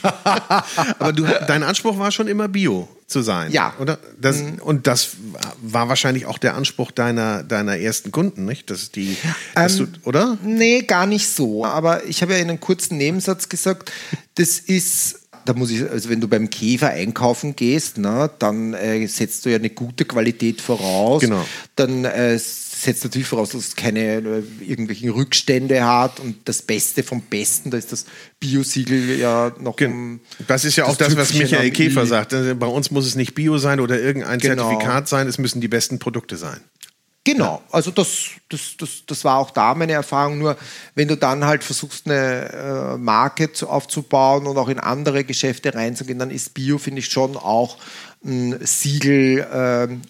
Aber 0.99 1.13
du, 1.13 1.23
dein 1.23 1.63
Anspruch 1.63 1.97
war 1.97 2.11
schon 2.11 2.27
immer 2.27 2.47
Bio 2.47 2.89
zu 3.13 3.21
sein. 3.21 3.51
Ja. 3.51 3.73
Oder? 3.79 3.97
Das, 4.19 4.43
Und 4.59 4.87
das 4.87 5.11
war 5.61 5.87
wahrscheinlich 5.87 6.25
auch 6.25 6.37
der 6.37 6.55
Anspruch 6.55 6.91
deiner, 6.91 7.43
deiner 7.43 7.77
ersten 7.77 8.11
Kunden, 8.11 8.43
nicht? 8.43 8.69
Dass 8.69 8.91
die, 8.91 9.15
dass 9.55 9.79
Ähm, 9.79 9.93
du, 10.03 10.09
oder? 10.09 10.37
Nee, 10.43 10.81
gar 10.81 11.05
nicht 11.05 11.29
so. 11.29 11.63
Aber 11.63 12.03
ich 12.05 12.21
habe 12.21 12.33
ja 12.33 12.39
in 12.39 12.49
einem 12.49 12.59
kurzen 12.59 12.97
Nebensatz 12.97 13.47
gesagt, 13.47 13.91
das 14.35 14.59
ist. 14.59 15.19
Da 15.45 15.53
muss 15.53 15.71
ich, 15.71 15.89
also 15.89 16.09
wenn 16.09 16.21
du 16.21 16.29
beim 16.29 16.49
Käfer 16.49 16.91
einkaufen 16.91 17.53
gehst, 17.55 17.97
ne, 17.97 18.29
dann 18.39 18.73
äh, 18.73 19.05
setzt 19.07 19.45
du 19.45 19.49
ja 19.49 19.57
eine 19.57 19.69
gute 19.69 20.05
Qualität 20.05 20.61
voraus. 20.61 21.19
Genau. 21.21 21.45
Dann 21.75 22.05
äh, 22.05 22.39
setzt 22.83 23.03
natürlich 23.03 23.27
voraus, 23.27 23.49
dass 23.49 23.67
es 23.67 23.75
keine 23.75 24.17
äh, 24.17 24.43
irgendwelchen 24.61 25.09
Rückstände 25.09 25.85
hat 25.85 26.19
und 26.19 26.47
das 26.47 26.61
Beste 26.61 27.03
vom 27.03 27.21
Besten, 27.21 27.71
da 27.71 27.77
ist 27.77 27.91
das 27.91 28.05
Biosiegel 28.39 29.17
ja 29.19 29.53
noch 29.59 29.79
um 29.81 30.19
Das 30.47 30.65
ist 30.65 30.75
ja 30.75 30.85
auch 30.85 30.95
das, 30.95 31.15
was 31.15 31.33
Michael 31.33 31.71
Käfer 31.71 32.05
sagt. 32.05 32.33
Also 32.33 32.55
Bei 32.55 32.67
uns 32.67 32.91
muss 32.91 33.05
es 33.05 33.15
nicht 33.15 33.35
Bio 33.35 33.57
sein 33.57 33.79
oder 33.79 33.99
irgendein 33.99 34.39
Genau. 34.39 34.69
Zertifikat 34.69 35.07
sein, 35.07 35.27
es 35.27 35.37
müssen 35.37 35.61
die 35.61 35.67
besten 35.67 35.99
Produkte 35.99 36.37
sein. 36.37 36.59
Genau, 37.25 37.61
also 37.71 37.89
das, 37.89 38.31
das, 38.49 38.75
das, 38.77 39.05
das 39.07 39.23
war 39.23 39.37
auch 39.37 39.51
da 39.51 39.75
meine 39.75 39.93
Erfahrung. 39.93 40.39
Nur 40.39 40.57
wenn 40.93 41.07
du 41.07 41.15
dann 41.15 41.45
halt 41.45 41.63
versuchst, 41.63 42.05
eine 42.05 42.51
äh, 42.95 42.97
Marke 42.97 43.53
zu, 43.53 43.69
aufzubauen 43.69 44.45
und 44.45 44.57
auch 44.57 44.67
in 44.67 44.79
andere 44.79 45.23
Geschäfte 45.23 45.73
reinzugehen, 45.73 46.19
dann 46.19 46.31
ist 46.31 46.53
Bio, 46.53 46.77
finde 46.77 46.99
ich, 46.99 47.05
schon 47.05 47.37
auch 47.37 47.77
ein 48.25 48.59
Siegel. 48.65 49.47
ähm, 49.53 50.01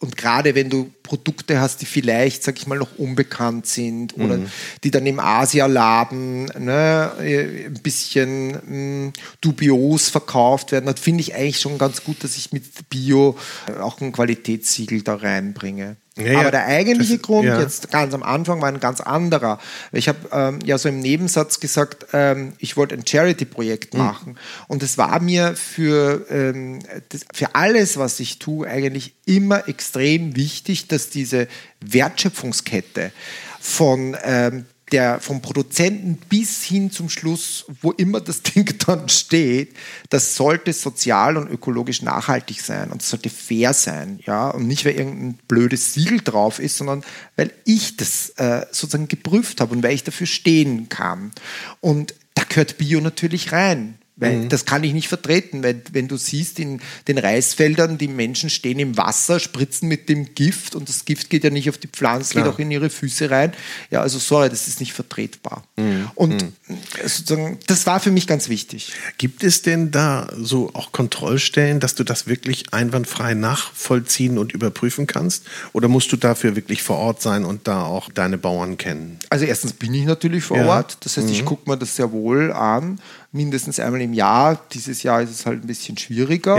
und 0.00 0.16
gerade 0.18 0.54
wenn 0.54 0.68
du 0.68 0.90
Produkte 1.10 1.60
hast, 1.60 1.80
die 1.82 1.86
vielleicht, 1.86 2.44
sag 2.44 2.56
ich 2.56 2.68
mal, 2.68 2.78
noch 2.78 2.96
unbekannt 2.96 3.66
sind 3.66 4.16
oder 4.16 4.38
die 4.84 4.92
dann 4.92 5.04
im 5.06 5.18
Asialaden 5.18 6.44
ne, 6.56 7.10
äh, 7.20 7.66
ein 7.66 7.80
bisschen 7.82 9.06
mh, 9.08 9.12
dubios 9.40 10.08
verkauft 10.08 10.70
werden, 10.70 10.86
dann 10.86 10.96
finde 10.96 11.22
ich 11.22 11.34
eigentlich 11.34 11.58
schon 11.58 11.78
ganz 11.78 12.04
gut, 12.04 12.22
dass 12.22 12.36
ich 12.36 12.52
mit 12.52 12.62
Bio 12.88 13.36
äh, 13.66 13.80
auch 13.80 14.00
ein 14.00 14.12
Qualitätssiegel 14.12 15.02
da 15.02 15.16
reinbringe. 15.16 15.96
Ja, 16.16 16.24
ja. 16.32 16.40
Aber 16.40 16.50
der 16.50 16.66
eigentliche 16.66 17.14
Das- 17.14 17.22
Grund 17.22 17.46
ja. 17.46 17.60
jetzt 17.60 17.90
ganz 17.90 18.12
am 18.12 18.22
Anfang 18.22 18.60
war 18.60 18.68
ein 18.68 18.80
ganz 18.80 19.00
anderer. 19.00 19.58
Ich 19.92 20.08
habe 20.08 20.18
ähm, 20.32 20.58
ja 20.64 20.76
so 20.76 20.88
im 20.88 20.98
Nebensatz 21.00 21.60
gesagt, 21.60 22.08
ähm, 22.12 22.52
ich 22.58 22.76
wollte 22.76 22.94
ein 22.94 23.06
Charity-Projekt 23.06 23.94
Mhm. 23.94 24.00
machen. 24.00 24.38
Und 24.68 24.82
es 24.82 24.98
war 24.98 25.20
mir 25.20 25.54
für, 25.56 26.26
ähm, 26.30 26.80
das, 27.08 27.24
für 27.32 27.54
alles, 27.54 27.96
was 27.96 28.20
ich 28.20 28.38
tue, 28.38 28.66
eigentlich 28.68 29.14
immer 29.24 29.66
extrem 29.68 30.36
wichtig, 30.36 30.88
dass 30.88 30.99
diese 31.08 31.48
Wertschöpfungskette 31.80 33.12
von 33.60 34.16
ähm, 34.22 34.66
der 34.92 35.20
vom 35.20 35.40
Produzenten 35.40 36.16
bis 36.28 36.64
hin 36.64 36.90
zum 36.90 37.08
Schluss, 37.08 37.64
wo 37.80 37.92
immer 37.92 38.20
das 38.20 38.42
Ding 38.42 38.76
dann 38.86 39.08
steht, 39.08 39.76
das 40.08 40.34
sollte 40.34 40.72
sozial 40.72 41.36
und 41.36 41.48
ökologisch 41.48 42.02
nachhaltig 42.02 42.60
sein 42.60 42.90
und 42.90 43.02
sollte 43.02 43.30
fair 43.30 43.72
sein, 43.72 44.20
ja, 44.26 44.50
und 44.50 44.66
nicht 44.66 44.84
weil 44.84 44.94
irgendein 44.94 45.38
blödes 45.48 45.94
Siegel 45.94 46.20
drauf 46.20 46.58
ist, 46.58 46.76
sondern 46.76 47.04
weil 47.36 47.52
ich 47.64 47.96
das 47.96 48.30
äh, 48.30 48.66
sozusagen 48.70 49.08
geprüft 49.08 49.60
habe 49.60 49.74
und 49.74 49.82
weil 49.82 49.94
ich 49.94 50.04
dafür 50.04 50.26
stehen 50.26 50.88
kann. 50.88 51.32
Und 51.80 52.14
da 52.34 52.42
gehört 52.48 52.78
Bio 52.78 53.00
natürlich 53.00 53.52
rein. 53.52 53.99
Weil 54.20 54.36
mhm. 54.36 54.48
das 54.50 54.66
kann 54.66 54.84
ich 54.84 54.92
nicht 54.92 55.08
vertreten, 55.08 55.62
weil 55.62 55.82
wenn 55.92 56.06
du 56.06 56.16
siehst, 56.16 56.58
in 56.60 56.80
den 57.08 57.18
Reisfeldern, 57.18 57.96
die 57.96 58.08
Menschen 58.08 58.50
stehen 58.50 58.78
im 58.78 58.96
Wasser, 58.96 59.40
spritzen 59.40 59.88
mit 59.88 60.08
dem 60.08 60.34
Gift 60.34 60.74
und 60.74 60.88
das 60.88 61.06
Gift 61.06 61.30
geht 61.30 61.42
ja 61.42 61.50
nicht 61.50 61.70
auf 61.70 61.78
die 61.78 61.88
Pflanze, 61.88 62.34
geht 62.34 62.44
auch 62.44 62.58
in 62.58 62.70
ihre 62.70 62.90
Füße 62.90 63.30
rein. 63.30 63.52
Ja, 63.90 64.02
also 64.02 64.18
sorry, 64.18 64.50
das 64.50 64.68
ist 64.68 64.78
nicht 64.80 64.92
vertretbar. 64.92 65.64
Mhm. 65.76 66.10
Und 66.14 66.42
mhm. 66.42 66.78
sozusagen, 67.02 67.58
das 67.66 67.86
war 67.86 67.98
für 67.98 68.10
mich 68.10 68.26
ganz 68.26 68.48
wichtig. 68.50 68.92
Gibt 69.16 69.42
es 69.42 69.62
denn 69.62 69.90
da 69.90 70.28
so 70.36 70.70
auch 70.74 70.92
Kontrollstellen, 70.92 71.80
dass 71.80 71.94
du 71.94 72.04
das 72.04 72.26
wirklich 72.26 72.74
einwandfrei 72.74 73.32
nachvollziehen 73.32 74.36
und 74.36 74.52
überprüfen 74.52 75.06
kannst? 75.06 75.44
Oder 75.72 75.88
musst 75.88 76.12
du 76.12 76.16
dafür 76.16 76.56
wirklich 76.56 76.82
vor 76.82 76.98
Ort 76.98 77.22
sein 77.22 77.44
und 77.46 77.66
da 77.66 77.84
auch 77.84 78.10
deine 78.10 78.36
Bauern 78.36 78.76
kennen? 78.76 79.18
Also 79.30 79.46
erstens 79.46 79.72
bin 79.72 79.94
ich 79.94 80.04
natürlich 80.04 80.44
vor 80.44 80.58
ja. 80.58 80.66
Ort, 80.66 80.98
das 81.00 81.16
heißt, 81.16 81.30
ich 81.30 81.42
mhm. 81.42 81.46
gucke 81.46 81.70
mir 81.70 81.78
das 81.78 81.96
sehr 81.96 82.12
wohl 82.12 82.52
an 82.52 83.00
mindestens 83.32 83.78
einmal 83.78 84.00
im 84.00 84.12
Jahr. 84.12 84.60
Dieses 84.72 85.02
Jahr 85.02 85.22
ist 85.22 85.30
es 85.30 85.46
halt 85.46 85.62
ein 85.62 85.66
bisschen 85.66 85.96
schwieriger. 85.96 86.58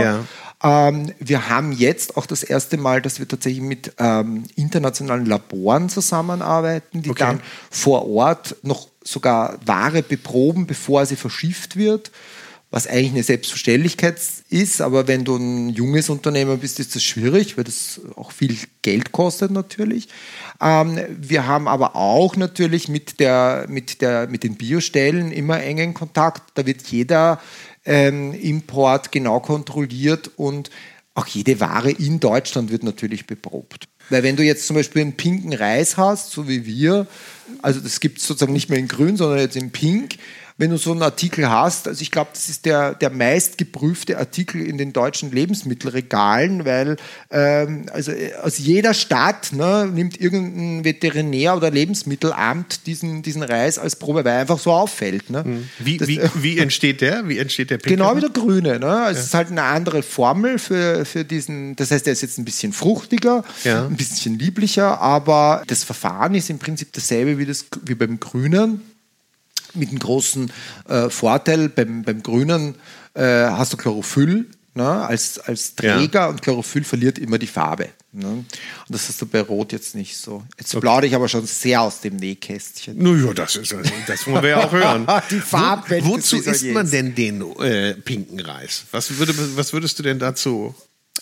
Ja. 0.62 0.88
Ähm, 0.88 1.12
wir 1.18 1.48
haben 1.48 1.72
jetzt 1.72 2.16
auch 2.16 2.26
das 2.26 2.42
erste 2.42 2.76
Mal, 2.76 3.02
dass 3.02 3.18
wir 3.18 3.28
tatsächlich 3.28 3.62
mit 3.62 3.92
ähm, 3.98 4.44
internationalen 4.54 5.26
Laboren 5.26 5.88
zusammenarbeiten, 5.88 7.02
die 7.02 7.10
okay. 7.10 7.24
dann 7.24 7.40
vor 7.70 8.08
Ort 8.08 8.56
noch 8.62 8.88
sogar 9.04 9.58
Ware 9.66 10.02
beproben, 10.02 10.66
bevor 10.66 11.04
sie 11.06 11.16
verschifft 11.16 11.76
wird 11.76 12.10
was 12.72 12.86
eigentlich 12.86 13.12
eine 13.12 13.22
Selbstverständlichkeit 13.22 14.18
ist, 14.48 14.80
aber 14.80 15.06
wenn 15.06 15.24
du 15.24 15.36
ein 15.36 15.68
junges 15.68 16.08
Unternehmer 16.08 16.56
bist, 16.56 16.80
ist 16.80 16.96
das 16.96 17.04
schwierig, 17.04 17.58
weil 17.58 17.64
das 17.64 18.00
auch 18.16 18.32
viel 18.32 18.56
Geld 18.80 19.12
kostet 19.12 19.50
natürlich. 19.50 20.08
Ähm, 20.58 20.98
wir 21.10 21.46
haben 21.46 21.68
aber 21.68 21.94
auch 21.94 22.34
natürlich 22.34 22.88
mit, 22.88 23.20
der, 23.20 23.66
mit, 23.68 24.00
der, 24.00 24.26
mit 24.26 24.42
den 24.42 24.54
Biostellen 24.54 25.32
immer 25.32 25.62
engen 25.62 25.92
Kontakt. 25.92 26.42
Da 26.54 26.64
wird 26.64 26.82
jeder 26.86 27.42
ähm, 27.84 28.32
Import 28.32 29.12
genau 29.12 29.40
kontrolliert 29.40 30.30
und 30.36 30.70
auch 31.14 31.26
jede 31.26 31.60
Ware 31.60 31.90
in 31.90 32.20
Deutschland 32.20 32.70
wird 32.70 32.84
natürlich 32.84 33.26
beprobt. 33.26 33.84
Weil 34.08 34.22
wenn 34.22 34.36
du 34.36 34.42
jetzt 34.42 34.66
zum 34.66 34.76
Beispiel 34.76 35.02
einen 35.02 35.12
pinken 35.12 35.52
Reis 35.52 35.98
hast, 35.98 36.30
so 36.30 36.48
wie 36.48 36.64
wir, 36.64 37.06
also 37.60 37.80
das 37.80 38.00
gibt 38.00 38.16
es 38.16 38.26
sozusagen 38.26 38.54
nicht 38.54 38.70
mehr 38.70 38.78
in 38.78 38.88
grün, 38.88 39.18
sondern 39.18 39.40
jetzt 39.40 39.56
in 39.56 39.72
pink, 39.72 40.14
wenn 40.62 40.70
du 40.70 40.76
so 40.76 40.92
einen 40.92 41.02
Artikel 41.02 41.50
hast. 41.50 41.88
Also 41.88 42.02
ich 42.02 42.12
glaube, 42.12 42.30
das 42.34 42.48
ist 42.48 42.66
der, 42.66 42.94
der 42.94 43.10
meistgeprüfte 43.10 44.16
Artikel 44.16 44.64
in 44.64 44.78
den 44.78 44.92
deutschen 44.92 45.32
Lebensmittelregalen, 45.32 46.64
weil 46.64 46.98
ähm, 47.32 47.86
also 47.92 48.12
äh, 48.12 48.34
aus 48.34 48.58
jeder 48.58 48.94
Stadt 48.94 49.52
ne, 49.52 49.90
nimmt 49.92 50.20
irgendein 50.20 50.84
Veterinär 50.84 51.56
oder 51.56 51.72
Lebensmittelamt 51.72 52.86
diesen, 52.86 53.22
diesen 53.22 53.42
Reis 53.42 53.76
als 53.76 53.96
Probe, 53.96 54.24
weil 54.24 54.34
er 54.34 54.40
einfach 54.42 54.60
so 54.60 54.70
auffällt. 54.70 55.30
Ne? 55.30 55.42
Hm. 55.42 55.68
Wie, 55.80 55.96
das, 55.96 56.06
wie, 56.06 56.20
wie 56.36 56.58
entsteht 56.60 57.00
der? 57.00 57.28
Wie 57.28 57.38
entsteht 57.38 57.70
der 57.70 57.78
Pinkel? 57.78 57.96
Genau 57.96 58.16
wie 58.16 58.20
der 58.20 58.30
Grüne. 58.30 58.78
Ne? 58.78 58.86
Also 58.86 59.18
ja. 59.18 59.20
Es 59.20 59.26
ist 59.26 59.34
halt 59.34 59.50
eine 59.50 59.64
andere 59.64 60.04
Formel 60.04 60.60
für, 60.60 61.04
für 61.04 61.24
diesen, 61.24 61.74
das 61.74 61.90
heißt, 61.90 62.06
der 62.06 62.12
ist 62.12 62.22
jetzt 62.22 62.38
ein 62.38 62.44
bisschen 62.44 62.72
fruchtiger, 62.72 63.42
ja. 63.64 63.84
ein 63.84 63.96
bisschen 63.96 64.38
lieblicher, 64.38 65.00
aber 65.00 65.64
das 65.66 65.82
Verfahren 65.82 66.36
ist 66.36 66.50
im 66.50 66.60
Prinzip 66.60 66.92
dasselbe 66.92 67.36
wie, 67.38 67.46
das, 67.46 67.66
wie 67.84 67.96
beim 67.96 68.20
Grünen 68.20 68.80
mit 69.74 69.90
einem 69.90 69.98
großen 69.98 70.50
äh, 70.88 71.08
Vorteil. 71.10 71.68
Beim, 71.68 72.02
beim 72.02 72.22
Grünen 72.22 72.74
äh, 73.14 73.22
hast 73.22 73.72
du 73.72 73.76
Chlorophyll 73.76 74.46
ne, 74.74 75.06
als, 75.06 75.38
als 75.38 75.74
Träger 75.74 76.20
ja. 76.20 76.26
und 76.28 76.42
Chlorophyll 76.42 76.84
verliert 76.84 77.18
immer 77.18 77.38
die 77.38 77.46
Farbe. 77.46 77.88
Ne? 78.12 78.28
Und 78.28 78.46
das 78.88 79.08
hast 79.08 79.22
du 79.22 79.26
bei 79.26 79.40
Rot 79.40 79.72
jetzt 79.72 79.94
nicht 79.94 80.16
so. 80.16 80.44
Jetzt 80.58 80.74
okay. 80.74 80.82
plaudere 80.82 81.06
ich 81.06 81.14
aber 81.14 81.28
schon 81.28 81.46
sehr 81.46 81.80
aus 81.80 82.00
dem 82.00 82.16
Nähkästchen. 82.16 82.98
Naja, 82.98 83.32
das 83.32 83.56
ist 83.56 83.74
das 84.06 84.26
wollen 84.26 84.42
wir 84.42 84.50
ja 84.50 84.64
auch 84.64 84.72
hören. 84.72 85.06
die 85.30 85.40
Farbe. 85.40 86.04
Wo, 86.04 86.14
wozu 86.14 86.36
isst 86.36 86.66
man 86.66 86.90
denn 86.90 87.14
den 87.14 87.40
äh, 87.58 87.94
pinken 87.94 88.40
Reis? 88.40 88.84
Was, 88.90 89.16
würde, 89.18 89.34
was 89.56 89.72
würdest 89.72 89.98
du 89.98 90.02
denn 90.02 90.18
dazu 90.18 90.74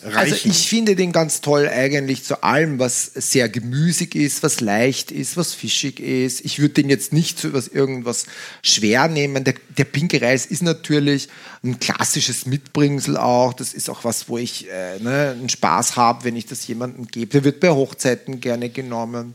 Reichen. 0.02 0.16
Also 0.16 0.48
ich 0.48 0.68
finde 0.68 0.96
den 0.96 1.12
ganz 1.12 1.42
toll 1.42 1.68
eigentlich 1.68 2.24
zu 2.24 2.42
allem, 2.42 2.78
was 2.78 3.04
sehr 3.04 3.48
gemüsig 3.50 4.14
ist, 4.14 4.42
was 4.42 4.60
leicht 4.60 5.10
ist, 5.10 5.36
was 5.36 5.52
fischig 5.52 6.00
ist. 6.00 6.42
Ich 6.44 6.58
würde 6.58 6.74
den 6.74 6.88
jetzt 6.88 7.12
nicht 7.12 7.38
so 7.38 7.52
was 7.52 7.68
irgendwas 7.68 8.24
schwer 8.62 9.08
nehmen. 9.08 9.44
Der, 9.44 9.54
der, 9.76 9.84
pinke 9.84 10.22
Reis 10.22 10.46
ist 10.46 10.62
natürlich 10.62 11.28
ein 11.62 11.80
klassisches 11.80 12.46
Mitbringsel 12.46 13.18
auch. 13.18 13.52
Das 13.52 13.74
ist 13.74 13.90
auch 13.90 14.04
was, 14.04 14.28
wo 14.28 14.38
ich 14.38 14.70
äh, 14.70 14.98
ne, 15.00 15.36
einen 15.38 15.50
Spaß 15.50 15.96
habe, 15.96 16.24
wenn 16.24 16.36
ich 16.36 16.46
das 16.46 16.66
jemandem 16.66 17.06
gebe. 17.06 17.32
Der 17.32 17.44
wird 17.44 17.60
bei 17.60 17.70
Hochzeiten 17.70 18.40
gerne 18.40 18.70
genommen. 18.70 19.34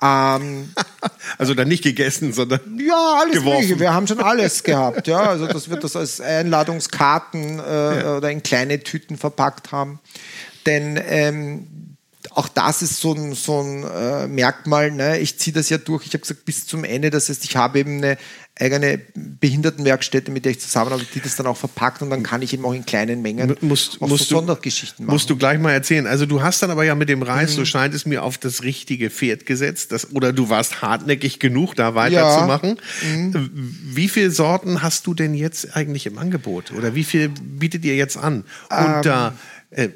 Ähm, 0.00 0.70
also 1.38 1.54
dann 1.54 1.68
nicht 1.68 1.82
gegessen, 1.82 2.32
sondern 2.32 2.60
ja 2.78 3.20
alles 3.20 3.34
geworfen. 3.34 3.60
Mögliche. 3.60 3.80
Wir 3.80 3.94
haben 3.94 4.06
schon 4.06 4.20
alles 4.20 4.62
gehabt. 4.62 5.06
Ja, 5.06 5.20
also 5.20 5.46
das 5.46 5.68
wird 5.70 5.84
das 5.84 5.96
als 5.96 6.20
Einladungskarten 6.20 7.58
äh, 7.58 8.02
ja. 8.02 8.16
oder 8.16 8.30
in 8.30 8.42
kleine 8.42 8.80
Tüten 8.80 9.16
verpackt 9.16 9.72
haben. 9.72 10.00
Denn 10.66 11.00
ähm, 11.02 11.66
auch 12.30 12.48
das 12.48 12.82
ist 12.82 13.00
so 13.00 13.12
ein, 13.12 13.34
so 13.34 13.60
ein 13.60 13.84
äh, 13.84 14.26
Merkmal. 14.28 14.90
Ne? 14.90 15.18
Ich 15.18 15.38
ziehe 15.38 15.54
das 15.54 15.68
ja 15.68 15.78
durch. 15.78 16.06
Ich 16.06 16.12
habe 16.12 16.20
gesagt, 16.20 16.44
bis 16.44 16.66
zum 16.66 16.84
Ende. 16.84 17.10
Das 17.10 17.28
heißt, 17.28 17.44
ich 17.44 17.56
habe 17.56 17.78
eben 17.80 17.98
eine 17.98 18.18
eigene 18.60 19.00
Behindertenwerkstätte, 19.14 20.30
mit 20.30 20.44
der 20.44 20.52
ich 20.52 20.60
zusammenarbeite, 20.60 21.08
die 21.14 21.20
das 21.20 21.36
dann 21.36 21.46
auch 21.46 21.56
verpackt 21.56 22.02
und 22.02 22.10
dann 22.10 22.22
kann 22.22 22.42
ich 22.42 22.52
eben 22.52 22.64
auch 22.64 22.74
in 22.74 22.84
kleinen 22.84 23.22
Mengen 23.22 23.56
musst, 23.62 24.02
auch 24.02 24.08
musst 24.08 24.28
so 24.28 24.36
Sondergeschichten 24.36 25.06
machen. 25.06 25.14
Musst 25.14 25.30
du 25.30 25.36
gleich 25.36 25.58
mal 25.58 25.72
erzählen. 25.72 26.06
Also 26.06 26.26
du 26.26 26.42
hast 26.42 26.62
dann 26.62 26.70
aber 26.70 26.84
ja 26.84 26.94
mit 26.94 27.08
dem 27.08 27.22
Reis, 27.22 27.52
mhm. 27.52 27.56
so 27.56 27.64
scheint 27.64 27.94
es 27.94 28.04
mir, 28.04 28.22
auf 28.22 28.38
das 28.38 28.62
richtige 28.62 29.08
Pferd 29.08 29.46
gesetzt. 29.46 29.92
Das, 29.92 30.12
oder 30.12 30.32
du 30.32 30.50
warst 30.50 30.82
hartnäckig 30.82 31.38
genug, 31.38 31.74
da 31.74 31.94
weiterzumachen. 31.94 32.78
Ja. 33.02 33.16
Mhm. 33.16 33.50
Wie 33.82 34.08
viele 34.08 34.30
Sorten 34.30 34.82
hast 34.82 35.06
du 35.06 35.14
denn 35.14 35.34
jetzt 35.34 35.74
eigentlich 35.74 36.06
im 36.06 36.18
Angebot? 36.18 36.72
Oder 36.72 36.94
wie 36.94 37.04
viel 37.04 37.30
bietet 37.30 37.84
ihr 37.84 37.96
jetzt 37.96 38.18
an? 38.18 38.44
Und 38.68 39.06
ähm, 39.06 39.32
äh, 39.70 39.88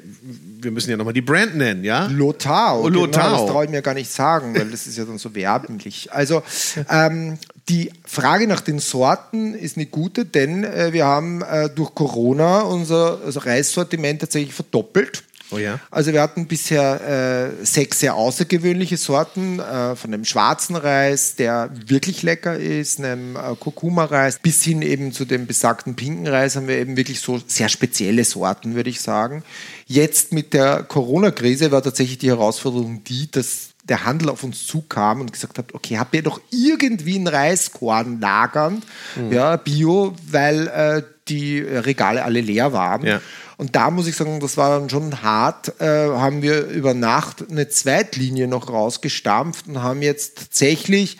wir 0.65 0.71
müssen 0.71 0.89
ja 0.89 0.97
nochmal 0.97 1.13
die 1.13 1.21
Brand 1.21 1.55
nennen, 1.55 1.83
ja? 1.83 2.07
Lotao. 2.07 2.81
Oh, 2.83 2.89
Lotao. 2.89 3.23
Genau, 3.23 3.41
das 3.41 3.51
traue 3.51 3.65
ich 3.65 3.71
mir 3.71 3.81
gar 3.81 3.93
nicht 3.93 4.11
sagen, 4.11 4.53
weil 4.55 4.69
das 4.69 4.85
ist 4.87 4.97
ja 4.97 5.05
dann 5.05 5.17
so 5.17 5.33
werblich. 5.33 6.11
Also 6.11 6.43
ähm, 6.89 7.37
die 7.69 7.91
Frage 8.03 8.47
nach 8.47 8.61
den 8.61 8.79
Sorten 8.79 9.53
ist 9.53 9.77
eine 9.77 9.85
gute, 9.85 10.25
denn 10.25 10.65
äh, 10.65 10.91
wir 10.91 11.05
haben 11.05 11.41
äh, 11.41 11.69
durch 11.69 11.95
Corona 11.95 12.61
unser 12.61 13.19
also 13.25 13.39
Reissortiment 13.39 14.19
tatsächlich 14.19 14.53
verdoppelt. 14.53 15.23
Oh 15.51 15.57
ja. 15.57 15.79
Also 15.91 16.11
wir 16.11 16.21
hatten 16.21 16.47
bisher 16.47 17.53
äh, 17.61 17.65
sechs 17.65 17.99
sehr 17.99 18.15
außergewöhnliche 18.15 18.97
Sorten, 18.97 19.59
äh, 19.59 19.95
von 19.95 20.11
dem 20.11 20.25
schwarzen 20.25 20.75
Reis, 20.75 21.35
der 21.35 21.69
wirklich 21.85 22.23
lecker 22.23 22.57
ist, 22.57 22.99
einem 22.99 23.35
äh, 23.35 23.55
Kurkuma-Reis, 23.59 24.39
bis 24.39 24.63
hin 24.63 24.81
eben 24.81 25.11
zu 25.11 25.25
dem 25.25 25.45
besagten 25.45 25.95
pinken 25.95 26.27
Reis 26.27 26.55
haben 26.55 26.67
wir 26.67 26.77
eben 26.77 26.97
wirklich 26.97 27.19
so 27.19 27.39
sehr 27.45 27.69
spezielle 27.69 28.23
Sorten, 28.23 28.75
würde 28.75 28.89
ich 28.89 29.01
sagen. 29.01 29.43
Jetzt 29.85 30.33
mit 30.33 30.53
der 30.53 30.83
Corona-Krise 30.83 31.71
war 31.71 31.83
tatsächlich 31.83 32.17
die 32.17 32.29
Herausforderung 32.29 33.03
die, 33.03 33.29
dass 33.29 33.69
der 33.83 34.03
Handel 34.03 34.29
auf 34.29 34.43
uns 34.43 34.65
zukam 34.65 35.21
und 35.21 35.31
gesagt 35.31 35.59
hat, 35.59 35.73
okay, 35.73 35.99
habt 35.99 36.15
ihr 36.15 36.23
doch 36.23 36.41
irgendwie 36.49 37.15
einen 37.15 37.27
Reiskorn 37.27 38.19
lagern, 38.19 38.81
mhm. 39.15 39.31
ja, 39.31 39.57
Bio, 39.57 40.15
weil 40.27 40.67
äh, 40.67 41.03
die 41.27 41.59
Regale 41.59 42.23
alle 42.23 42.41
leer 42.41 42.73
waren. 42.73 43.05
Ja. 43.05 43.21
Und 43.57 43.75
da 43.75 43.89
muss 43.89 44.07
ich 44.07 44.15
sagen, 44.15 44.39
das 44.39 44.57
war 44.57 44.79
dann 44.79 44.89
schon 44.89 45.21
hart, 45.21 45.79
äh, 45.79 46.09
haben 46.09 46.41
wir 46.41 46.67
über 46.67 46.93
Nacht 46.93 47.49
eine 47.49 47.69
Zweitlinie 47.69 48.47
noch 48.47 48.69
rausgestampft 48.69 49.67
und 49.67 49.81
haben 49.81 50.01
jetzt 50.01 50.37
tatsächlich 50.37 51.17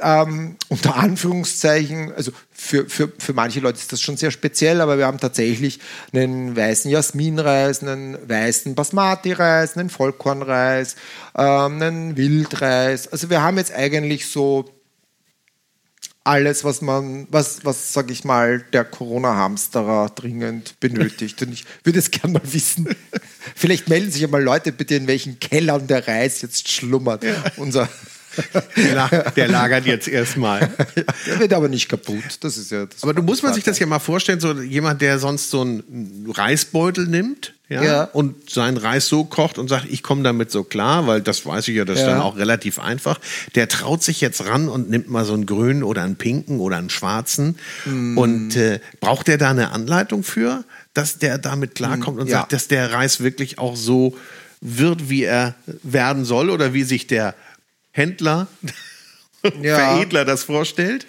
ähm, 0.00 0.56
unter 0.68 0.96
Anführungszeichen, 0.96 2.12
also 2.12 2.32
für, 2.50 2.88
für, 2.88 3.12
für 3.18 3.32
manche 3.32 3.60
Leute 3.60 3.78
ist 3.78 3.92
das 3.92 4.00
schon 4.00 4.16
sehr 4.16 4.30
speziell, 4.30 4.80
aber 4.80 4.98
wir 4.98 5.06
haben 5.06 5.18
tatsächlich 5.18 5.80
einen 6.12 6.56
weißen 6.56 6.90
Jasminreis, 6.90 7.82
einen 7.82 8.16
weißen 8.28 8.74
Basmati-Reis, 8.74 9.76
einen 9.76 9.90
Vollkornreis, 9.90 10.96
ähm, 11.36 11.82
einen 11.82 12.16
Wildreis. 12.16 13.08
Also 13.08 13.30
wir 13.30 13.42
haben 13.42 13.58
jetzt 13.58 13.72
eigentlich 13.72 14.26
so 14.26 14.64
alles, 16.24 16.64
was 16.64 16.80
man, 16.82 17.26
was, 17.30 17.64
was 17.64 17.92
sag 17.92 18.10
ich 18.10 18.24
mal, 18.24 18.64
der 18.72 18.84
Corona-Hamsterer 18.84 20.10
dringend 20.14 20.78
benötigt. 20.78 21.42
Und 21.42 21.52
ich 21.52 21.64
würde 21.82 21.98
es 21.98 22.10
gerne 22.10 22.34
mal 22.34 22.52
wissen. 22.52 22.88
Vielleicht 23.56 23.88
melden 23.88 24.10
sich 24.10 24.22
ja 24.22 24.28
mal 24.28 24.42
Leute 24.42 24.72
bitte, 24.72 24.94
in 24.94 25.06
welchen 25.06 25.40
Kellern 25.40 25.86
der 25.86 26.06
Reis 26.06 26.42
jetzt 26.42 26.70
schlummert. 26.70 27.24
Ja. 27.24 27.44
Unser 27.56 27.88
der 29.36 29.48
lagert 29.48 29.86
jetzt 29.86 30.08
erstmal. 30.08 30.60
Der 31.26 31.38
wird 31.40 31.52
aber 31.52 31.68
nicht 31.68 31.88
kaputt. 31.88 32.38
Das 32.40 32.56
ist 32.56 32.70
ja. 32.70 32.86
Das 32.86 33.02
aber 33.02 33.14
du 33.14 33.22
musst 33.22 33.42
man 33.42 33.54
sich 33.54 33.64
das 33.64 33.78
ja 33.78 33.86
mal 33.86 33.98
vorstellen, 33.98 34.40
so 34.40 34.52
jemand, 34.60 35.00
der 35.02 35.18
sonst 35.18 35.50
so 35.50 35.60
einen 35.62 36.30
Reisbeutel 36.34 37.06
nimmt, 37.06 37.54
ja, 37.68 37.82
Ja. 37.82 38.04
und 38.04 38.50
seinen 38.50 38.76
Reis 38.76 39.08
so 39.08 39.24
kocht 39.24 39.58
und 39.58 39.68
sagt, 39.68 39.86
ich 39.90 40.02
komme 40.02 40.22
damit 40.22 40.50
so 40.50 40.64
klar, 40.64 41.06
weil 41.06 41.20
das 41.22 41.46
weiß 41.46 41.68
ich 41.68 41.76
ja, 41.76 41.84
das 41.84 41.98
ist 41.98 42.04
Ja. 42.04 42.10
dann 42.12 42.20
auch 42.20 42.36
relativ 42.36 42.78
einfach. 42.78 43.18
Der 43.54 43.68
traut 43.68 44.02
sich 44.02 44.20
jetzt 44.20 44.44
ran 44.46 44.68
und 44.68 44.90
nimmt 44.90 45.08
mal 45.10 45.24
so 45.24 45.34
einen 45.34 45.46
grünen 45.46 45.82
oder 45.82 46.02
einen 46.02 46.16
pinken 46.16 46.60
oder 46.60 46.76
einen 46.76 46.90
schwarzen. 46.90 47.56
Mm. 47.86 48.18
Und 48.18 48.56
äh, 48.56 48.80
braucht 49.00 49.28
der 49.28 49.38
da 49.38 49.50
eine 49.50 49.70
Anleitung 49.70 50.22
für, 50.22 50.64
dass 50.94 51.18
der 51.18 51.38
damit 51.38 51.74
klarkommt 51.74 52.18
und 52.18 52.26
Mm, 52.26 52.30
ja. 52.30 52.38
sagt, 52.40 52.52
dass 52.52 52.68
der 52.68 52.92
Reis 52.92 53.20
wirklich 53.22 53.58
auch 53.58 53.76
so 53.76 54.16
wird, 54.60 55.08
wie 55.08 55.24
er 55.24 55.54
werden 55.82 56.24
soll 56.24 56.50
oder 56.50 56.72
wie 56.74 56.84
sich 56.84 57.06
der 57.06 57.34
Händler, 57.92 58.48
Ja. 59.60 59.76
Veredler 59.76 60.24
das 60.24 60.44
vorstellt? 60.44 61.06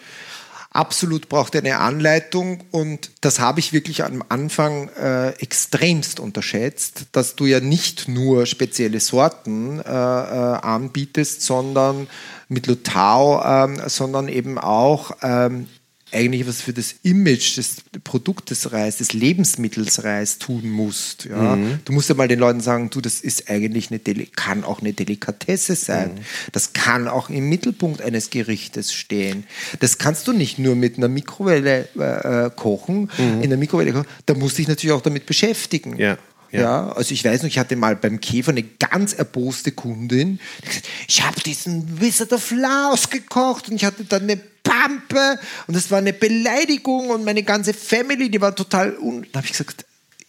Absolut 0.71 1.29
braucht 1.29 1.53
er 1.53 1.61
eine 1.61 1.77
Anleitung 1.77 2.63
und 2.71 3.11
das 3.21 3.39
habe 3.39 3.59
ich 3.59 3.73
wirklich 3.73 4.03
am 4.03 4.23
Anfang 4.29 4.89
äh, 4.89 5.29
extremst 5.33 6.19
unterschätzt, 6.19 7.05
dass 7.11 7.35
du 7.35 7.45
ja 7.45 7.59
nicht 7.59 8.07
nur 8.07 8.47
spezielle 8.47 8.99
Sorten 8.99 9.79
äh, 9.79 9.83
äh, 9.83 9.91
anbietest, 9.91 11.43
sondern 11.43 12.07
mit 12.47 12.65
Lutau, 12.65 13.43
ähm, 13.45 13.81
sondern 13.85 14.27
eben 14.27 14.57
auch 14.57 15.11
ähm, 15.21 15.67
eigentlich 16.13 16.47
was 16.47 16.61
für 16.61 16.73
das 16.73 16.95
Image 17.03 17.57
des 17.57 17.77
Produktes 18.03 18.71
Reis, 18.71 18.97
des 18.97 19.13
Lebensmittels 19.13 20.03
Reis 20.03 20.37
tun 20.39 20.69
musst. 20.69 21.25
Ja? 21.25 21.57
Du 21.85 21.93
musst 21.93 22.09
ja 22.09 22.15
mal 22.15 22.27
den 22.27 22.39
Leuten 22.39 22.61
sagen, 22.61 22.89
du, 22.89 23.01
das 23.01 23.21
ist 23.21 23.49
eigentlich 23.49 23.89
eine 23.89 23.99
Deli 23.99 24.27
kann 24.27 24.63
auch 24.63 24.81
eine 24.81 24.93
Delikatesse 24.93 25.75
sein. 25.75 26.11
Das 26.51 26.73
kann 26.73 27.07
auch 27.07 27.29
im 27.29 27.49
Mittelpunkt 27.49 28.01
eines 28.01 28.29
Gerichtes 28.29 28.93
stehen. 28.93 29.45
Das 29.79 29.97
kannst 29.97 30.27
du 30.27 30.33
nicht 30.33 30.59
nur 30.59 30.75
mit 30.75 30.97
einer 30.97 31.07
Mikrowelle 31.07 31.87
äh, 31.97 32.45
äh, 32.45 32.49
kochen, 32.55 33.09
in 33.17 33.49
der 33.49 33.57
Mikrowelle 33.57 33.91
kochen. 33.93 34.07
Da 34.25 34.33
musst 34.33 34.57
du 34.57 34.61
dich 34.61 34.67
natürlich 34.67 34.93
auch 34.93 35.01
damit 35.01 35.25
beschäftigen. 35.25 35.97
Ja. 35.97 36.17
Ja. 36.53 36.61
Ja, 36.61 36.91
also 36.91 37.15
ich 37.15 37.25
weiß 37.25 37.41
noch, 37.41 37.49
ich 37.49 37.57
hatte 37.57 37.75
mal 37.75 37.95
beim 37.95 38.21
Käfer 38.21 38.51
eine 38.51 38.61
ganz 38.61 39.13
erboste 39.13 39.71
Kundin. 39.71 40.39
die 40.61 40.67
gesagt, 40.67 40.87
Ich 41.07 41.23
habe 41.23 41.41
diesen 41.41 41.99
Wizard 41.99 42.31
of 42.31 42.51
Laos 42.51 43.09
gekocht 43.09 43.69
und 43.69 43.75
ich 43.75 43.85
hatte 43.85 44.05
dann 44.05 44.23
eine 44.23 44.39
Pampe 44.83 45.39
und 45.67 45.75
das 45.75 45.89
war 45.91 45.99
eine 45.99 46.13
Beleidigung 46.13 47.09
und 47.09 47.23
meine 47.23 47.43
ganze 47.43 47.73
Family, 47.73 48.29
die 48.29 48.41
war 48.41 48.55
total 48.55 48.97
un. 48.97 49.25
Da 49.31 49.39
habe 49.39 49.45
ich 49.45 49.53
gesagt, 49.53 49.85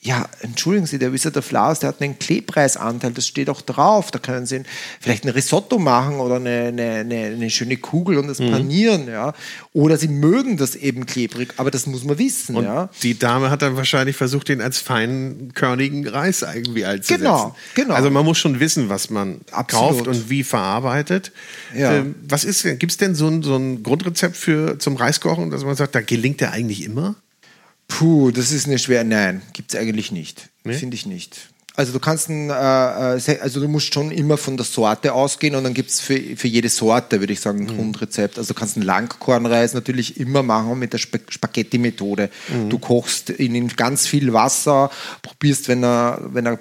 ja, 0.06 0.28
entschuldigen 0.40 0.86
Sie, 0.86 0.98
der 0.98 1.14
Wizard 1.14 1.34
of 1.38 1.50
Laos, 1.50 1.78
der 1.78 1.88
hat 1.88 2.02
einen 2.02 2.18
Klebreisanteil, 2.18 3.12
das 3.12 3.26
steht 3.26 3.48
auch 3.48 3.62
drauf. 3.62 4.10
Da 4.10 4.18
können 4.18 4.44
Sie 4.44 4.62
vielleicht 5.00 5.24
ein 5.24 5.30
Risotto 5.30 5.78
machen 5.78 6.16
oder 6.16 6.36
eine, 6.36 6.66
eine, 6.68 6.90
eine, 6.96 7.16
eine 7.28 7.48
schöne 7.48 7.78
Kugel 7.78 8.18
und 8.18 8.28
das 8.28 8.38
Mhm. 8.38 8.50
panieren, 8.50 9.08
ja. 9.08 9.32
Oder 9.72 9.96
Sie 9.96 10.08
mögen 10.08 10.58
das 10.58 10.76
eben 10.76 11.06
klebrig, 11.06 11.54
aber 11.56 11.70
das 11.70 11.86
muss 11.86 12.04
man 12.04 12.18
wissen, 12.18 12.56
Und 12.56 12.64
ja. 12.64 12.90
die 13.02 13.18
Dame 13.18 13.50
hat 13.50 13.62
dann 13.62 13.76
wahrscheinlich 13.76 14.14
versucht, 14.14 14.48
den 14.50 14.60
als 14.60 14.78
feinkörnigen 14.78 16.06
Reis 16.06 16.42
irgendwie 16.42 16.84
einzusetzen. 16.84 17.22
Genau, 17.22 17.56
genau. 17.74 17.94
Also 17.94 18.10
man 18.10 18.26
muss 18.26 18.36
schon 18.36 18.60
wissen, 18.60 18.90
was 18.90 19.08
man 19.08 19.40
Absolut. 19.52 20.04
kauft 20.04 20.08
und 20.08 20.28
wie 20.28 20.44
verarbeitet. 20.44 21.32
Ja. 21.74 21.94
Ähm, 21.94 22.14
was 22.28 22.44
ist, 22.44 22.62
gibt 22.78 22.92
es 22.92 22.98
denn 22.98 23.14
so 23.14 23.26
ein, 23.28 23.42
so 23.42 23.56
ein 23.56 23.82
Grundrezept 23.82 24.36
für, 24.36 24.78
zum 24.78 24.96
Reiskochen, 24.96 25.50
dass 25.50 25.64
man 25.64 25.76
sagt, 25.76 25.94
da 25.94 26.02
gelingt 26.02 26.42
der 26.42 26.52
eigentlich 26.52 26.84
immer? 26.84 27.14
Puh, 27.88 28.30
das 28.30 28.52
ist 28.52 28.66
eine 28.66 28.78
schwer. 28.78 29.04
Nein, 29.04 29.42
gibt 29.52 29.74
es 29.74 29.80
eigentlich 29.80 30.12
nicht. 30.12 30.48
Nee? 30.64 30.74
Finde 30.74 30.94
ich 30.94 31.06
nicht. 31.06 31.48
Also 31.76 31.92
du 31.92 31.98
kannst 31.98 32.28
ein, 32.28 32.50
äh, 32.50 33.16
äh, 33.16 33.40
also 33.40 33.60
du 33.60 33.66
musst 33.66 33.92
schon 33.92 34.12
immer 34.12 34.36
von 34.36 34.56
der 34.56 34.64
Sorte 34.64 35.12
ausgehen 35.12 35.56
und 35.56 35.64
dann 35.64 35.74
gibt 35.74 35.90
es 35.90 36.00
für, 36.00 36.16
für 36.36 36.46
jede 36.46 36.68
Sorte, 36.68 37.18
würde 37.18 37.32
ich 37.32 37.40
sagen, 37.40 37.62
ein 37.62 37.66
Grundrezept. 37.66 38.38
Also 38.38 38.54
du 38.54 38.58
kannst 38.58 38.76
einen 38.76 38.86
Langkornreis 38.86 39.74
natürlich 39.74 40.20
immer 40.20 40.44
machen 40.44 40.78
mit 40.78 40.92
der 40.92 40.98
Sp 41.02 41.18
Spaghetti-Methode. 41.28 42.30
Du 42.68 42.78
kochst 42.78 43.30
ihn 43.30 43.56
in 43.56 43.68
ganz 43.68 44.06
viel 44.06 44.32
Wasser, 44.32 44.88
probierst, 45.22 45.66
wenn 45.66 45.82
er, 45.82 46.20
wenn 46.32 46.46
er 46.46 46.60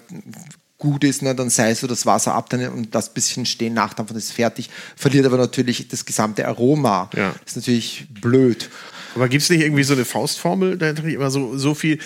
gut 0.79 1.03
ist, 1.03 1.21
ne, 1.21 1.33
dann 1.33 1.49
seist 1.49 1.81
du 1.83 1.87
das 1.87 2.05
Wasser 2.05 2.33
ab 2.33 2.49
dann, 2.49 2.67
und 2.69 2.93
das 2.93 3.13
bisschen 3.13 3.45
stehen 3.45 3.73
nachdampfen, 3.73 4.15
das 4.15 4.25
ist 4.25 4.33
fertig. 4.33 4.69
Verliert 4.95 5.25
aber 5.25 5.37
natürlich 5.37 5.87
das 5.87 6.03
gesamte 6.05 6.45
Aroma. 6.47 7.09
Ja. 7.15 7.33
Das 7.43 7.51
ist 7.51 7.55
natürlich 7.55 8.07
blöd. 8.09 8.69
Aber 9.15 9.29
gibt 9.29 9.43
es 9.43 9.49
nicht 9.49 9.61
irgendwie 9.61 9.83
so 9.83 9.93
eine 9.93 10.05
Faustformel? 10.05 10.77
Da 10.77 10.93
dachte 10.93 11.07
ich 11.07 11.15
immer 11.15 11.29
so, 11.31 11.57
so 11.57 11.75
viel. 11.75 11.99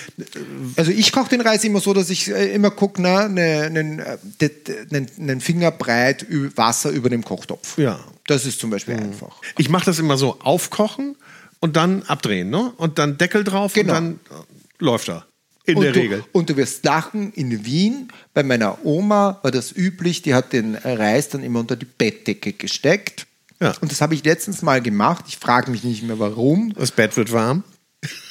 Also 0.75 0.91
ich 0.91 1.11
koche 1.11 1.29
den 1.29 1.41
Reis 1.41 1.63
immer 1.63 1.79
so, 1.79 1.93
dass 1.93 2.09
ich 2.09 2.29
äh, 2.29 2.53
immer 2.53 2.71
gucke, 2.71 3.01
ne, 3.01 3.19
einen 3.19 3.95
ne, 3.97 4.19
ne, 4.39 4.51
ne, 4.89 5.05
ne 5.17 5.39
Finger 5.39 5.71
breit 5.71 6.25
Ü- 6.29 6.51
Wasser 6.55 6.89
über 6.89 7.09
dem 7.09 7.23
Kochtopf. 7.23 7.77
Ja. 7.77 7.99
Das 8.27 8.45
ist 8.45 8.59
zum 8.59 8.69
Beispiel 8.69 8.95
einfach. 8.95 9.41
Ich 9.57 9.69
mache 9.69 9.85
das 9.85 9.99
immer 9.99 10.17
so: 10.17 10.37
aufkochen 10.41 11.15
und 11.59 11.75
dann 11.77 12.03
abdrehen, 12.03 12.49
ne? 12.49 12.73
Und 12.77 12.99
dann 12.99 13.17
Deckel 13.17 13.43
drauf 13.43 13.73
Genau. 13.73 13.95
und 13.97 14.19
dann 14.29 14.39
äh, 14.39 14.43
läuft 14.83 15.09
er. 15.09 15.25
In 15.65 15.75
und 15.77 15.83
der 15.83 15.91
du, 15.91 15.99
Regel. 15.99 16.23
Und 16.31 16.49
du 16.49 16.55
wirst 16.55 16.85
lachen, 16.85 17.33
in 17.33 17.65
Wien, 17.65 18.07
bei 18.33 18.41
meiner 18.43 18.85
Oma 18.85 19.39
war 19.43 19.51
das 19.51 19.75
üblich, 19.75 20.21
die 20.21 20.33
hat 20.33 20.53
den 20.53 20.75
Reis 20.75 21.27
dann 21.29 21.43
immer 21.43 21.59
unter 21.59 21.75
die 21.75 21.85
Bettdecke 21.85 22.53
gesteckt. 22.53 23.27
Ja. 23.59 23.73
Und 23.81 23.91
das 23.91 24.01
habe 24.01 24.13
ich 24.13 24.23
letztens 24.23 24.61
mal 24.61 24.81
gemacht. 24.81 25.25
Ich 25.27 25.37
frage 25.37 25.71
mich 25.71 25.83
nicht 25.83 26.03
mehr 26.03 26.19
warum. 26.19 26.73
Das 26.73 26.91
Bett 26.91 27.17
wird 27.17 27.31
warm. 27.31 27.63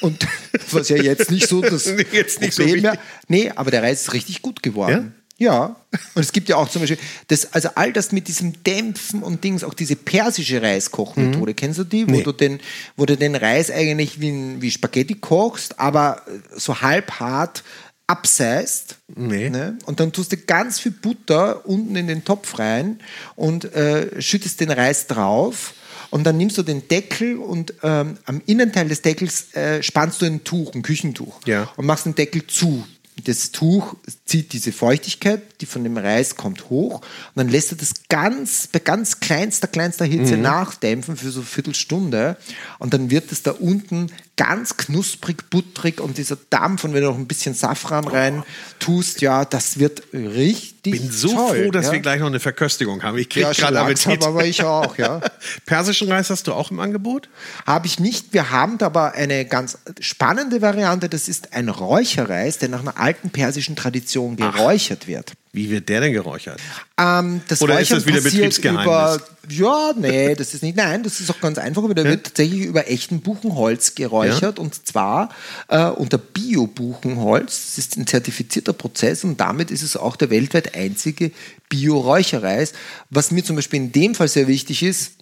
Und 0.01 0.25
was 0.71 0.89
ja 0.89 0.97
jetzt 0.97 1.29
nicht 1.31 1.47
so 1.47 1.61
das 1.61 1.85
Jetzt 2.11 2.41
nicht 2.41 2.53
so 2.53 2.63
Problem 2.63 2.81
mehr. 2.83 2.91
wichtig. 2.93 3.07
Nee, 3.27 3.51
aber 3.55 3.71
der 3.71 3.83
Reis 3.83 4.01
ist 4.03 4.13
richtig 4.13 4.41
gut 4.41 4.63
geworden. 4.63 5.13
Ja. 5.39 5.75
Und 6.15 6.21
es 6.23 6.31
gibt 6.31 6.49
ja 6.49 6.55
auch 6.55 6.67
zum 6.67 6.81
Beispiel, 6.81 6.97
das, 7.27 7.53
also 7.53 7.69
all 7.75 7.93
das 7.93 8.11
mit 8.11 8.27
diesem 8.27 8.63
Dämpfen 8.63 9.21
und 9.21 9.43
Dings, 9.43 9.63
auch 9.63 9.75
diese 9.75 9.95
persische 9.95 10.63
Reiskochmethode, 10.63 11.53
kennst 11.53 11.77
du 11.77 11.83
die? 11.83 12.07
Wo, 12.07 12.11
Nee. 12.11 12.23
du 12.23 12.31
den, 12.31 12.59
wo 12.95 13.05
du 13.05 13.15
den 13.15 13.35
Reis 13.35 13.69
eigentlich 13.69 14.19
wie, 14.19 14.55
wie 14.59 14.71
Spaghetti 14.71 15.13
kochst, 15.13 15.79
aber 15.79 16.23
so 16.55 16.81
halb 16.81 17.11
hart 17.19 17.63
abseist. 18.07 18.97
Nee. 19.13 19.49
Ne? 19.49 19.77
Und 19.85 19.99
dann 19.99 20.11
tust 20.13 20.31
du 20.31 20.37
ganz 20.37 20.79
viel 20.79 20.93
Butter 20.93 21.65
unten 21.67 21.95
in 21.95 22.07
den 22.07 22.23
Topf 22.23 22.57
rein 22.57 22.99
und 23.35 23.65
äh, 23.75 24.21
schüttest 24.21 24.61
den 24.61 24.71
Reis 24.71 25.07
drauf. 25.07 25.73
Und 26.09 26.23
dann 26.23 26.37
nimmst 26.37 26.57
du 26.57 26.63
den 26.63 26.87
Deckel 26.87 27.35
und 27.35 27.73
ähm, 27.83 28.17
am 28.25 28.41
Innenteil 28.45 28.87
des 28.87 29.01
Deckels 29.01 29.53
äh, 29.53 29.83
spannst 29.83 30.21
du 30.21 30.25
ein 30.25 30.45
Tuch, 30.45 30.73
ein 30.73 30.81
Küchentuch. 30.81 31.41
Ja. 31.45 31.69
Und 31.75 31.85
machst 31.85 32.05
den 32.05 32.15
Deckel 32.15 32.47
zu. 32.47 32.87
Das 33.23 33.51
Tuch 33.51 33.95
zieht 34.25 34.53
diese 34.53 34.71
Feuchtigkeit, 34.71 35.41
die 35.61 35.65
von 35.65 35.83
dem 35.83 35.97
Reis 35.97 36.35
kommt, 36.35 36.69
hoch. 36.69 37.01
Und 37.01 37.35
dann 37.35 37.49
lässt 37.49 37.71
du 37.71 37.75
das 37.75 37.93
ganz, 38.09 38.67
bei 38.67 38.79
ganz 38.79 39.19
kleinster, 39.19 39.67
kleinster 39.67 40.05
Hitze 40.05 40.37
nachdämpfen 40.37 41.17
für 41.17 41.31
so 41.31 41.39
eine 41.39 41.47
Viertelstunde. 41.47 42.37
Und 42.79 42.93
dann 42.93 43.09
wird 43.09 43.31
es 43.31 43.41
da 43.41 43.51
unten 43.51 44.11
ganz 44.35 44.77
knusprig, 44.77 45.49
butterig 45.49 45.99
und 45.99 46.17
dieser 46.17 46.37
Dampf 46.51 46.83
und 46.83 46.93
wenn 46.93 47.01
du 47.01 47.09
noch 47.09 47.17
ein 47.17 47.27
bisschen 47.27 47.55
Safran 47.55 48.07
rein 48.07 48.43
tust, 48.79 49.21
ja, 49.21 49.45
das 49.45 49.79
wird 49.79 50.03
richtig 50.13 50.76
bin 50.91 51.11
so 51.11 51.29
toll, 51.29 51.63
froh, 51.63 51.71
dass 51.71 51.87
ja. 51.87 51.91
wir 51.93 51.99
gleich 51.99 52.19
noch 52.19 52.27
eine 52.27 52.39
Verköstigung 52.39 53.03
haben. 53.03 53.17
Ich 53.17 53.29
kriege 53.29 53.47
Ja, 53.47 53.53
gerade 53.53 53.79
Appetit. 53.79 54.23
aber 54.23 54.45
ich 54.45 54.63
auch, 54.63 54.97
ja. 54.97 55.21
Persischen 55.65 56.11
Reis 56.11 56.29
hast 56.29 56.47
du 56.47 56.53
auch 56.53 56.71
im 56.71 56.79
Angebot? 56.79 57.29
Habe 57.65 57.87
ich 57.87 57.99
nicht. 57.99 58.33
Wir 58.33 58.51
haben 58.51 58.79
aber 58.81 59.13
eine 59.13 59.45
ganz 59.45 59.77
spannende 59.99 60.61
Variante. 60.61 61.09
Das 61.09 61.27
ist 61.27 61.53
ein 61.53 61.69
Räucherreis, 61.69 62.57
der 62.57 62.69
nach 62.69 62.81
einer 62.81 62.97
alten 62.97 63.29
persischen 63.29 63.75
Tradition 63.75 64.35
geräuchert 64.35 65.07
wird. 65.07 65.33
Wie 65.57 65.71
wird 65.71 65.89
der 65.89 66.01
denn 66.01 66.13
geräuchert? 66.13 66.59
Ähm, 66.99 67.41
das 67.47 67.63
Oder 67.63 67.79
ist 67.79 67.89
Räuchern 67.91 67.97
das 67.97 68.05
wieder 68.05 68.21
Betriebsgeheimnis? 68.21 68.85
Über, 68.85 69.21
ja, 69.49 69.91
nee, 69.97 70.35
das 70.35 70.53
ist 70.53 70.61
nicht. 70.61 70.77
Nein, 70.77 71.01
das 71.01 71.19
ist 71.19 71.31
auch 71.31 71.41
ganz 71.41 71.57
einfach. 71.57 71.83
Aber 71.83 71.95
der 71.95 72.03
wird 72.03 72.25
tatsächlich 72.25 72.61
über 72.61 72.87
echten 72.87 73.21
Buchenholz 73.21 73.95
geräuchert 73.95 74.59
und 74.59 74.85
zwar 74.85 75.29
äh, 75.67 75.85
unter 75.85 76.19
Bio-Buchenholz. 76.19 77.65
Das 77.65 77.77
ist 77.79 77.97
ein 77.97 78.05
zertifizierter 78.05 78.73
Prozess 78.73 79.23
und 79.23 79.39
damit 79.39 79.71
ist 79.71 79.81
es 79.81 79.97
auch 79.97 80.15
der 80.15 80.29
weltweit 80.29 80.75
einzige 80.75 81.31
Bio-Räucherreis. 81.69 82.73
Was 83.09 83.31
mir 83.31 83.43
zum 83.43 83.55
Beispiel 83.55 83.79
in 83.79 83.91
dem 83.91 84.13
Fall 84.13 84.27
sehr 84.27 84.47
wichtig 84.47 84.83
ist, 84.83 85.13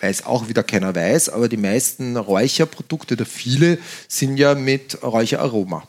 weil 0.00 0.10
es 0.10 0.26
auch 0.26 0.50
wieder 0.50 0.62
keiner 0.64 0.94
weiß, 0.94 1.30
aber 1.30 1.48
die 1.48 1.56
meisten 1.56 2.18
Räucherprodukte 2.18 3.14
oder 3.14 3.24
viele 3.24 3.78
sind 4.06 4.36
ja 4.36 4.54
mit 4.54 5.02
Räucheraroma. 5.02 5.88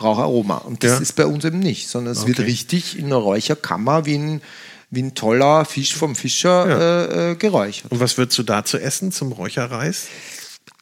Raucharoma. 0.00 0.58
Und 0.58 0.82
das 0.84 0.92
Ja. 0.92 0.98
ist 0.98 1.12
bei 1.16 1.26
uns 1.26 1.44
eben 1.44 1.58
nicht, 1.58 1.88
sondern 1.88 2.12
es 2.12 2.26
wird 2.26 2.40
richtig 2.40 2.98
in 2.98 3.06
einer 3.06 3.16
Räucherkammer 3.16 4.06
wie 4.06 4.16
ein, 4.18 4.42
wie 4.90 5.02
ein 5.02 5.14
toller 5.14 5.64
Fisch 5.64 5.94
vom 5.94 6.14
Fischer 6.14 6.66
äh, 7.08 7.32
äh, 7.32 7.34
geräuchert. 7.36 7.90
Und 7.90 8.00
was 8.00 8.18
würdest 8.18 8.38
du 8.38 8.42
da 8.42 8.64
zu 8.64 8.78
essen 8.78 9.12
zum 9.12 9.32
Räucherreis? 9.32 10.06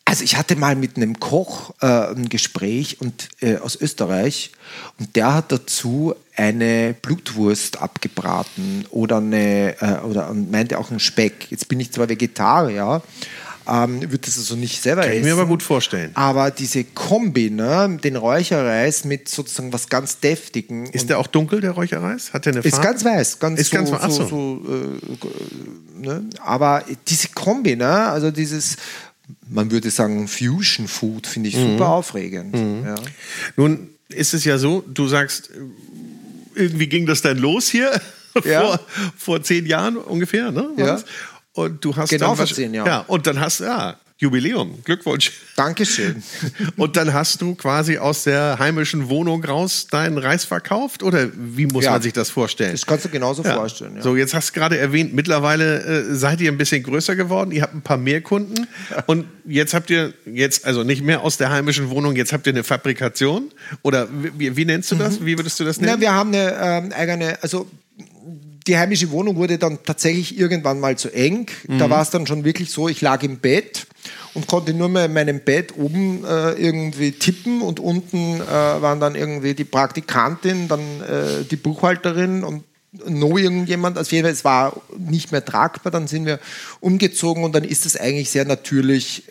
Also 0.06 0.22
ich 0.22 0.36
hatte 0.36 0.54
mal 0.54 0.76
mit 0.76 0.96
einem 0.96 1.18
Koch 1.18 1.72
äh, 1.80 1.86
ein 1.86 2.28
Gespräch 2.28 3.00
und, 3.00 3.30
äh, 3.40 3.56
aus 3.56 3.74
Österreich 3.74 4.52
und 4.98 5.16
der 5.16 5.32
hat 5.34 5.50
dazu 5.50 6.14
eine 6.36 6.94
Blutwurst 7.00 7.80
abgebraten 7.80 8.84
oder 8.90 9.16
eine 9.16 9.80
äh, 9.80 10.00
oder 10.04 10.28
und 10.28 10.50
meinte 10.50 10.78
auch 10.78 10.90
einen 10.90 11.00
Speck. 11.00 11.50
Jetzt 11.50 11.68
bin 11.68 11.80
ich 11.80 11.90
zwar 11.90 12.08
Vegetarier, 12.10 13.02
ähm, 13.66 14.00
würde 14.02 14.18
das 14.18 14.36
also 14.38 14.56
nicht 14.56 14.82
selber 14.82 15.02
Kann 15.02 15.10
ich 15.12 15.18
essen. 15.18 15.26
mir 15.26 15.32
aber 15.34 15.46
gut 15.46 15.62
vorstellen. 15.62 16.10
Aber 16.14 16.50
diese 16.50 16.84
Kombi, 16.84 17.50
ne, 17.50 17.98
den 18.02 18.16
Räucherreis 18.16 19.04
mit 19.04 19.28
sozusagen 19.28 19.72
was 19.72 19.88
ganz 19.88 20.20
Deftigen. 20.20 20.86
Ist 20.86 21.08
der 21.08 21.18
auch 21.18 21.26
dunkel, 21.26 21.60
der 21.60 21.70
Räucherreis? 21.72 22.32
Hat 22.32 22.46
der 22.46 22.52
eine 22.54 22.60
Ist 22.62 22.74
Farbe? 22.74 22.86
ganz 22.88 23.04
weiß, 23.04 23.38
ganz 23.38 23.60
Ist 23.60 23.70
so, 23.70 23.76
ganz 23.76 23.90
weiß, 23.92 24.02
so, 24.02 24.10
so. 24.10 24.26
so 24.28 24.72
äh, 24.74 26.06
ne? 26.06 26.24
aber 26.42 26.84
diese 27.08 27.28
Kombi, 27.28 27.76
ne? 27.76 27.86
also 27.88 28.30
dieses, 28.30 28.76
man 29.48 29.70
würde 29.70 29.90
sagen 29.90 30.28
Fusion 30.28 30.86
Food, 30.88 31.26
finde 31.26 31.48
ich 31.48 31.56
Mhm. 31.56 31.72
super 31.78 31.88
aufregend. 31.88 32.54
Ja. 32.84 32.94
Nun 33.56 33.88
ist 34.08 34.34
es 34.34 34.44
ja 34.44 34.58
so, 34.58 34.82
du 34.86 35.08
sagst, 35.08 35.50
irgendwie 36.54 36.86
ging 36.88 37.06
das 37.06 37.22
dann 37.22 37.38
los 37.38 37.68
hier 37.68 37.90
Ja. 38.44 38.60
vor, 38.76 38.80
vor 39.16 39.42
zehn 39.42 39.64
Jahren 39.66 39.96
ungefähr, 39.96 40.50
ne? 40.52 40.68
Ja. 40.76 41.00
Und 41.54 41.84
du 41.84 41.94
hast 41.96 42.10
Genau 42.10 42.28
dann 42.34 42.36
vor 42.36 42.46
zehn 42.46 42.74
Jahren. 42.74 42.86
Ja, 42.86 43.00
und 43.06 43.26
dann 43.26 43.40
hast 43.40 43.60
du 43.60 43.64
ja 43.64 43.96
Jubiläum, 44.16 44.78
Glückwunsch. 44.84 45.32
Dankeschön. 45.56 46.22
Und 46.76 46.96
dann 46.96 47.12
hast 47.12 47.42
du 47.42 47.56
quasi 47.56 47.98
aus 47.98 48.22
der 48.22 48.58
heimischen 48.60 49.08
Wohnung 49.08 49.44
raus 49.44 49.88
deinen 49.90 50.18
Reis 50.18 50.44
verkauft? 50.44 51.02
Oder 51.02 51.28
wie 51.34 51.66
muss 51.66 51.84
Ja. 51.84 51.90
man 51.90 52.02
sich 52.02 52.12
das 52.12 52.30
vorstellen? 52.30 52.72
Das 52.72 52.86
kannst 52.86 53.04
du 53.04 53.08
genauso 53.08 53.42
vorstellen. 53.42 53.96
Ja. 53.96 54.02
So, 54.02 54.14
jetzt 54.16 54.32
hast 54.32 54.50
du 54.50 54.60
gerade 54.60 54.78
erwähnt, 54.78 55.14
mittlerweile 55.14 55.80
äh, 55.82 56.14
seid 56.14 56.40
ihr 56.40 56.52
ein 56.52 56.56
bisschen 56.58 56.84
größer 56.84 57.16
geworden, 57.16 57.50
ihr 57.50 57.62
habt 57.62 57.74
ein 57.74 57.82
paar 57.82 57.96
mehr 57.96 58.20
Kunden 58.20 58.68
und 59.06 59.26
jetzt 59.46 59.74
habt 59.74 59.90
ihr 59.90 60.14
jetzt, 60.24 60.64
also 60.64 60.84
nicht 60.84 61.02
mehr 61.02 61.22
aus 61.22 61.36
der 61.36 61.50
heimischen 61.50 61.90
Wohnung, 61.90 62.14
jetzt 62.14 62.32
habt 62.32 62.46
ihr 62.46 62.52
eine 62.52 62.62
Fabrikation 62.62 63.50
oder 63.82 64.08
wie, 64.12 64.56
wie 64.56 64.64
nennst 64.64 64.92
du 64.92 64.94
das? 64.96 65.24
Wie 65.24 65.36
würdest 65.36 65.58
du 65.58 65.64
das 65.64 65.80
nennen? 65.80 65.94
Na, 65.96 66.00
wir 66.00 66.12
haben 66.12 66.32
eine 66.32 66.54
ähm, 66.60 66.92
eigene, 66.92 67.42
also 67.42 67.68
die 68.66 68.78
heimische 68.78 69.10
Wohnung 69.10 69.36
wurde 69.36 69.58
dann 69.58 69.78
tatsächlich 69.84 70.38
irgendwann 70.38 70.80
mal 70.80 70.96
zu 70.96 71.12
eng. 71.12 71.46
Da 71.78 71.90
war 71.90 72.02
es 72.02 72.10
dann 72.10 72.26
schon 72.26 72.44
wirklich 72.44 72.70
so, 72.70 72.88
ich 72.88 73.00
lag 73.00 73.22
im 73.22 73.38
Bett 73.38 73.86
und 74.32 74.46
konnte 74.46 74.72
nur 74.72 74.88
mehr 74.88 75.04
in 75.04 75.12
meinem 75.12 75.40
Bett 75.40 75.74
oben 75.76 76.24
äh, 76.24 76.52
irgendwie 76.52 77.12
tippen 77.12 77.60
und 77.60 77.78
unten 77.78 78.40
äh, 78.40 78.46
waren 78.46 79.00
dann 79.00 79.14
irgendwie 79.14 79.54
die 79.54 79.64
Praktikantin, 79.64 80.68
dann 80.68 80.80
äh, 80.80 81.44
die 81.44 81.56
Buchhalterin 81.56 82.42
und 82.42 82.64
noch 83.06 83.36
irgendjemand. 83.36 83.98
Also 83.98 84.16
es 84.16 84.44
war 84.44 84.80
nicht 84.96 85.32
mehr 85.32 85.44
tragbar. 85.44 85.90
Dann 85.90 86.06
sind 86.06 86.26
wir 86.26 86.38
umgezogen 86.80 87.44
und 87.44 87.54
dann 87.54 87.64
ist 87.64 87.86
es 87.86 87.96
eigentlich 87.96 88.30
sehr 88.30 88.44
natürlich 88.44 89.24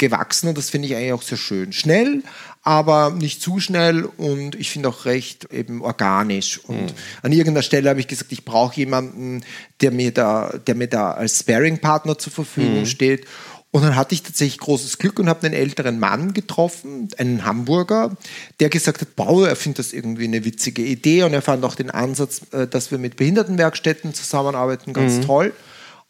gewachsen 0.00 0.48
und 0.48 0.58
das 0.58 0.70
finde 0.70 0.88
ich 0.88 0.96
eigentlich 0.96 1.12
auch 1.12 1.22
sehr 1.22 1.38
schön. 1.38 1.72
Schnell, 1.72 2.24
aber 2.62 3.10
nicht 3.10 3.40
zu 3.40 3.60
schnell 3.60 4.04
und 4.04 4.56
ich 4.56 4.70
finde 4.70 4.88
auch 4.88 5.04
recht 5.04 5.52
eben 5.52 5.82
organisch. 5.82 6.58
Und 6.58 6.94
an 7.22 7.30
irgendeiner 7.30 7.62
Stelle 7.62 7.88
habe 7.88 8.00
ich 8.00 8.08
gesagt, 8.08 8.32
ich 8.32 8.44
brauche 8.44 8.76
jemanden, 8.76 9.42
der 9.80 9.92
mir 9.92 10.12
da, 10.12 10.52
der 10.66 10.74
mir 10.74 10.88
da 10.88 11.12
als 11.12 11.38
Sparing-Partner 11.38 12.18
zur 12.18 12.32
Verfügung 12.32 12.86
steht. 12.86 13.26
Und 13.72 13.82
dann 13.82 13.94
hatte 13.94 14.14
ich 14.16 14.24
tatsächlich 14.24 14.58
großes 14.58 14.98
Glück 14.98 15.20
und 15.20 15.28
habe 15.28 15.46
einen 15.46 15.54
älteren 15.54 16.00
Mann 16.00 16.34
getroffen, 16.34 17.08
einen 17.18 17.44
Hamburger, 17.44 18.16
der 18.58 18.68
gesagt 18.68 19.00
hat, 19.00 19.14
Bauer, 19.14 19.48
er 19.48 19.54
findet 19.54 19.78
das 19.78 19.92
irgendwie 19.92 20.24
eine 20.24 20.44
witzige 20.44 20.82
Idee 20.82 21.22
und 21.22 21.32
er 21.32 21.42
fand 21.42 21.64
auch 21.64 21.76
den 21.76 21.90
Ansatz, 21.90 22.42
äh, 22.50 22.66
dass 22.66 22.90
wir 22.90 22.98
mit 22.98 23.14
Behindertenwerkstätten 23.14 24.12
zusammenarbeiten, 24.12 24.92
ganz 24.92 25.20
toll. 25.24 25.52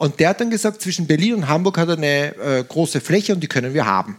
Und 0.01 0.19
der 0.19 0.31
hat 0.31 0.41
dann 0.41 0.49
gesagt, 0.49 0.81
zwischen 0.81 1.07
Berlin 1.07 1.35
und 1.35 1.49
Hamburg 1.49 1.77
hat 1.77 1.91
er 1.91 1.99
eine 1.99 2.35
äh, 2.39 2.65
große 2.67 3.03
Fläche 3.03 3.35
und 3.35 3.41
die 3.41 3.49
können 3.49 3.75
wir 3.75 3.85
haben. 3.85 4.19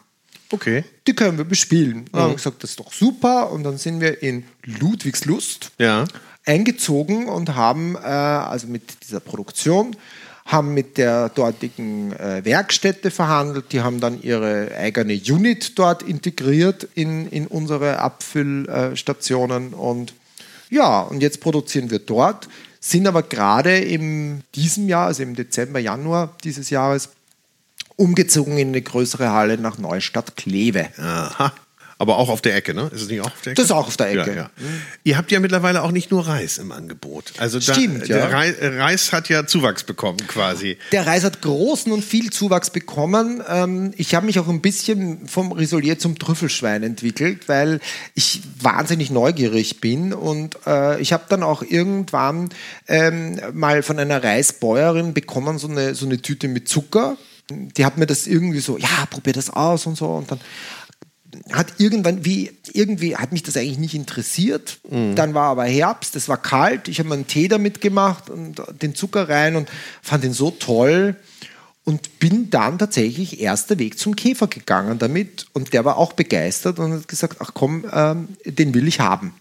okay. 0.52 0.84
Die 1.08 1.16
können 1.16 1.40
wir 1.40 1.44
bespielen. 1.46 2.02
Und 2.02 2.14
dann 2.14 2.22
haben 2.22 2.36
gesagt, 2.36 2.62
das 2.64 2.70
ist 2.72 2.80
doch 2.80 2.94
super. 2.94 3.52
Und 3.52 3.64
dann 3.64 3.80
sind 3.80 4.00
wir 4.00 4.22
in 4.22 4.44
Ludwigslust 4.64 5.72
Ja. 5.80 6.06
eingezogen 6.46 7.28
und 7.28 7.56
haben, 7.56 7.96
äh, 7.96 8.00
also 8.00 8.68
mit 8.68 8.84
dieser 9.04 9.20
Produktion, 9.22 9.96
haben 10.46 10.76
mit 10.76 10.98
der 11.00 11.30
dortigen 11.30 12.14
äh, 12.14 12.46
Werkstätte 12.46 13.10
verhandelt. 13.10 13.72
Die 13.72 13.82
haben 13.82 14.00
dann 14.00 14.22
ihre 14.22 14.70
eigene 14.78 15.14
Unit 15.16 15.80
dort 15.80 16.04
integriert 16.04 16.88
in, 16.94 17.28
in 17.30 17.48
unsere 17.48 17.98
Abfüllstationen. 18.00 19.74
Und 19.74 20.14
ja, 20.70 21.02
und 21.02 21.22
jetzt 21.22 21.42
produzieren 21.42 21.90
wir 21.90 22.00
dort, 22.00 22.48
sind 22.82 23.08
aber 23.08 23.24
gerade 23.24 23.78
in 23.78 24.44
diesem 24.56 24.90
Jahr, 24.90 25.08
also 25.08 25.24
im 25.24 25.36
Dezember, 25.36 25.80
Januar 25.80 26.36
dieses 26.44 26.72
Jahres, 26.72 27.10
umgezogen 27.96 28.58
in 28.58 28.70
eine 28.70 28.82
größere 28.82 29.30
Halle 29.30 29.58
nach 29.58 29.78
Neustadt-Kleve. 29.78 30.90
Aha. 30.98 31.54
Aber 32.02 32.18
auch 32.18 32.30
auf 32.30 32.42
der 32.42 32.56
Ecke, 32.56 32.74
ne? 32.74 32.90
Ist 32.92 33.04
es 33.04 33.10
nicht 33.10 33.22
auch 33.22 33.28
auf 33.28 33.42
der 33.44 33.52
Ecke? 33.52 33.62
Das 33.62 33.66
ist 33.66 33.72
auch 33.72 33.88
auf 33.88 33.96
der 33.96 34.10
Ecke. 34.10 34.32
Ja, 34.32 34.36
ja. 34.36 34.50
Ihr 35.04 35.18
habt 35.20 35.32
ja 35.32 35.40
mittlerweile 35.40 35.84
auch 35.84 35.92
nicht 35.92 36.10
nur 36.10 36.26
Reis 36.26 36.58
im 36.58 36.72
Angebot. 36.72 37.34
Also 37.38 37.60
da, 37.60 37.76
Stimmt, 37.76 38.08
ja. 38.08 38.18
der 38.18 38.34
Reis, 38.34 38.56
Reis 38.60 39.14
hat 39.14 39.30
ja 39.30 39.46
Zuwachs 39.46 39.84
bekommen 39.84 40.18
quasi. 40.26 40.80
Der 40.92 41.06
Reis 41.06 41.24
hat 41.24 41.44
großen 41.44 41.92
und 41.92 42.04
viel 42.04 42.32
Zuwachs 42.32 42.72
bekommen. 42.72 43.44
Ähm, 43.48 43.94
ich 43.98 44.16
habe 44.16 44.26
mich 44.26 44.40
auch 44.40 44.48
ein 44.48 44.62
bisschen 44.62 45.28
vom 45.28 45.52
Risolier 45.52 46.00
zum 46.00 46.18
Trüffelschwein 46.18 46.82
entwickelt, 46.82 47.48
weil 47.48 47.80
ich 48.16 48.42
wahnsinnig 48.60 49.12
neugierig 49.12 49.80
bin. 49.80 50.12
Und 50.12 50.58
äh, 50.66 51.00
ich 51.00 51.14
habe 51.14 51.26
dann 51.30 51.44
auch 51.44 51.62
irgendwann 51.62 52.50
ähm, 52.88 53.40
mal 53.54 53.84
von 53.84 54.00
einer 54.00 54.24
Reisbäuerin 54.24 55.14
bekommen, 55.14 55.60
so 55.60 55.68
eine, 55.68 55.94
so 55.94 56.08
eine 56.08 56.20
Tüte 56.20 56.48
mit 56.48 56.68
Zucker. 56.68 57.16
Die 57.52 57.86
hat 57.86 57.98
mir 58.00 58.08
das 58.08 58.26
irgendwie 58.26 58.60
so, 58.60 58.80
ja, 58.80 59.06
probier 59.10 59.34
das 59.34 59.52
aus 59.52 59.86
und 59.86 59.98
so. 59.98 60.08
Und 60.08 60.32
dann 60.32 60.40
hat 61.52 61.74
irgendwann, 61.78 62.26
wie, 62.26 62.52
irgendwie 62.74 63.16
hat 63.16 63.32
mich 63.32 63.44
das 63.44 63.58
eigentlich 63.58 63.80
nicht 63.80 63.96
interessiert. 63.96 64.80
Dann 65.16 65.34
war 65.34 65.50
aber 65.50 65.66
Herbst, 65.66 66.16
es 66.16 66.30
war 66.30 66.42
kalt, 66.42 66.88
ich 66.88 67.00
habe 67.00 67.10
mir 67.10 67.16
einen 67.16 67.28
Tee 67.28 67.48
damit 67.48 67.82
gemacht 67.82 68.30
und 68.30 68.62
den 68.82 68.96
Zucker 68.96 69.30
rein 69.30 69.56
und 69.56 69.70
fand 70.02 70.24
ihn 70.24 70.34
so 70.34 70.52
toll 70.52 71.16
und 71.84 72.20
bin 72.20 72.50
dann 72.50 72.78
tatsächlich 72.78 73.40
erster 73.40 73.80
Weg 73.80 73.98
zum 73.98 74.16
Käfer 74.16 74.48
gegangen 74.48 75.00
damit 75.00 75.48
und 75.54 75.74
der 75.74 75.84
war 75.84 75.98
auch 75.98 76.14
begeistert 76.14 76.78
und 76.78 76.94
hat 76.94 77.08
gesagt, 77.08 77.38
ach 77.40 77.52
komm, 77.54 77.86
ähm, 77.92 78.30
den 78.46 78.74
will 78.74 78.88
ich 78.88 79.00
haben. 79.00 79.34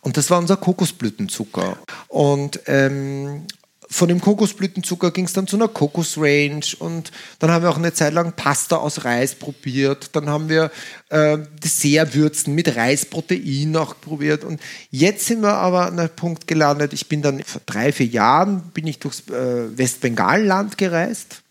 Und 0.00 0.16
das 0.16 0.30
war 0.30 0.38
unser 0.38 0.56
Kokosblütenzucker. 0.56 1.78
Und 2.08 2.60
ähm, 2.66 3.42
von 3.88 4.08
dem 4.08 4.20
Kokosblütenzucker 4.20 5.10
ging 5.10 5.26
es 5.26 5.32
dann 5.32 5.46
zu 5.46 5.56
einer 5.56 5.68
Kokosrange 5.68 6.76
und 6.78 7.12
dann 7.38 7.50
haben 7.50 7.62
wir 7.62 7.70
auch 7.70 7.76
eine 7.76 7.92
Zeit 7.92 8.12
lang 8.14 8.32
Pasta 8.34 8.76
aus 8.76 9.04
Reis 9.04 9.34
probiert. 9.34 10.10
Dann 10.16 10.28
haben 10.28 10.48
wir 10.48 10.70
äh, 11.08 11.38
Dessertwürzen 11.62 12.54
mit 12.54 12.74
Reisprotein 12.74 13.70
noch 13.70 14.00
probiert 14.00 14.44
und 14.44 14.60
jetzt 14.90 15.26
sind 15.26 15.42
wir 15.42 15.54
aber 15.54 15.86
an 15.86 15.98
einem 15.98 16.10
Punkt 16.10 16.46
gelandet. 16.46 16.92
Ich 16.92 17.08
bin 17.08 17.22
dann 17.22 17.42
vor 17.44 17.60
drei, 17.64 17.92
vier 17.92 18.06
Jahren 18.06 18.70
bin 18.74 18.86
ich 18.86 18.98
durchs 18.98 19.28
äh, 19.28 19.78
Westbengalland 19.78 20.78
gereist. 20.78 21.42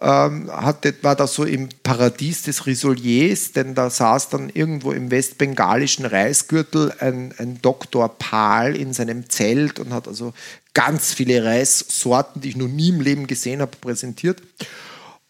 Ähm, 0.00 0.50
hatte, 0.50 0.94
war 1.02 1.16
da 1.16 1.26
so 1.26 1.44
im 1.44 1.68
Paradies 1.82 2.42
des 2.42 2.66
Risoliers, 2.66 3.52
denn 3.52 3.74
da 3.74 3.90
saß 3.90 4.28
dann 4.28 4.50
irgendwo 4.50 4.92
im 4.92 5.10
westbengalischen 5.10 6.06
Reisgürtel 6.06 6.92
ein, 7.00 7.34
ein 7.38 7.58
Dr. 7.60 8.08
Pahl 8.08 8.76
in 8.76 8.92
seinem 8.92 9.28
Zelt 9.28 9.80
und 9.80 9.92
hat 9.92 10.06
also 10.06 10.32
ganz 10.74 11.12
viele 11.12 11.44
Reissorten, 11.44 12.40
die 12.40 12.50
ich 12.50 12.56
noch 12.56 12.68
nie 12.68 12.90
im 12.90 13.00
Leben 13.00 13.26
gesehen 13.26 13.60
habe, 13.60 13.76
präsentiert. 13.80 14.42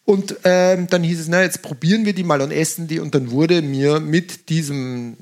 Und 0.05 0.37
ähm, 0.45 0.89
dann 0.89 1.03
hieß 1.03 1.21
es, 1.21 1.29
na, 1.29 1.43
jetzt 1.43 1.63
probieren 1.63 2.05
wir 2.05 2.13
die 2.13 2.25
mal 2.25 2.41
und 2.41 2.51
essen 2.51 2.89
die. 2.89 3.01
Und 3.01 3.15
dann 3.15 3.31
wurde 3.31 3.63
mir 3.63 4.01
mit 4.01 4.49
diesem 4.49 5.17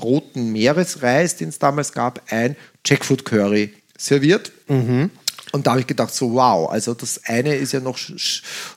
roten 0.00 0.52
Meeresreis, 0.52 1.36
den 1.36 1.48
es 1.50 1.58
damals 1.58 1.92
gab, 1.92 2.22
ein 2.30 2.56
Jackfruit 2.86 3.24
Curry 3.24 3.74
serviert. 3.98 4.52
Und 5.52 5.66
da 5.66 5.72
habe 5.72 5.80
ich 5.80 5.86
gedacht, 5.86 6.14
so 6.14 6.32
wow, 6.34 6.70
also 6.70 6.94
das 6.94 7.24
eine 7.24 7.54
ist 7.56 7.72
ja 7.72 7.80
noch, 7.80 7.98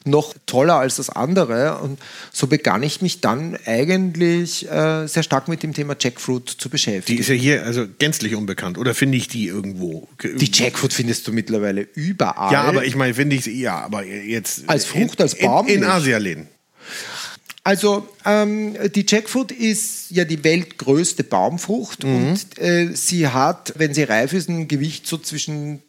noch 0.05 0.33
toller 0.45 0.75
als 0.75 0.95
das 0.95 1.09
andere. 1.09 1.77
Und 1.79 1.99
so 2.31 2.47
begann 2.47 2.81
ich 2.83 3.01
mich 3.01 3.21
dann 3.21 3.57
eigentlich 3.65 4.69
äh, 4.69 5.05
sehr 5.07 5.23
stark 5.23 5.47
mit 5.47 5.61
dem 5.63 5.73
Thema 5.73 5.95
Jackfruit 5.99 6.49
zu 6.49 6.69
Die 6.69 6.69
beschäftigen. 6.69 7.19
ist 7.19 7.29
ja 7.29 7.35
hier 7.35 7.63
also 7.65 7.85
gänzlich 7.99 8.35
unbekannt. 8.35 8.77
Oder 8.77 8.95
finde 8.95 9.17
ich 9.17 9.27
die 9.27 9.47
irgendwo? 9.47 10.07
Die 10.23 10.51
Jackfruit 10.51 10.93
findest 10.93 11.27
du 11.27 11.31
mittlerweile 11.31 11.81
überall. 11.93 12.51
Ja, 12.51 12.63
aber 12.63 12.85
ich 12.85 12.95
meine, 12.95 13.13
finde 13.13 13.35
ich 13.35 13.43
sie, 13.43 13.59
ja, 13.61 13.79
aber 13.79 14.03
jetzt. 14.05 14.63
Als 14.67 14.85
Frucht, 14.85 15.21
als 15.21 15.33
in, 15.33 15.45
Baum 15.45 15.67
In, 15.67 15.75
in. 15.75 15.83
Asialäden. 15.83 16.47
Also 17.63 18.07
ähm, 18.25 18.75
die 18.93 19.05
Jackfruit 19.07 19.51
ist 19.51 20.11
ja 20.11 20.25
die 20.25 20.43
weltgrößte 20.43 21.23
Baumfrucht 21.23 22.03
und 22.03 22.37
äh, 22.57 22.89
sie 22.93 23.29
hat, 23.29 23.73
wenn 23.77 23.93
sie 23.93 24.03
reif 24.03 24.33
ist, 24.33 24.49
ein 24.49 24.67
Gewicht 24.67 25.07
so 25.07 25.17
zwischen 25.17 25.81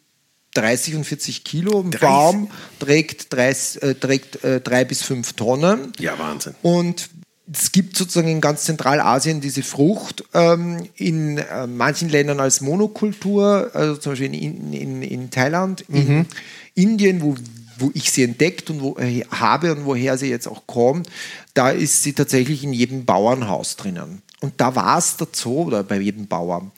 30 0.54 0.96
und 0.96 1.04
40 1.04 1.44
Kilo. 1.44 1.80
Ein 1.80 1.90
30? 1.90 2.00
Baum 2.00 2.50
trägt, 2.78 3.32
30, 3.32 3.82
äh, 3.82 3.94
trägt 3.94 4.44
äh, 4.44 4.60
drei 4.60 4.84
bis 4.84 5.02
fünf 5.02 5.34
Tonnen. 5.34 5.92
Ja, 5.98 6.18
Wahnsinn. 6.18 6.54
Und 6.62 7.10
es 7.52 7.72
gibt 7.72 7.96
sozusagen 7.96 8.28
in 8.28 8.40
ganz 8.40 8.64
Zentralasien 8.64 9.40
diese 9.40 9.62
Frucht, 9.62 10.24
ähm, 10.32 10.88
in 10.96 11.38
äh, 11.38 11.66
manchen 11.66 12.08
Ländern 12.08 12.40
als 12.40 12.60
Monokultur, 12.60 13.70
also 13.74 13.96
zum 13.96 14.12
Beispiel 14.12 14.34
in, 14.34 14.72
in, 14.72 15.02
in 15.02 15.30
Thailand, 15.30 15.82
in 15.82 16.26
Indien, 16.74 17.20
wo, 17.20 17.36
wo 17.78 17.90
ich 17.92 18.10
sie 18.10 18.22
entdeckt 18.22 18.70
und 18.70 18.80
wo, 18.80 18.96
äh, 18.98 19.24
habe 19.30 19.72
und 19.74 19.84
woher 19.84 20.16
sie 20.16 20.30
jetzt 20.30 20.46
auch 20.46 20.66
kommt, 20.66 21.10
da 21.52 21.70
ist 21.70 22.02
sie 22.02 22.14
tatsächlich 22.14 22.64
in 22.64 22.72
jedem 22.72 23.04
Bauernhaus 23.04 23.76
drinnen. 23.76 24.22
Und 24.44 24.60
da 24.60 24.74
war 24.74 24.98
es 24.98 25.16
dazu, 25.16 25.60
oder 25.60 25.82
bei 25.82 25.98
jedem 25.98 26.26
Bauern, 26.26 26.70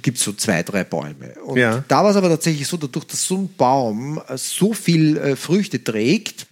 gibt 0.00 0.16
es 0.16 0.24
so 0.24 0.32
zwei, 0.32 0.62
drei 0.62 0.82
Bäume. 0.82 1.34
Und 1.44 1.58
Ja. 1.58 1.84
da 1.86 2.02
war 2.02 2.10
es 2.10 2.16
aber 2.16 2.30
tatsächlich 2.30 2.66
so, 2.66 2.78
dadurch, 2.78 3.04
dass 3.04 3.22
so 3.26 3.36
ein 3.36 3.54
Baum 3.54 4.18
äh, 4.28 4.38
so 4.38 4.72
viel 4.72 5.18
äh, 5.18 5.36
Früchte 5.36 5.84
trägt, 5.84 6.46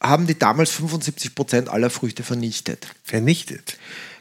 haben 0.00 0.26
die 0.26 0.38
damals 0.38 0.70
75 0.70 1.34
Prozent 1.34 1.68
aller 1.68 1.90
Früchte 1.90 2.22
vernichtet. 2.22 2.86
Vernichtet. 3.04 3.76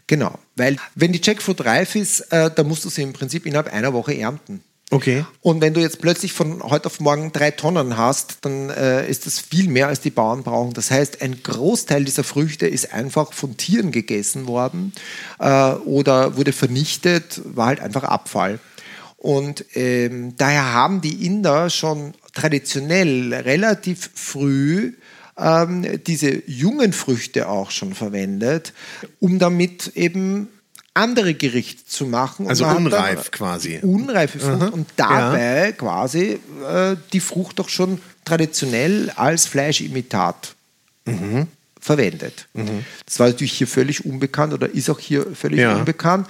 Genau, 0.08 0.38
weil 0.58 0.76
wenn 0.96 1.14
die 1.14 1.22
Jackfruit 1.24 1.64
reif 1.64 1.96
ist, 1.96 2.20
äh, 2.34 2.52
dann 2.54 2.68
musst 2.68 2.84
du 2.84 2.90
sie 2.90 3.02
im 3.02 3.14
Prinzip 3.14 3.46
innerhalb 3.46 3.72
einer 3.74 3.94
Woche 3.94 4.14
ernten. 4.18 4.62
Okay. 4.92 5.26
Und 5.40 5.62
wenn 5.62 5.74
du 5.74 5.80
jetzt 5.80 6.02
plötzlich 6.02 6.34
von 6.34 6.62
heute 6.64 6.88
auf 6.88 7.00
morgen 7.00 7.32
drei 7.32 7.52
Tonnen 7.52 7.98
hast, 7.98 8.40
dann 8.42 8.70
äh, 8.70 9.10
ist 9.10 9.26
das 9.26 9.40
viel 9.40 9.70
mehr, 9.70 9.88
als 9.88 10.02
die 10.02 10.10
Bauern 10.10 10.44
brauchen. 10.44 10.74
Das 10.74 10.92
heißt, 10.92 11.22
ein 11.22 11.42
Großteil 11.42 12.04
dieser 12.04 12.26
Früchte 12.26 12.68
ist 12.68 12.94
einfach 12.94 13.32
von 13.32 13.56
Tieren 13.56 13.92
gegessen 13.92 14.48
worden 14.48 14.92
äh, 15.40 15.72
oder 15.72 16.36
wurde 16.36 16.52
vernichtet, 16.52 17.42
war 17.46 17.68
halt 17.68 17.80
einfach 17.80 18.04
Abfall. 18.04 18.60
Und 19.16 19.64
ähm, 19.76 20.36
daher 20.36 20.74
haben 20.74 21.00
die 21.00 21.26
Inder 21.26 21.70
schon 21.70 22.14
traditionell 22.34 23.34
relativ 23.34 24.10
früh 24.14 24.94
ähm, 25.38 26.04
diese 26.06 26.44
jungen 26.50 26.92
Früchte 26.92 27.48
auch 27.48 27.72
schon 27.72 27.94
verwendet, 27.94 28.74
um 29.20 29.40
damit 29.40 29.96
eben 29.96 30.50
andere 30.94 31.34
Gerichte 31.34 31.86
zu 31.86 32.06
machen. 32.06 32.48
Also 32.48 32.66
unreif 32.66 33.32
quasi. 33.32 33.80
Unreife 33.82 34.40
Frucht. 34.40 34.62
Mhm. 34.62 34.70
Und 34.70 34.88
dabei 34.98 35.68
ja. 35.68 35.72
quasi 35.72 36.40
äh, 36.68 36.96
die 37.14 37.20
Frucht 37.20 37.60
doch 37.60 37.70
schon 37.70 38.02
traditionell 38.26 39.10
als 39.16 39.46
Fleischimitat 39.46 40.56
mhm. 41.06 41.48
verwendet. 41.80 42.48
Mhm. 42.54 42.86
Das 43.06 43.20
war 43.20 43.28
natürlich 43.28 43.54
hier 43.54 43.68
völlig 43.68 44.06
unbekannt 44.06 44.54
oder 44.54 44.70
ist 44.70 44.90
auch 44.90 45.00
hier 45.00 45.26
völlig 45.34 45.60
ja. 45.62 45.78
unbekannt. 45.78 46.28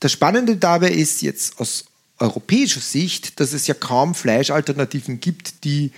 Das 0.00 0.12
Spannende 0.12 0.56
dabei 0.56 0.90
ist 0.90 1.22
jetzt 1.22 1.58
aus 1.58 1.84
europäischer 2.18 2.80
Sicht, 2.80 3.40
dass 3.40 3.52
es 3.52 3.66
ja 3.66 3.74
kaum 3.74 4.14
Fleischalternativen 4.14 5.20
gibt, 5.20 5.64
die 5.64 5.92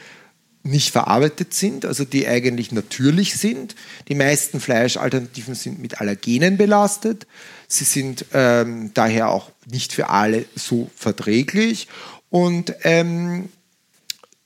nicht 0.65 0.91
verarbeitet 0.91 1.53
sind, 1.53 1.85
also 1.85 2.05
die 2.05 2.27
eigentlich 2.27 2.73
natürlich 2.73 3.37
sind. 3.37 3.77
Die 4.09 4.15
meisten 4.15 4.61
Fleischalternativen 4.61 5.55
sind 5.55 5.79
mit 5.79 6.01
Allergenen 6.01 6.57
belastet. 6.57 7.27
Sie 7.69 7.85
sind 7.85 8.25
ähm, 8.33 8.91
daher 8.95 9.29
auch 9.29 9.51
nicht 9.67 9.93
für 9.93 10.09
alle 10.09 10.47
so 10.57 10.91
verträglich. 10.97 11.87
Und 12.31 12.75
ähm, 12.83 13.51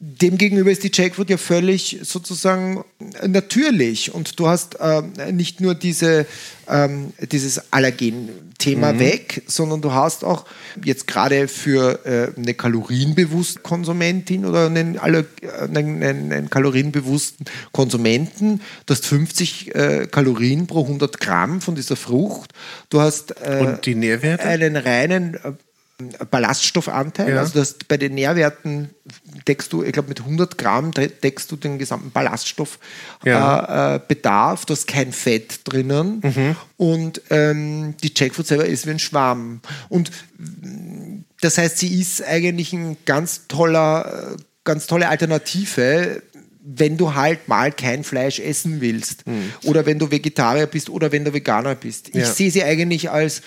Demgegenüber 0.00 0.70
ist 0.70 0.84
die 0.84 0.92
Jackfruit 0.94 1.28
ja 1.28 1.38
völlig 1.38 1.98
sozusagen 2.02 2.84
natürlich 3.26 4.14
und 4.14 4.38
du 4.38 4.46
hast 4.46 4.78
ähm, 4.80 5.12
nicht 5.32 5.60
nur 5.60 5.74
diese, 5.74 6.24
ähm, 6.68 7.12
dieses 7.32 7.72
Allergen-Thema 7.72 8.92
mhm. 8.92 9.00
weg, 9.00 9.42
sondern 9.48 9.80
du 9.80 9.90
hast 9.90 10.22
auch 10.22 10.46
jetzt 10.84 11.08
gerade 11.08 11.48
für 11.48 12.06
äh, 12.06 12.38
eine 12.38 12.54
kalorienbewusste 12.54 13.58
Konsumentin 13.58 14.44
oder 14.44 14.66
einen, 14.66 15.00
einen, 15.00 15.26
einen, 15.74 16.32
einen 16.32 16.48
kalorienbewussten 16.48 17.46
Konsumenten, 17.72 18.60
du 18.86 18.94
hast 18.94 19.04
50 19.04 19.74
äh, 19.74 20.06
Kalorien 20.08 20.68
pro 20.68 20.82
100 20.82 21.18
Gramm 21.18 21.60
von 21.60 21.74
dieser 21.74 21.96
Frucht. 21.96 22.52
Du 22.88 23.00
hast 23.00 23.34
äh, 23.42 23.58
und 23.66 23.84
die 23.84 23.96
Nährwerte? 23.96 24.44
einen 24.44 24.76
reinen 24.76 25.34
äh, 25.34 25.54
Ballaststoffanteil. 26.30 27.34
Ja. 27.34 27.40
Also 27.40 27.58
das, 27.58 27.74
bei 27.88 27.96
den 27.96 28.14
Nährwerten 28.14 28.90
deckst 29.48 29.72
du, 29.72 29.82
ich 29.82 29.92
glaube, 29.92 30.10
mit 30.10 30.20
100 30.20 30.56
Gramm 30.56 30.92
deckst 30.92 31.50
du 31.50 31.56
den 31.56 31.78
gesamten 31.78 32.12
Ballaststoffbedarf. 32.12 33.24
Ja. 33.24 33.96
Äh, 33.96 34.12
äh, 34.12 34.16
du 34.22 34.72
hast 34.72 34.86
kein 34.86 35.12
Fett 35.12 35.60
drinnen. 35.64 36.20
Mhm. 36.22 36.56
Und 36.76 37.22
ähm, 37.30 37.96
die 38.02 38.12
Jackfruit 38.14 38.46
selber 38.46 38.66
ist 38.66 38.86
wie 38.86 38.90
ein 38.90 39.00
Schwamm. 39.00 39.60
Und 39.88 40.12
das 41.40 41.58
heißt, 41.58 41.78
sie 41.78 42.00
ist 42.00 42.22
eigentlich 42.22 42.72
ein 42.72 42.96
ganz 43.04 43.48
toller, 43.48 44.34
äh, 44.34 44.42
ganz 44.62 44.86
tolle 44.86 45.08
Alternative 45.08 46.22
wenn 46.70 46.98
du 46.98 47.14
halt 47.14 47.48
mal 47.48 47.72
kein 47.72 48.04
Fleisch 48.04 48.40
essen 48.40 48.82
willst 48.82 49.26
mhm. 49.26 49.52
oder 49.64 49.86
wenn 49.86 49.98
du 49.98 50.10
Vegetarier 50.10 50.66
bist 50.66 50.90
oder 50.90 51.12
wenn 51.12 51.24
du 51.24 51.32
Veganer 51.32 51.74
bist. 51.74 52.10
Ich 52.10 52.16
ja. 52.16 52.26
sehe 52.26 52.50
sie 52.50 52.62
eigentlich 52.62 53.10
als 53.10 53.40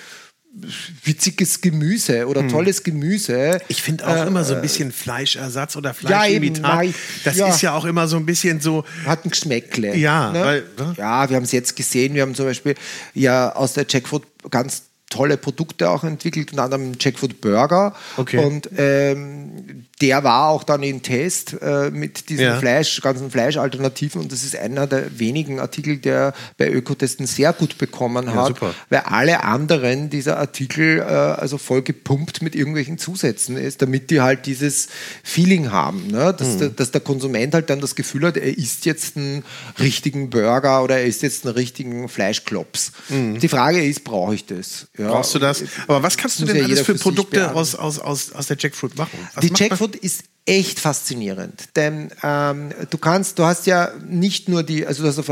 witziges 1.04 1.62
Gemüse 1.62 2.28
oder 2.28 2.42
hm. 2.42 2.50
tolles 2.50 2.84
Gemüse. 2.84 3.62
Ich 3.70 3.82
finde 3.82 4.06
auch 4.06 4.16
äh, 4.16 4.28
immer 4.28 4.44
so 4.44 4.56
ein 4.56 4.62
bisschen 4.62 4.92
Fleischersatz 4.92 5.78
oder 5.78 5.94
Fleischimitat. 5.94 6.86
Ja, 6.86 6.92
das 7.24 7.38
ja. 7.38 7.48
ist 7.48 7.62
ja 7.62 7.74
auch 7.74 7.86
immer 7.86 8.08
so 8.08 8.18
ein 8.18 8.26
bisschen 8.26 8.60
so. 8.60 8.84
Hat 9.06 9.26
ein 9.26 9.30
Geschmäckle. 9.30 9.96
Ja, 9.96 10.32
ne? 10.32 10.42
weil, 10.42 10.64
ne? 10.78 10.94
ja, 10.98 11.30
wir 11.30 11.38
haben 11.38 11.44
es 11.44 11.54
jetzt 11.54 11.76
gesehen. 11.76 12.14
Wir 12.16 12.24
haben 12.24 12.36
zum 12.36 12.46
Beispiel 12.46 12.76
ja 13.14 13.56
aus 13.56 13.74
der 13.74 13.86
Jackfruit 13.88 14.24
ganz 14.50 14.84
tolle 15.12 15.38
Produkte 15.38 15.92
auch 15.92 16.04
entwickelt, 16.04 16.52
unter 16.52 16.64
anderem 16.64 16.94
Jackfruit 17.00 17.42
Burger. 17.42 17.94
Okay. 18.18 18.44
Und 18.44 18.70
ähm, 18.78 19.86
der 20.02 20.24
war 20.24 20.48
auch 20.48 20.64
dann 20.64 20.82
in 20.82 21.04
Test 21.04 21.56
äh, 21.62 21.92
mit 21.92 22.30
diesen 22.30 22.46
ja. 22.46 22.58
Fleisch, 22.58 23.00
ganzen 23.02 23.30
Fleischalternativen 23.30 24.22
und 24.22 24.32
das 24.32 24.44
ist 24.44 24.56
einer 24.56 24.88
der 24.88 25.20
wenigen 25.20 25.60
Artikel, 25.60 25.98
der 25.98 26.34
bei 26.58 26.70
Ökotesten 26.70 27.28
sehr 27.28 27.54
gut 27.54 27.78
bekommen 27.78 28.34
hat, 28.34 28.60
ja, 28.60 28.74
weil 28.90 29.00
alle 29.02 29.44
anderen 29.44 30.10
dieser 30.10 30.38
Artikel 30.38 31.00
äh, 31.00 31.04
also 31.04 31.60
voll 31.60 31.84
gepumpt 31.84 32.42
mit 32.42 32.56
irgendwelchen 32.56 32.98
Zusätzen 32.98 33.58
ist, 33.58 33.82
damit 33.82 34.10
die 34.10 34.22
halt 34.22 34.48
dieses 34.48 34.88
Feeling 35.24 35.72
haben, 35.72 36.08
ne? 36.08 36.34
dass, 36.36 36.56
mhm. 36.56 36.60
der, 36.60 36.70
dass 36.70 36.92
der 36.92 37.02
Konsument 37.02 37.54
halt 37.54 37.70
dann 37.70 37.80
das 37.80 37.96
Gefühl 37.96 38.26
hat, 38.26 38.38
er 38.38 38.58
isst 38.58 38.86
jetzt 38.86 39.18
einen 39.18 39.44
richtigen 39.80 40.32
Burger 40.32 40.84
oder 40.84 40.98
er 40.98 41.06
isst 41.06 41.22
jetzt 41.22 41.46
einen 41.46 41.54
richtigen 41.54 42.10
Fleischklops. 42.10 42.92
Mhm. 43.10 43.40
Die 43.40 43.48
Frage 43.48 43.84
ist, 43.84 44.04
brauche 44.04 44.34
ich 44.34 44.46
das? 44.46 44.88
Ja, 45.02 45.10
Brauchst 45.10 45.36
du 45.36 45.40
das? 45.40 45.64
Aber 45.88 46.02
was 46.02 46.18
kannst 46.18 46.40
du 46.40 46.46
denn 46.46 46.64
alles 46.64 46.82
für 46.82 46.96
Produkte 46.96 47.54
aus, 47.54 47.76
aus, 47.76 48.00
aus, 48.00 48.32
aus 48.32 48.48
der 48.48 48.58
Jackfruit 48.58 48.98
machen? 48.98 49.18
Was 49.34 49.42
die 49.42 49.48
Jackfruit 49.48 49.82
Frankfurt 49.82 49.96
ist 49.96 50.24
echt 50.46 50.80
faszinierend, 50.80 51.70
denn 51.76 52.12
ähm, 52.24 52.72
du 52.90 52.98
kannst, 52.98 53.38
du 53.40 53.46
hast 53.46 53.68
ja 53.68 53.92
nicht 54.06 54.50
nur 54.50 54.64
die, 54.64 54.86
also 54.86 55.04
das, 55.04 55.24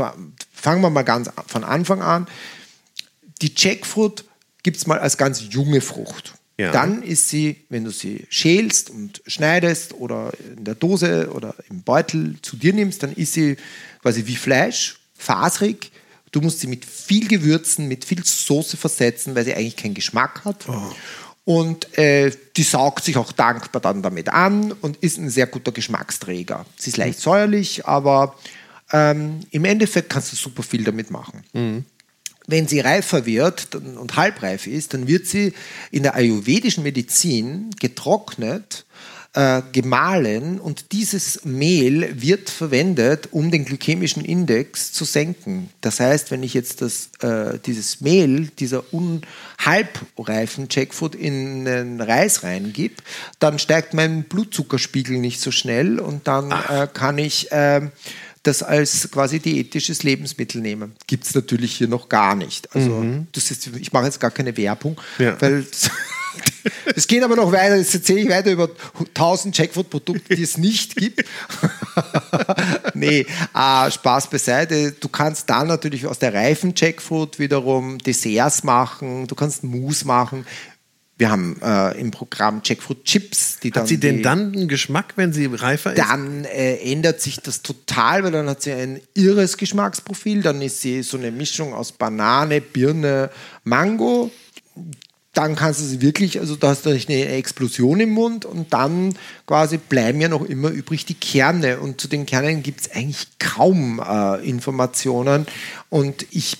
fangen 0.52 0.82
wir 0.82 0.90
mal 0.90 1.02
ganz 1.02 1.30
von 1.46 1.64
Anfang 1.64 2.02
an. 2.02 2.26
Die 3.42 3.52
Jackfruit 3.56 4.24
gibt 4.62 4.76
es 4.76 4.86
mal 4.86 4.98
als 4.98 5.16
ganz 5.16 5.42
junge 5.50 5.80
Frucht. 5.80 6.34
Ja. 6.58 6.72
Dann 6.72 7.02
ist 7.02 7.28
sie, 7.28 7.64
wenn 7.70 7.84
du 7.84 7.90
sie 7.90 8.26
schälst 8.28 8.90
und 8.90 9.22
schneidest 9.26 9.94
oder 9.94 10.32
in 10.56 10.64
der 10.64 10.74
Dose 10.74 11.30
oder 11.32 11.54
im 11.70 11.82
Beutel 11.82 12.36
zu 12.42 12.56
dir 12.56 12.74
nimmst, 12.74 13.02
dann 13.02 13.12
ist 13.14 13.32
sie 13.32 13.56
quasi 14.02 14.26
wie 14.26 14.36
Fleisch, 14.36 14.98
faserig. 15.16 15.90
Du 16.32 16.40
musst 16.40 16.60
sie 16.60 16.66
mit 16.66 16.84
viel 16.84 17.26
Gewürzen, 17.26 17.88
mit 17.88 18.04
viel 18.04 18.24
Soße 18.24 18.76
versetzen, 18.76 19.34
weil 19.34 19.44
sie 19.44 19.54
eigentlich 19.54 19.76
keinen 19.76 19.94
Geschmack 19.94 20.44
hat. 20.44 20.68
Oh. 20.68 20.92
Und 21.44 21.98
äh, 21.98 22.30
die 22.56 22.62
saugt 22.62 23.04
sich 23.04 23.16
auch 23.16 23.32
dankbar 23.32 23.80
dann 23.80 24.02
damit 24.02 24.28
an 24.28 24.72
und 24.72 24.98
ist 24.98 25.18
ein 25.18 25.30
sehr 25.30 25.46
guter 25.46 25.72
Geschmacksträger. 25.72 26.66
Sie 26.76 26.90
ist 26.90 26.96
leicht 26.96 27.18
mhm. 27.18 27.22
säuerlich, 27.22 27.86
aber 27.86 28.36
ähm, 28.92 29.40
im 29.50 29.64
Endeffekt 29.64 30.10
kannst 30.10 30.32
du 30.32 30.36
super 30.36 30.62
viel 30.62 30.84
damit 30.84 31.10
machen. 31.10 31.42
Mhm. 31.52 31.84
Wenn 32.46 32.68
sie 32.68 32.80
reifer 32.80 33.26
wird 33.26 33.74
und 33.74 34.16
halbreif 34.16 34.66
ist, 34.66 34.94
dann 34.94 35.06
wird 35.06 35.26
sie 35.26 35.52
in 35.90 36.02
der 36.02 36.14
ayurvedischen 36.14 36.82
Medizin 36.82 37.70
getrocknet 37.78 38.84
äh, 39.32 39.62
gemahlen 39.72 40.58
und 40.58 40.92
dieses 40.92 41.44
Mehl 41.44 42.20
wird 42.20 42.50
verwendet, 42.50 43.28
um 43.30 43.50
den 43.50 43.64
glykämischen 43.64 44.24
Index 44.24 44.92
zu 44.92 45.04
senken. 45.04 45.70
Das 45.80 46.00
heißt, 46.00 46.30
wenn 46.32 46.42
ich 46.42 46.52
jetzt 46.52 46.82
das, 46.82 47.10
äh, 47.20 47.58
dieses 47.64 48.00
Mehl, 48.00 48.48
dieser 48.58 48.82
unhalbreifen 48.92 50.66
Jackfood 50.68 51.14
in 51.14 51.64
den 51.64 52.00
Reis 52.00 52.42
reingib, 52.42 53.02
dann 53.38 53.60
steigt 53.60 53.94
mein 53.94 54.24
Blutzuckerspiegel 54.24 55.18
nicht 55.18 55.40
so 55.40 55.52
schnell 55.52 56.00
und 56.00 56.26
dann 56.26 56.50
äh, 56.50 56.88
kann 56.92 57.18
ich 57.18 57.52
äh, 57.52 57.88
das 58.42 58.62
als 58.62 59.10
quasi 59.10 59.38
diätisches 59.38 60.02
Lebensmittel 60.02 60.60
nehmen. 60.60 60.96
Gibt 61.06 61.26
es 61.26 61.34
natürlich 61.34 61.76
hier 61.76 61.88
noch 61.88 62.08
gar 62.08 62.34
nicht. 62.34 62.74
Also 62.74 62.90
mhm. 62.90 63.26
das 63.32 63.50
ist, 63.50 63.66
ich 63.76 63.92
mache 63.92 64.06
jetzt 64.06 64.18
gar 64.18 64.30
keine 64.30 64.56
Werbung, 64.56 65.00
ja. 65.18 65.40
weil 65.40 65.66
Es 66.94 67.06
geht 67.06 67.22
aber 67.22 67.36
noch 67.36 67.52
weiter, 67.52 67.76
jetzt 67.76 67.94
erzähle 67.94 68.20
ich 68.20 68.28
weiter 68.28 68.50
über 68.50 68.68
1000 68.98 69.56
Jackfruit-Produkte, 69.56 70.36
die 70.36 70.42
es 70.42 70.58
nicht 70.58 70.96
gibt. 70.96 71.24
nee, 72.94 73.26
äh, 73.54 73.90
Spaß 73.90 74.28
beiseite. 74.28 74.92
Du 74.92 75.08
kannst 75.08 75.48
dann 75.48 75.68
natürlich 75.68 76.06
aus 76.06 76.18
der 76.18 76.34
reifen 76.34 76.74
Jackfruit 76.76 77.38
wiederum 77.38 77.98
Desserts 77.98 78.64
machen, 78.64 79.26
du 79.26 79.34
kannst 79.34 79.64
Mousse 79.64 80.06
machen. 80.06 80.46
Wir 81.16 81.30
haben 81.30 81.60
äh, 81.60 82.00
im 82.00 82.10
Programm 82.10 82.62
Jackfruit 82.64 83.04
Chips. 83.04 83.58
Die 83.62 83.70
dann 83.70 83.82
hat 83.82 83.88
sie 83.88 84.00
denn 84.00 84.22
dann 84.22 84.54
einen 84.54 84.68
Geschmack, 84.68 85.12
wenn 85.16 85.34
sie 85.34 85.44
reifer 85.46 85.92
ist? 85.92 85.98
Dann 85.98 86.46
äh, 86.46 86.76
ändert 86.76 87.20
sich 87.20 87.40
das 87.40 87.60
total, 87.60 88.24
weil 88.24 88.32
dann 88.32 88.48
hat 88.48 88.62
sie 88.62 88.72
ein 88.72 89.02
irres 89.12 89.58
Geschmacksprofil. 89.58 90.40
Dann 90.40 90.62
ist 90.62 90.80
sie 90.80 91.02
so 91.02 91.18
eine 91.18 91.30
Mischung 91.30 91.74
aus 91.74 91.92
Banane, 91.92 92.62
Birne, 92.62 93.28
Mango 93.64 94.30
dann 95.32 95.54
kannst 95.54 95.80
du 95.80 95.84
sie 95.84 96.00
wirklich, 96.00 96.40
also 96.40 96.56
da 96.56 96.70
hast 96.70 96.86
du 96.86 96.90
eine 96.90 97.26
Explosion 97.26 98.00
im 98.00 98.10
Mund 98.10 98.44
und 98.44 98.72
dann 98.72 99.14
quasi 99.46 99.78
bleiben 99.78 100.20
ja 100.20 100.28
noch 100.28 100.44
immer 100.44 100.70
übrig 100.70 101.06
die 101.06 101.14
Kerne 101.14 101.78
und 101.78 102.00
zu 102.00 102.08
den 102.08 102.26
Kernen 102.26 102.62
gibt 102.62 102.80
es 102.80 102.90
eigentlich 102.90 103.28
kaum 103.38 104.00
äh, 104.00 104.44
Informationen 104.44 105.46
und 105.88 106.26
ich 106.30 106.58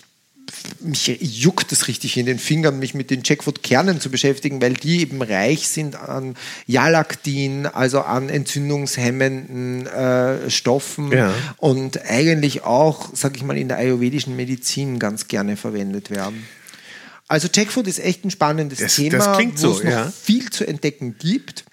mich 0.81 1.19
juckt 1.21 1.73
es 1.73 1.89
richtig 1.89 2.17
in 2.17 2.27
den 2.27 2.39
Fingern, 2.39 2.79
mich 2.79 2.95
mit 2.95 3.11
den 3.11 3.23
Jackfruit-Kernen 3.25 4.01
zu 4.01 4.11
beschäftigen, 4.11 4.61
weil 4.61 4.75
die 4.75 5.01
eben 5.01 5.23
reich 5.23 5.69
sind 5.69 5.97
an 5.97 6.37
Jalaktin, 6.67 7.67
also 7.67 8.01
an 8.01 8.29
entzündungshemmenden 8.29 9.87
äh, 9.87 10.51
Stoffen 10.51 11.13
ja. 11.13 11.33
und 11.57 12.05
eigentlich 12.05 12.63
auch, 12.63 13.11
sag 13.13 13.37
ich 13.37 13.43
mal, 13.43 13.57
in 13.57 13.69
der 13.69 13.79
ayurvedischen 13.79 14.37
Medizin 14.37 14.99
ganz 14.99 15.29
gerne 15.29 15.57
verwendet 15.57 16.11
werden. 16.11 16.47
Also 17.31 17.47
Jackfruit 17.53 17.87
ist 17.87 18.01
echt 18.01 18.25
ein 18.25 18.31
spannendes 18.33 18.81
das, 18.81 18.97
Thema, 18.97 19.19
das 19.19 19.39
wo 19.39 19.57
so, 19.57 19.79
es 19.79 19.85
noch 19.85 19.91
ja. 19.91 20.11
viel 20.11 20.51
zu 20.51 20.67
entdecken 20.67 21.15
gibt. 21.17 21.65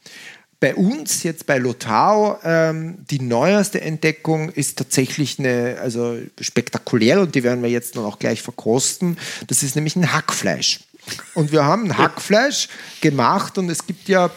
Bei 0.60 0.76
uns, 0.76 1.24
jetzt 1.24 1.48
bei 1.48 1.58
Lotao, 1.58 2.38
ähm, 2.44 3.00
die 3.10 3.20
neueste 3.20 3.82
Entdeckung 3.82 4.50
ist 4.50 4.78
tatsächlich 4.78 5.40
eine, 5.40 5.78
also 5.82 6.16
spektakulär 6.40 7.22
und 7.22 7.34
die 7.34 7.44
werden 7.44 7.64
wir 7.64 7.72
jetzt 7.72 7.96
dann 7.96 8.06
auch 8.06 8.20
gleich 8.20 8.44
verkosten. 8.44 9.18
Das 9.48 9.64
ist 9.64 9.76
nämlich 9.76 9.96
ein 9.96 10.14
Hackfleisch. 10.14 10.82
Und 11.34 11.52
wir 11.52 11.66
haben 11.66 11.86
ein 11.86 11.98
Hackfleisch 11.98 12.70
gemacht 13.02 13.58
und 13.58 13.68
es 13.72 13.88
gibt 13.88 14.10
ja 14.10 14.30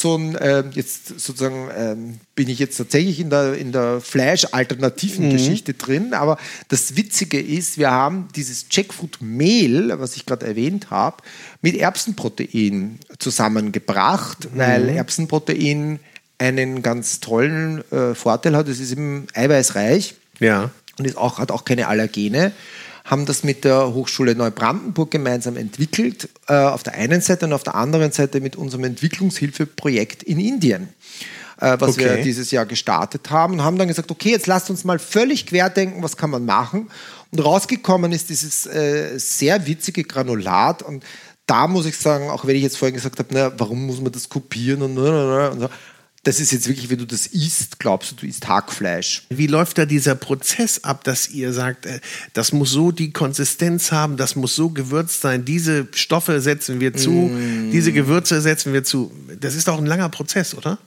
so 0.00 0.16
ein, 0.16 0.34
äh, 0.34 0.64
jetzt 0.72 1.20
sozusagen 1.20 1.68
ähm, 1.76 2.20
bin 2.34 2.48
ich 2.48 2.58
jetzt 2.58 2.76
tatsächlich 2.76 3.20
in 3.20 3.30
der, 3.30 3.54
in 3.54 3.70
der 3.70 4.00
Fleisch-alternativen 4.00 5.28
mhm. 5.28 5.32
Geschichte 5.32 5.74
drin, 5.74 6.14
aber 6.14 6.38
das 6.68 6.96
Witzige 6.96 7.40
ist, 7.40 7.78
wir 7.78 7.90
haben 7.90 8.28
dieses 8.34 8.66
Jackfruit-Mehl, 8.70 9.92
was 9.98 10.16
ich 10.16 10.26
gerade 10.26 10.46
erwähnt 10.46 10.90
habe, 10.90 11.18
mit 11.62 11.76
Erbsenprotein 11.76 12.98
zusammengebracht, 13.18 14.52
mhm. 14.52 14.58
weil 14.58 14.88
Erbsenprotein 14.88 16.00
einen 16.38 16.82
ganz 16.82 17.20
tollen 17.20 17.84
äh, 17.92 18.14
Vorteil 18.14 18.56
hat, 18.56 18.68
es 18.68 18.80
ist 18.80 18.92
eben 18.92 19.28
eiweißreich 19.34 20.16
ja. 20.40 20.70
und 20.98 21.04
ist 21.04 21.16
auch, 21.16 21.38
hat 21.38 21.52
auch 21.52 21.64
keine 21.64 21.86
Allergene 21.86 22.52
haben 23.04 23.26
das 23.26 23.44
mit 23.44 23.64
der 23.64 23.92
Hochschule 23.92 24.34
Neubrandenburg 24.34 25.10
gemeinsam 25.10 25.56
entwickelt, 25.56 26.30
äh, 26.48 26.54
auf 26.54 26.82
der 26.82 26.94
einen 26.94 27.20
Seite 27.20 27.44
und 27.44 27.52
auf 27.52 27.62
der 27.62 27.74
anderen 27.74 28.12
Seite 28.12 28.40
mit 28.40 28.56
unserem 28.56 28.84
Entwicklungshilfeprojekt 28.84 30.22
in 30.22 30.40
Indien. 30.40 30.88
Äh, 31.60 31.76
was 31.78 31.90
okay. 31.90 32.16
wir 32.16 32.22
dieses 32.22 32.50
Jahr 32.50 32.66
gestartet 32.66 33.30
haben 33.30 33.54
und 33.54 33.62
haben 33.62 33.78
dann 33.78 33.88
gesagt, 33.88 34.10
okay, 34.10 34.30
jetzt 34.30 34.46
lasst 34.46 34.70
uns 34.70 34.84
mal 34.84 34.98
völlig 34.98 35.46
querdenken, 35.46 36.02
was 36.02 36.16
kann 36.16 36.30
man 36.30 36.44
machen. 36.46 36.90
Und 37.30 37.44
rausgekommen 37.44 38.10
ist 38.12 38.30
dieses 38.30 38.66
äh, 38.66 39.18
sehr 39.18 39.66
witzige 39.66 40.04
Granulat 40.04 40.82
und 40.82 41.04
da 41.46 41.66
muss 41.68 41.84
ich 41.84 41.98
sagen, 41.98 42.30
auch 42.30 42.46
wenn 42.46 42.56
ich 42.56 42.62
jetzt 42.62 42.78
vorhin 42.78 42.94
gesagt 42.94 43.18
habe, 43.18 43.28
na, 43.32 43.52
warum 43.58 43.86
muss 43.86 44.00
man 44.00 44.12
das 44.12 44.30
kopieren 44.30 44.80
und, 44.82 44.96
und 44.96 45.60
so, 45.60 45.68
das 46.24 46.40
ist 46.40 46.52
jetzt 46.52 46.66
wirklich, 46.66 46.90
wenn 46.90 46.98
du 46.98 47.06
das 47.06 47.26
isst, 47.26 47.78
glaubst 47.78 48.12
du, 48.12 48.16
du 48.16 48.26
isst 48.26 48.48
Hackfleisch. 48.48 49.22
Wie 49.28 49.46
läuft 49.46 49.78
da 49.78 49.84
dieser 49.84 50.14
Prozess 50.14 50.82
ab, 50.82 51.04
dass 51.04 51.28
ihr 51.28 51.52
sagt, 51.52 51.86
äh, 51.86 52.00
das 52.32 52.52
muss 52.52 52.70
so 52.70 52.90
die 52.92 53.12
Konsistenz 53.12 53.92
haben, 53.92 54.16
das 54.16 54.34
muss 54.34 54.56
so 54.56 54.70
gewürzt 54.70 55.20
sein, 55.20 55.44
diese 55.44 55.86
Stoffe 55.92 56.40
setzen 56.40 56.80
wir 56.80 56.94
zu, 56.94 57.10
mm. 57.10 57.70
diese 57.72 57.92
Gewürze 57.92 58.40
setzen 58.40 58.72
wir 58.72 58.84
zu. 58.84 59.12
Das 59.38 59.54
ist 59.54 59.68
doch 59.68 59.78
ein 59.78 59.86
langer 59.86 60.08
Prozess, 60.08 60.54
oder? 60.54 60.78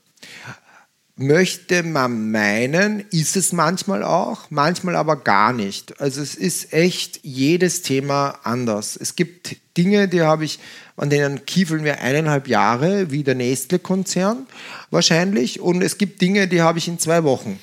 Möchte 1.17 1.81
man 1.81 2.31
meinen, 2.31 3.03
ist 3.11 3.35
es 3.35 3.51
manchmal 3.51 4.03
auch, 4.03 4.51
manchmal 4.51 4.95
aber 4.95 5.15
gar 5.15 5.51
nicht. 5.51 5.99
Also 5.99 6.21
es 6.21 6.35
ist 6.35 6.73
echt 6.73 7.19
jedes 7.23 7.81
Thema 7.81 8.39
anders. 8.43 8.95
Es 8.95 9.15
gibt 9.15 9.57
Dinge, 9.75 10.07
die 10.07 10.21
habe 10.21 10.45
ich, 10.45 10.59
an 10.95 11.09
denen 11.09 11.45
kiefeln 11.45 11.83
wir 11.83 12.01
eineinhalb 12.01 12.47
Jahre, 12.47 13.11
wie 13.11 13.23
der 13.23 13.35
Nestle-Konzern 13.35 14.45
wahrscheinlich. 14.91 15.59
Und 15.59 15.81
es 15.81 15.97
gibt 15.97 16.21
Dinge, 16.21 16.47
die 16.47 16.61
habe 16.61 16.77
ich 16.77 16.87
in 16.87 16.99
zwei 16.99 17.23
Wochen. 17.23 17.59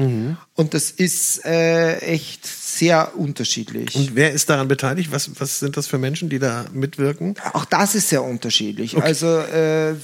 Mhm. 0.00 0.36
Und 0.54 0.74
das 0.74 0.90
ist 0.90 1.44
äh, 1.44 1.98
echt 1.98 2.46
sehr 2.46 3.16
unterschiedlich. 3.16 3.94
Und 3.94 4.14
wer 4.14 4.32
ist 4.32 4.48
daran 4.48 4.68
beteiligt? 4.68 5.12
Was, 5.12 5.30
was 5.38 5.60
sind 5.60 5.76
das 5.76 5.86
für 5.86 5.98
Menschen, 5.98 6.28
die 6.28 6.38
da 6.38 6.64
mitwirken? 6.72 7.34
Auch 7.52 7.64
das 7.64 7.94
ist 7.94 8.08
sehr 8.08 8.24
unterschiedlich. 8.24 8.96
Okay. 8.96 9.04
Also 9.04 9.26
äh, 9.26 9.94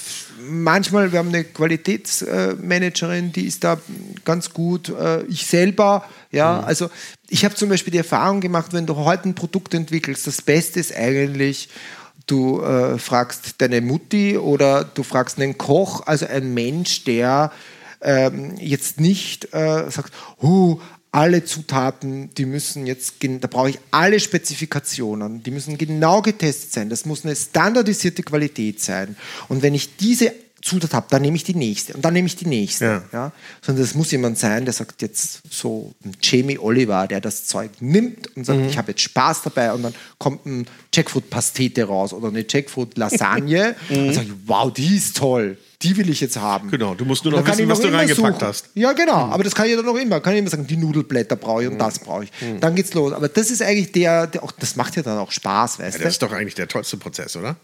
manchmal, 0.49 1.13
wir 1.13 1.19
haben 1.19 1.29
eine 1.29 1.45
Qualitätsmanagerin, 1.45 3.33
die 3.33 3.47
ist 3.47 3.65
da 3.65 3.79
ganz 4.25 4.53
gut. 4.53 4.91
Äh, 4.91 5.23
ich 5.25 5.47
selber, 5.47 6.05
ja, 6.31 6.61
mhm. 6.61 6.65
also 6.65 6.91
ich 7.29 7.45
habe 7.45 7.55
zum 7.55 7.69
Beispiel 7.69 7.93
die 7.93 7.99
Erfahrung 7.99 8.41
gemacht, 8.41 8.73
wenn 8.73 8.87
du 8.87 8.97
heute 8.97 9.31
ein 9.31 9.35
Produkt 9.35 9.73
entwickelst, 9.75 10.27
das 10.27 10.43
Beste 10.43 10.79
ist 10.79 10.95
eigentlich, 10.95 11.71
du 12.27 12.61
äh, 12.61 12.99
fragst 12.99 13.55
deine 13.59 13.81
Mutti 13.81 14.37
oder 14.37 14.85
du 14.85 15.03
fragst 15.03 15.41
einen 15.41 15.57
Koch, 15.57 16.07
also 16.07 16.27
ein 16.27 16.53
Mensch, 16.53 17.05
der 17.05 17.53
ähm, 18.07 18.55
jetzt 18.59 19.01
nicht 19.01 19.53
äh, 19.53 19.91
sagt, 19.91 20.13
oh, 20.41 20.81
alle 21.11 21.45
Zutaten, 21.45 22.31
die 22.35 22.47
müssen 22.47 22.87
jetzt, 22.87 23.15
da 23.23 23.49
brauche 23.49 23.71
ich 23.71 23.79
alle 23.91 24.21
Spezifikationen, 24.21 25.43
die 25.43 25.51
müssen 25.51 25.77
genau 25.77 26.23
getestet 26.23 26.73
sein. 26.73 26.89
Das 26.89 27.05
muss 27.05 27.25
eine 27.25 27.35
standardisierte 27.35 28.23
Qualität 28.23 28.81
sein. 28.81 29.17
Und 29.49 29.63
wenn 29.63 29.75
ich 29.75 29.97
diese 29.97 30.33
Zutat 30.63 30.95
habe, 30.95 31.07
dann 31.11 31.23
nehme 31.23 31.37
ich 31.37 31.45
die 31.45 31.55
nächste 31.55 31.95
und 31.95 32.05
dann 32.05 32.13
nehme 32.13 32.27
ich 32.27 32.37
die 32.37 32.47
nächste. 32.47 32.85
Ja. 32.85 33.05
ja. 33.13 33.33
Sondern 33.63 33.85
das 33.85 33.95
muss 33.95 34.11
jemand 34.11 34.39
sein, 34.39 34.65
der 34.65 34.75
sagt 34.75 35.01
jetzt 35.01 35.43
so 35.51 35.93
ein 36.05 36.13
Jamie 36.23 36.59
Oliver, 36.59 37.07
der 37.07 37.21
das 37.21 37.47
Zeug 37.47 37.71
nimmt 37.81 38.37
und 38.37 38.45
sagt, 38.45 38.61
mhm. 38.61 38.69
ich 38.69 38.77
habe 38.77 38.93
jetzt 38.93 39.03
Spaß 39.03 39.43
dabei 39.43 39.73
und 39.73 39.83
dann 39.83 39.95
kommt 40.19 40.45
ein 40.45 40.67
Jackfruit-Pastete 40.93 41.85
raus 41.85 42.13
oder 42.13 42.29
eine 42.29 42.45
Jackfruit-Lasagne 42.49 43.75
und 43.89 44.13
sage 44.13 44.27
ich, 44.27 44.49
wow, 44.49 44.73
die 44.73 44.97
ist 44.97 45.17
toll 45.17 45.57
die 45.83 45.97
will 45.97 46.09
ich 46.09 46.21
jetzt 46.21 46.37
haben. 46.37 46.71
Genau, 46.71 46.95
du 46.95 47.05
musst 47.05 47.25
nur 47.25 47.33
noch 47.33 47.47
wissen, 47.47 47.69
was 47.69 47.81
du 47.81 47.89
reingepackt 47.89 48.41
suchen. 48.41 48.49
hast. 48.49 48.69
Ja, 48.75 48.93
genau, 48.93 49.27
mhm. 49.27 49.33
aber 49.33 49.45
das 49.45 49.55
kann 49.55 49.67
ich 49.67 49.77
dann 49.77 49.85
noch 49.85 49.97
immer. 49.97 50.21
Kann 50.21 50.33
ich 50.33 50.41
immer 50.41 50.51
sagen, 50.51 50.67
die 50.67 50.77
Nudelblätter 50.77 51.37
brauche 51.37 51.63
ich 51.63 51.69
und 51.69 51.75
mhm. 51.75 51.79
das 51.79 51.99
brauche 51.99 52.25
ich. 52.25 52.33
Mhm. 52.41 52.61
Dann 52.61 52.75
geht's 52.75 52.95
los. 52.95 53.13
Aber 53.13 53.29
das 53.29 53.51
ist 53.51 53.63
eigentlich 53.63 53.93
der, 53.93 54.27
der 54.27 54.43
auch, 54.43 54.53
das 54.53 54.77
macht 54.77 54.97
ja 54.97 55.03
dann 55.03 55.19
auch 55.19 55.33
Spaß, 55.33 55.79
weißt 55.79 55.95
ja, 55.95 55.99
du? 55.99 56.05
Das 56.05 56.15
ist 56.15 56.23
doch 56.23 56.33
eigentlich 56.33 56.55
der 56.55 56.69
tollste 56.69 56.97
Prozess, 56.97 57.37
oder? 57.37 57.57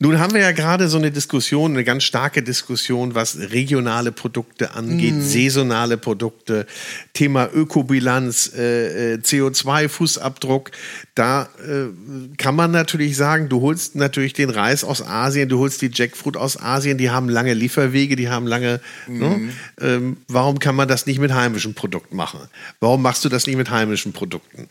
Nun 0.00 0.20
haben 0.20 0.32
wir 0.32 0.40
ja 0.40 0.52
gerade 0.52 0.88
so 0.88 0.96
eine 0.96 1.10
Diskussion, 1.10 1.72
eine 1.72 1.82
ganz 1.82 2.04
starke 2.04 2.40
Diskussion, 2.40 3.16
was 3.16 3.36
regionale 3.50 4.12
Produkte 4.12 4.74
angeht, 4.74 5.16
mm. 5.16 5.22
saisonale 5.22 5.98
Produkte, 5.98 6.66
Thema 7.14 7.50
Ökobilanz, 7.52 8.52
äh, 8.56 9.14
äh 9.14 9.16
CO2-Fußabdruck. 9.16 10.70
Da 11.16 11.48
äh, 11.66 12.36
kann 12.36 12.54
man 12.54 12.70
natürlich 12.70 13.16
sagen, 13.16 13.48
du 13.48 13.60
holst 13.60 13.96
natürlich 13.96 14.34
den 14.34 14.50
Reis 14.50 14.84
aus 14.84 15.02
Asien, 15.02 15.48
du 15.48 15.58
holst 15.58 15.82
die 15.82 15.90
Jackfruit 15.92 16.36
aus 16.36 16.62
Asien, 16.62 16.96
die 16.96 17.10
haben 17.10 17.28
lange 17.28 17.54
Lieferwege, 17.54 18.14
die 18.14 18.28
haben 18.28 18.46
lange. 18.46 18.80
Mm. 19.08 19.18
Ne? 19.18 19.40
Ähm, 19.80 20.16
warum 20.28 20.60
kann 20.60 20.76
man 20.76 20.86
das 20.86 21.06
nicht 21.06 21.18
mit 21.18 21.34
heimischen 21.34 21.74
Produkten 21.74 22.14
machen? 22.14 22.38
Warum 22.78 23.02
machst 23.02 23.24
du 23.24 23.28
das 23.28 23.48
nicht 23.48 23.56
mit 23.56 23.70
heimischen 23.70 24.12
Produkten? 24.12 24.68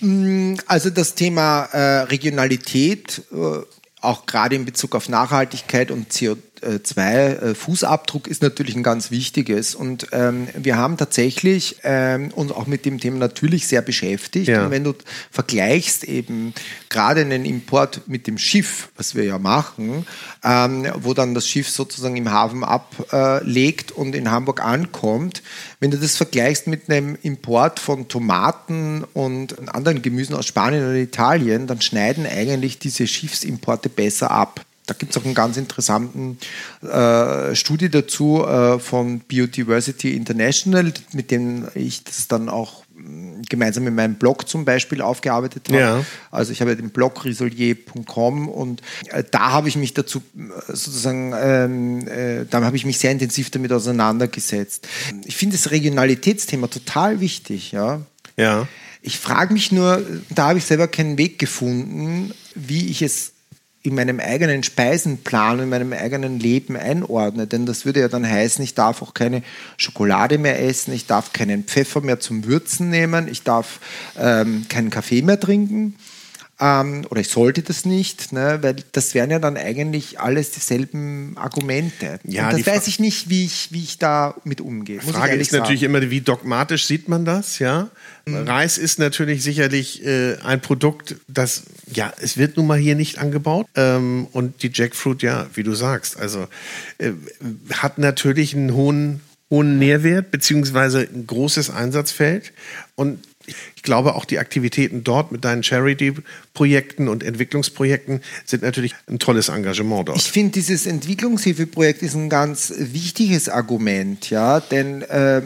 Mm, 0.00 0.54
also 0.66 0.90
das 0.90 1.14
Thema 1.14 1.66
äh, 1.66 2.00
Regionalität 2.06 3.22
äh, 3.30 3.60
auch 4.02 4.26
gerade 4.26 4.54
in 4.56 4.64
Bezug 4.64 4.94
auf 4.94 5.08
Nachhaltigkeit 5.08 5.90
und 5.90 6.12
CO2-Fußabdruck 6.62 8.28
ist 8.28 8.42
natürlich 8.42 8.76
ein 8.76 8.82
ganz 8.82 9.10
wichtiges. 9.10 9.74
Und 9.74 10.08
ähm, 10.12 10.48
wir 10.54 10.76
haben 10.76 10.96
tatsächlich 10.96 11.76
ähm, 11.82 12.30
uns 12.32 12.52
auch 12.52 12.66
mit 12.66 12.84
dem 12.84 13.00
Thema 13.00 13.18
natürlich 13.18 13.66
sehr 13.66 13.82
beschäftigt. 13.82 14.48
Ja. 14.48 14.64
Und 14.64 14.70
wenn 14.70 14.84
du 14.84 14.94
vergleichst 15.30 16.04
eben 16.04 16.54
gerade 16.88 17.22
einen 17.22 17.44
Import 17.44 18.02
mit 18.06 18.26
dem 18.26 18.38
Schiff, 18.38 18.90
was 18.96 19.14
wir 19.14 19.24
ja 19.24 19.38
machen, 19.38 20.06
ähm, 20.44 20.86
wo 20.96 21.14
dann 21.14 21.34
das 21.34 21.48
Schiff 21.48 21.68
sozusagen 21.68 22.16
im 22.16 22.30
Hafen 22.30 22.64
ablegt 22.64 23.92
und 23.92 24.14
in 24.14 24.30
Hamburg 24.30 24.64
ankommt, 24.64 25.42
wenn 25.80 25.90
du 25.90 25.98
das 25.98 26.16
vergleichst 26.16 26.66
mit 26.68 26.88
einem 26.88 27.18
Import 27.22 27.80
von 27.80 28.08
Tomaten 28.08 29.04
und 29.14 29.68
anderen 29.74 30.02
Gemüsen 30.02 30.34
aus 30.34 30.46
Spanien 30.46 30.84
oder 30.84 30.94
Italien, 30.94 31.66
dann 31.66 31.80
schneiden 31.80 32.26
eigentlich 32.26 32.78
diese 32.78 33.06
Schiffsimporte 33.06 33.88
besser 33.88 34.30
ab. 34.30 34.64
Da 34.92 34.98
gibt 34.98 35.12
es 35.12 35.22
auch 35.22 35.24
einen 35.24 35.32
ganz 35.32 35.56
interessanten 35.56 36.36
äh, 36.82 37.54
Studie 37.54 37.88
dazu 37.88 38.44
äh, 38.44 38.78
von 38.78 39.20
Biodiversity 39.20 40.14
International, 40.14 40.92
mit 41.14 41.30
dem 41.30 41.66
ich 41.74 42.04
das 42.04 42.28
dann 42.28 42.50
auch 42.50 42.84
mm, 42.94 43.40
gemeinsam 43.48 43.86
in 43.86 43.94
meinem 43.94 44.16
Blog 44.16 44.46
zum 44.46 44.66
Beispiel 44.66 45.00
aufgearbeitet 45.00 45.68
habe. 45.68 45.80
Ja. 45.80 46.04
Also 46.30 46.52
ich 46.52 46.60
habe 46.60 46.76
den 46.76 46.90
Blog 46.90 47.24
risolier.com 47.24 48.50
und 48.50 48.82
äh, 49.08 49.24
da 49.30 49.52
habe 49.52 49.68
ich 49.68 49.76
mich 49.76 49.94
dazu 49.94 50.22
äh, 50.36 50.42
sozusagen, 50.68 51.32
ähm, 51.40 52.06
äh, 52.06 52.44
da 52.44 52.62
habe 52.62 52.76
ich 52.76 52.84
mich 52.84 52.98
sehr 52.98 53.12
intensiv 53.12 53.48
damit 53.48 53.72
auseinandergesetzt. 53.72 54.86
Ich 55.24 55.36
finde 55.36 55.56
das 55.56 55.70
Regionalitätsthema 55.70 56.66
total 56.66 57.20
wichtig, 57.20 57.72
ja. 57.72 58.02
Ja. 58.36 58.68
Ich 59.00 59.18
frage 59.18 59.54
mich 59.54 59.72
nur, 59.72 60.04
da 60.28 60.48
habe 60.48 60.58
ich 60.58 60.66
selber 60.66 60.86
keinen 60.86 61.16
Weg 61.16 61.38
gefunden, 61.38 62.34
wie 62.54 62.90
ich 62.90 63.00
es 63.00 63.32
in 63.82 63.96
meinem 63.96 64.20
eigenen 64.20 64.62
Speisenplan, 64.62 65.58
in 65.58 65.68
meinem 65.68 65.92
eigenen 65.92 66.38
Leben 66.38 66.76
einordne. 66.76 67.46
Denn 67.46 67.66
das 67.66 67.84
würde 67.84 68.00
ja 68.00 68.08
dann 68.08 68.28
heißen, 68.28 68.62
ich 68.62 68.74
darf 68.74 69.02
auch 69.02 69.12
keine 69.12 69.42
Schokolade 69.76 70.38
mehr 70.38 70.62
essen, 70.62 70.92
ich 70.92 71.06
darf 71.06 71.32
keinen 71.32 71.64
Pfeffer 71.64 72.00
mehr 72.00 72.20
zum 72.20 72.44
Würzen 72.44 72.90
nehmen, 72.90 73.26
ich 73.26 73.42
darf 73.42 73.80
ähm, 74.18 74.66
keinen 74.68 74.90
Kaffee 74.90 75.22
mehr 75.22 75.40
trinken. 75.40 75.96
Ähm, 76.62 77.04
oder 77.10 77.20
ich 77.20 77.28
sollte 77.28 77.62
das 77.62 77.84
nicht, 77.84 78.32
ne, 78.32 78.58
weil 78.60 78.76
das 78.92 79.14
wären 79.14 79.32
ja 79.32 79.40
dann 79.40 79.56
eigentlich 79.56 80.20
alles 80.20 80.52
dieselben 80.52 81.36
Argumente. 81.36 82.20
Ja, 82.22 82.48
Und 82.48 82.60
das 82.60 82.66
weiß 82.66 82.86
ich 82.86 83.00
nicht, 83.00 83.28
wie 83.28 83.46
ich, 83.46 83.72
wie 83.72 83.82
ich 83.82 83.98
da 83.98 84.36
mit 84.44 84.60
umgehe. 84.60 85.00
Die 85.00 85.12
Frage 85.12 85.34
ist 85.34 85.50
sagen. 85.50 85.62
natürlich 85.62 85.82
immer, 85.82 86.00
wie 86.08 86.20
dogmatisch 86.20 86.86
sieht 86.86 87.08
man 87.08 87.24
das, 87.24 87.58
ja? 87.58 87.90
Mhm. 88.26 88.46
Reis 88.46 88.78
ist 88.78 89.00
natürlich 89.00 89.42
sicherlich 89.42 90.06
äh, 90.06 90.36
ein 90.44 90.60
Produkt, 90.60 91.16
das, 91.26 91.64
ja, 91.92 92.12
es 92.20 92.36
wird 92.36 92.56
nun 92.56 92.68
mal 92.68 92.78
hier 92.78 92.94
nicht 92.94 93.18
angebaut. 93.18 93.66
Ähm, 93.74 94.28
und 94.30 94.62
die 94.62 94.70
Jackfruit, 94.72 95.22
ja, 95.22 95.48
wie 95.54 95.64
du 95.64 95.74
sagst, 95.74 96.16
also 96.16 96.46
äh, 96.98 97.10
hat 97.72 97.98
natürlich 97.98 98.54
einen 98.54 98.72
hohen, 98.72 99.20
hohen 99.50 99.80
Nährwert, 99.80 100.30
beziehungsweise 100.30 101.08
ein 101.12 101.26
großes 101.26 101.70
Einsatzfeld. 101.70 102.52
Und 102.94 103.18
ich 103.46 103.82
glaube, 103.82 104.14
auch 104.14 104.24
die 104.24 104.38
Aktivitäten 104.38 105.04
dort 105.04 105.32
mit 105.32 105.44
deinen 105.44 105.62
Charity-Projekten 105.62 107.08
und 107.08 107.22
Entwicklungsprojekten 107.22 108.20
sind 108.44 108.62
natürlich 108.62 108.94
ein 109.08 109.18
tolles 109.18 109.48
Engagement 109.48 110.08
dort. 110.08 110.18
Ich 110.18 110.30
finde, 110.30 110.52
dieses 110.52 110.86
Entwicklungshilfeprojekt 110.86 112.02
ist 112.02 112.14
ein 112.14 112.28
ganz 112.28 112.72
wichtiges 112.76 113.48
Argument, 113.48 114.30
ja, 114.30 114.60
denn 114.60 115.02
äh, 115.02 115.42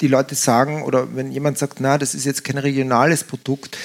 die 0.00 0.08
Leute 0.08 0.34
sagen, 0.34 0.82
oder 0.82 1.14
wenn 1.14 1.30
jemand 1.30 1.58
sagt, 1.58 1.80
na, 1.80 1.98
das 1.98 2.14
ist 2.14 2.24
jetzt 2.24 2.44
kein 2.44 2.58
regionales 2.58 3.24
Produkt, 3.24 3.76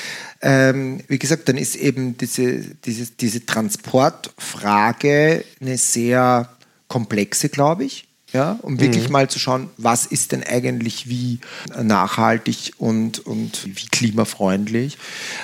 ähm, 0.41 1.01
wie 1.07 1.19
gesagt, 1.19 1.47
dann 1.47 1.57
ist 1.57 1.75
eben 1.75 2.17
diese, 2.17 2.59
diese, 2.85 3.11
diese 3.11 3.45
Transportfrage 3.45 5.45
eine 5.61 5.77
sehr 5.77 6.49
komplexe, 6.89 7.49
glaube 7.49 7.85
ich. 7.85 8.07
Ja, 8.33 8.57
um 8.63 8.79
wirklich 8.79 9.09
mal 9.09 9.29
zu 9.29 9.37
schauen, 9.37 9.69
was 9.77 10.07
ist 10.07 10.31
denn 10.31 10.43
eigentlich 10.43 11.07
wie 11.07 11.39
nachhaltig 11.79 12.73
und, 12.79 13.19
und 13.19 13.63
wie 13.65 13.85
klimafreundlich. 13.85 14.97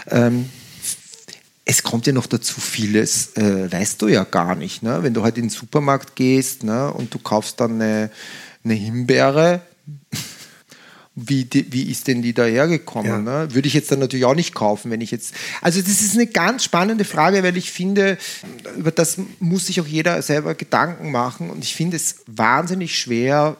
Ähm, 0.07 0.49
es 1.65 1.83
kommt 1.83 2.07
ja 2.07 2.13
noch 2.13 2.25
dazu 2.25 2.59
vieles, 2.59 3.37
äh, 3.37 3.71
weißt 3.71 4.01
du 4.01 4.07
ja 4.07 4.23
gar 4.23 4.55
nicht. 4.55 4.81
Ne? 4.81 5.03
Wenn 5.03 5.13
du 5.13 5.21
halt 5.21 5.37
in 5.37 5.43
den 5.43 5.49
Supermarkt 5.51 6.15
gehst 6.15 6.63
ne, 6.63 6.91
und 6.91 7.13
du 7.13 7.19
kaufst 7.19 7.59
dann 7.59 7.73
eine, 7.73 8.09
eine 8.63 8.73
Himbeere, 8.73 9.61
wie, 11.27 11.47
wie 11.51 11.89
ist 11.89 12.07
denn 12.07 12.21
die 12.21 12.33
dahergekommen? 12.33 13.25
Ja. 13.25 13.43
Ne? 13.43 13.53
Würde 13.53 13.67
ich 13.67 13.73
jetzt 13.73 13.91
dann 13.91 13.99
natürlich 13.99 14.25
auch 14.25 14.35
nicht 14.35 14.53
kaufen, 14.53 14.91
wenn 14.91 15.01
ich 15.01 15.11
jetzt. 15.11 15.33
Also, 15.61 15.81
das 15.81 16.01
ist 16.01 16.15
eine 16.15 16.27
ganz 16.27 16.63
spannende 16.63 17.05
Frage, 17.05 17.43
weil 17.43 17.57
ich 17.57 17.71
finde, 17.71 18.17
über 18.77 18.91
das 18.91 19.17
muss 19.39 19.67
sich 19.67 19.81
auch 19.81 19.87
jeder 19.87 20.21
selber 20.21 20.55
Gedanken 20.55 21.11
machen. 21.11 21.49
Und 21.49 21.63
ich 21.63 21.75
finde 21.75 21.97
es 21.97 22.17
wahnsinnig 22.27 22.99
schwer, 22.99 23.57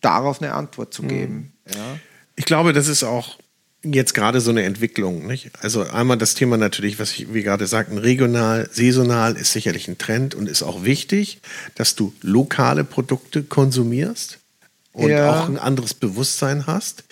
darauf 0.00 0.40
eine 0.40 0.54
Antwort 0.54 0.94
zu 0.94 1.02
geben. 1.02 1.52
Ja? 1.74 1.98
Ich 2.36 2.44
glaube, 2.44 2.72
das 2.72 2.88
ist 2.88 3.04
auch 3.04 3.38
jetzt 3.82 4.14
gerade 4.14 4.40
so 4.40 4.50
eine 4.50 4.62
Entwicklung. 4.64 5.26
Nicht? 5.26 5.50
Also 5.60 5.82
einmal 5.82 6.18
das 6.18 6.34
Thema 6.34 6.56
natürlich, 6.56 6.98
was 6.98 7.12
ich, 7.12 7.32
wie 7.32 7.42
gerade 7.42 7.66
sagten, 7.66 7.98
regional, 7.98 8.68
saisonal 8.72 9.36
ist 9.36 9.52
sicherlich 9.52 9.88
ein 9.88 9.98
Trend 9.98 10.34
und 10.34 10.48
ist 10.48 10.62
auch 10.62 10.84
wichtig, 10.84 11.40
dass 11.74 11.94
du 11.94 12.12
lokale 12.22 12.84
Produkte 12.84 13.42
konsumierst 13.42 14.38
und 14.92 15.10
Ja. 15.10 15.40
auch 15.42 15.48
ein 15.48 15.58
anderes 15.58 15.94
Bewusstsein 15.94 16.66
hast. 16.66 17.04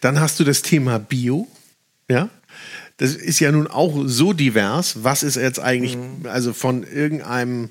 Dann 0.00 0.20
hast 0.20 0.40
du 0.40 0.44
das 0.44 0.62
Thema 0.62 0.98
Bio, 0.98 1.48
ja. 2.08 2.28
Das 2.98 3.14
ist 3.16 3.40
ja 3.40 3.50
nun 3.50 3.66
auch 3.66 4.04
so 4.06 4.32
divers. 4.32 5.02
Was 5.02 5.24
ist 5.24 5.34
jetzt 5.34 5.58
eigentlich, 5.58 5.98
also 6.24 6.52
von 6.52 6.84
irgendeinem 6.84 7.70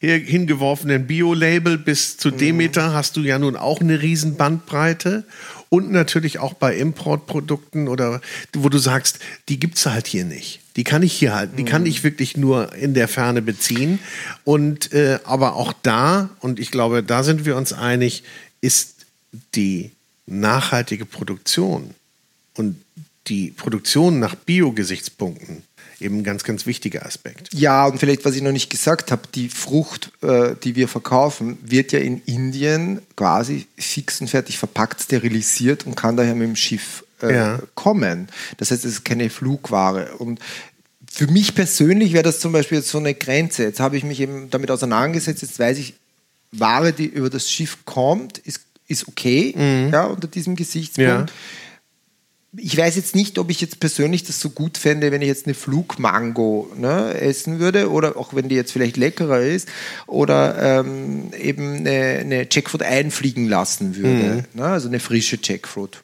hier 0.00 0.16
hingeworfenen 0.16 1.06
Bio-Label 1.06 1.76
bis 1.76 2.16
zu 2.16 2.30
Demeter 2.30 2.94
hast 2.94 3.16
du 3.16 3.20
ja 3.20 3.38
nun 3.38 3.54
auch 3.54 3.80
eine 3.80 4.00
riesen 4.00 4.36
Bandbreite. 4.36 5.24
Und 5.68 5.92
natürlich 5.92 6.40
auch 6.40 6.54
bei 6.54 6.76
Importprodukten 6.76 7.86
oder 7.86 8.20
wo 8.54 8.68
du 8.68 8.78
sagst, 8.78 9.20
die 9.48 9.60
gibt's 9.60 9.86
halt 9.86 10.08
hier 10.08 10.24
nicht. 10.24 10.60
Die 10.80 10.84
kann 10.84 11.02
ich 11.02 11.12
hier 11.12 11.34
halt, 11.34 11.58
die 11.58 11.66
kann 11.66 11.84
ich 11.84 12.04
wirklich 12.04 12.38
nur 12.38 12.74
in 12.74 12.94
der 12.94 13.06
Ferne 13.06 13.42
beziehen. 13.42 13.98
Und 14.44 14.94
äh, 14.94 15.18
aber 15.24 15.56
auch 15.56 15.74
da, 15.82 16.30
und 16.40 16.58
ich 16.58 16.70
glaube, 16.70 17.02
da 17.02 17.22
sind 17.22 17.44
wir 17.44 17.58
uns 17.58 17.74
einig, 17.74 18.22
ist 18.62 19.04
die 19.54 19.90
nachhaltige 20.24 21.04
Produktion 21.04 21.90
und 22.54 22.80
die 23.26 23.50
Produktion 23.50 24.20
nach 24.20 24.34
Bio-Gesichtspunkten 24.34 25.64
eben 26.00 26.20
ein 26.20 26.24
ganz, 26.24 26.44
ganz 26.44 26.64
wichtiger 26.64 27.04
Aspekt. 27.04 27.52
Ja, 27.52 27.84
und 27.84 27.98
vielleicht, 27.98 28.24
was 28.24 28.34
ich 28.34 28.40
noch 28.40 28.52
nicht 28.52 28.70
gesagt 28.70 29.12
habe, 29.12 29.20
die 29.34 29.50
Frucht, 29.50 30.10
äh, 30.22 30.54
die 30.64 30.76
wir 30.76 30.88
verkaufen, 30.88 31.58
wird 31.60 31.92
ja 31.92 31.98
in 31.98 32.22
Indien 32.24 33.02
quasi 33.16 33.66
fix 33.76 34.18
und 34.22 34.28
fertig 34.28 34.56
verpackt, 34.56 35.02
sterilisiert 35.02 35.84
und 35.84 35.94
kann 35.94 36.16
daher 36.16 36.34
mit 36.34 36.48
dem 36.48 36.56
Schiff 36.56 37.04
äh, 37.22 37.34
Ja. 37.34 37.58
kommen. 37.74 38.28
Das 38.56 38.70
heißt, 38.70 38.84
es 38.86 38.92
ist 38.92 39.04
keine 39.04 39.28
Flugware. 39.28 40.16
Und 40.16 40.40
für 41.12 41.26
mich 41.26 41.54
persönlich 41.54 42.12
wäre 42.12 42.22
das 42.22 42.38
zum 42.38 42.52
Beispiel 42.52 42.78
jetzt 42.78 42.88
so 42.88 42.98
eine 42.98 43.14
Grenze. 43.14 43.64
Jetzt 43.64 43.80
habe 43.80 43.96
ich 43.96 44.04
mich 44.04 44.20
eben 44.20 44.48
damit 44.48 44.70
auseinandergesetzt, 44.70 45.42
jetzt 45.42 45.58
weiß 45.58 45.76
ich, 45.78 45.94
Ware, 46.52 46.92
die 46.92 47.06
über 47.06 47.28
das 47.28 47.50
Schiff 47.50 47.78
kommt, 47.84 48.38
ist, 48.38 48.62
ist 48.86 49.08
okay, 49.08 49.54
ja, 49.92 50.04
unter 50.06 50.28
diesem 50.28 50.56
Gesichtspunkt. 50.56 51.30
Ja. 51.30 51.36
Ich 52.56 52.76
weiß 52.76 52.96
jetzt 52.96 53.14
nicht, 53.14 53.38
ob 53.38 53.50
ich 53.50 53.60
jetzt 53.60 53.78
persönlich 53.78 54.24
das 54.24 54.40
so 54.40 54.50
gut 54.50 54.76
fände, 54.76 55.12
wenn 55.12 55.22
ich 55.22 55.28
jetzt 55.28 55.46
eine 55.46 55.54
Flugmango 55.54 56.72
ne, 56.76 57.14
essen 57.14 57.60
würde 57.60 57.90
oder 57.90 58.16
auch 58.16 58.34
wenn 58.34 58.48
die 58.48 58.56
jetzt 58.56 58.72
vielleicht 58.72 58.96
leckerer 58.96 59.40
ist 59.40 59.68
oder 60.08 60.80
ähm, 60.80 61.32
eben 61.38 61.76
eine, 61.76 62.18
eine 62.18 62.48
Jackfruit 62.50 62.82
einfliegen 62.82 63.48
lassen 63.48 63.94
würde, 63.94 64.44
ne, 64.54 64.64
also 64.64 64.88
eine 64.88 64.98
frische 64.98 65.38
Jackfruit. 65.40 66.02